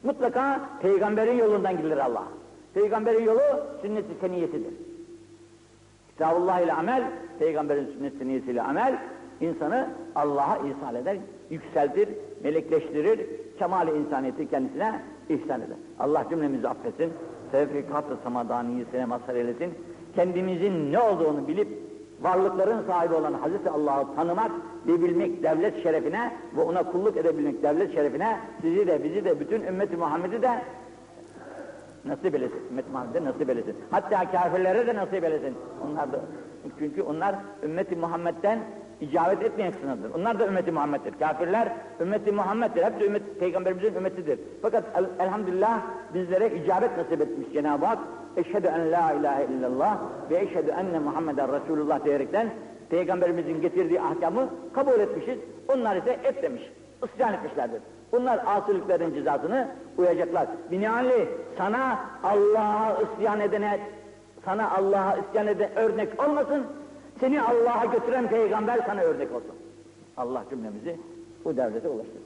Mutlaka 0.03 0.61
peygamberin 0.82 1.39
yolundan 1.39 1.76
gidilir 1.76 1.99
Allah. 1.99 2.24
Peygamberin 2.74 3.24
yolu 3.24 3.41
sünnet-i 3.82 4.20
seniyesidir. 4.20 4.74
Kitabullah 6.11 6.61
ile 6.61 6.72
amel, 6.72 7.05
peygamberin 7.39 7.87
sünnet 7.87 8.18
seniyesiyle 8.18 8.62
amel, 8.62 8.99
insanı 9.41 9.89
Allah'a 10.14 10.57
ihsal 10.57 10.95
eder, 10.95 11.16
yükseltir, 11.51 12.09
melekleştirir, 12.45 13.20
kemal-i 13.59 13.90
insaniyeti 13.90 14.51
kendisine 14.51 15.01
ihsan 15.28 15.61
eder. 15.61 15.76
Allah 15.99 16.24
cümlemizi 16.30 16.68
affetsin, 16.68 17.12
tevfikat-ı 17.53 18.16
samadaniyi 18.24 18.84
sene 18.92 19.05
mazhar 19.05 19.34
eylesin. 19.34 19.74
Kendimizin 20.14 20.92
ne 20.92 21.01
olduğunu 21.01 21.49
bilip 21.49 21.68
varlıkların 22.22 22.86
sahibi 22.86 23.14
olan 23.14 23.32
Hazreti 23.32 23.70
Allah'ı 23.70 24.14
tanımak 24.16 24.51
ve 24.86 25.03
bilmek 25.03 25.42
devlet 25.42 25.82
şerefine 25.82 26.32
ve 26.57 26.61
ona 26.61 26.82
kulluk 26.82 27.16
edebilmek 27.16 27.62
devlet 27.62 27.95
şerefine 27.95 28.38
sizi 28.62 28.86
de 28.86 29.05
bizi 29.05 29.24
de 29.24 29.40
bütün 29.40 29.62
ümmeti 29.62 29.97
Muhammed'i 29.97 30.42
de 30.42 30.51
nasip 32.05 32.34
eylesin. 32.34 32.62
Ümmet 32.70 32.92
Muhammed'e 32.92 33.24
nasip 33.24 33.51
eylesin. 33.51 33.76
Hatta 33.90 34.30
kafirlere 34.30 34.86
de 34.86 34.95
nasip 34.95 35.24
eylesin. 35.24 35.55
Onlar 35.84 36.12
da 36.12 36.20
çünkü 36.78 37.03
onlar 37.03 37.34
ümmeti 37.62 37.97
Muhammed'den 37.97 38.59
icabet 39.01 39.42
etmeyen 39.42 39.72
kısımdadır. 39.72 40.14
Onlar 40.14 40.38
da 40.38 40.47
ümmeti 40.47 40.72
Muhammed'dir. 40.72 41.18
Kafirler 41.18 41.72
ümmeti 42.01 42.32
Muhammed'dir. 42.32 42.84
Hepsi 42.84 43.05
ümmet, 43.05 43.40
peygamberimizin 43.40 43.95
ümmetidir. 43.95 44.38
Fakat 44.62 44.84
el, 44.97 45.05
elhamdülillah 45.26 45.80
bizlere 46.14 46.51
icabet 46.51 46.97
nasip 46.97 47.20
etmiş 47.20 47.53
Cenab-ı 47.53 47.86
Hak. 47.86 47.99
Eşhedü 48.36 48.66
en 48.66 48.92
la 48.92 49.12
ilahe 49.12 49.45
illallah 49.45 49.99
ve 50.30 50.38
eşhedü 50.38 50.70
enne 50.70 50.99
Muhammeden 50.99 51.53
Resulullah 51.53 52.05
diyerekten 52.05 52.51
peygamberimizin 52.90 53.61
getirdiği 53.61 54.01
ahkamı 54.01 54.49
kabul 54.74 55.01
etmişiz. 55.01 55.38
Onlar 55.68 55.97
ise 55.97 56.11
etmemiş. 56.24 56.62
Isyan 57.05 57.34
etmişlerdir. 57.34 57.80
Bunlar 58.12 58.40
asılıkların 58.47 59.14
cezasını 59.14 59.68
uyacaklar. 59.99 60.47
Binaenaleyh 60.70 61.26
sana 61.59 61.99
Allah'a 62.22 62.97
isyan 63.03 63.40
edene, 63.40 63.80
sana 64.45 64.70
Allah'a 64.70 65.16
isyan 65.16 65.47
eden 65.47 65.70
örnek 65.76 66.24
olmasın, 66.28 66.66
seni 67.20 67.42
Allah'a 67.42 67.84
götüren 67.84 68.28
peygamber 68.28 68.80
sana 68.86 69.00
örnek 69.00 69.32
olsun. 69.32 69.54
Allah 70.16 70.44
cümlemizi 70.50 70.96
bu 71.44 71.56
devlete 71.56 71.88
ulaştırsın. 71.88 72.23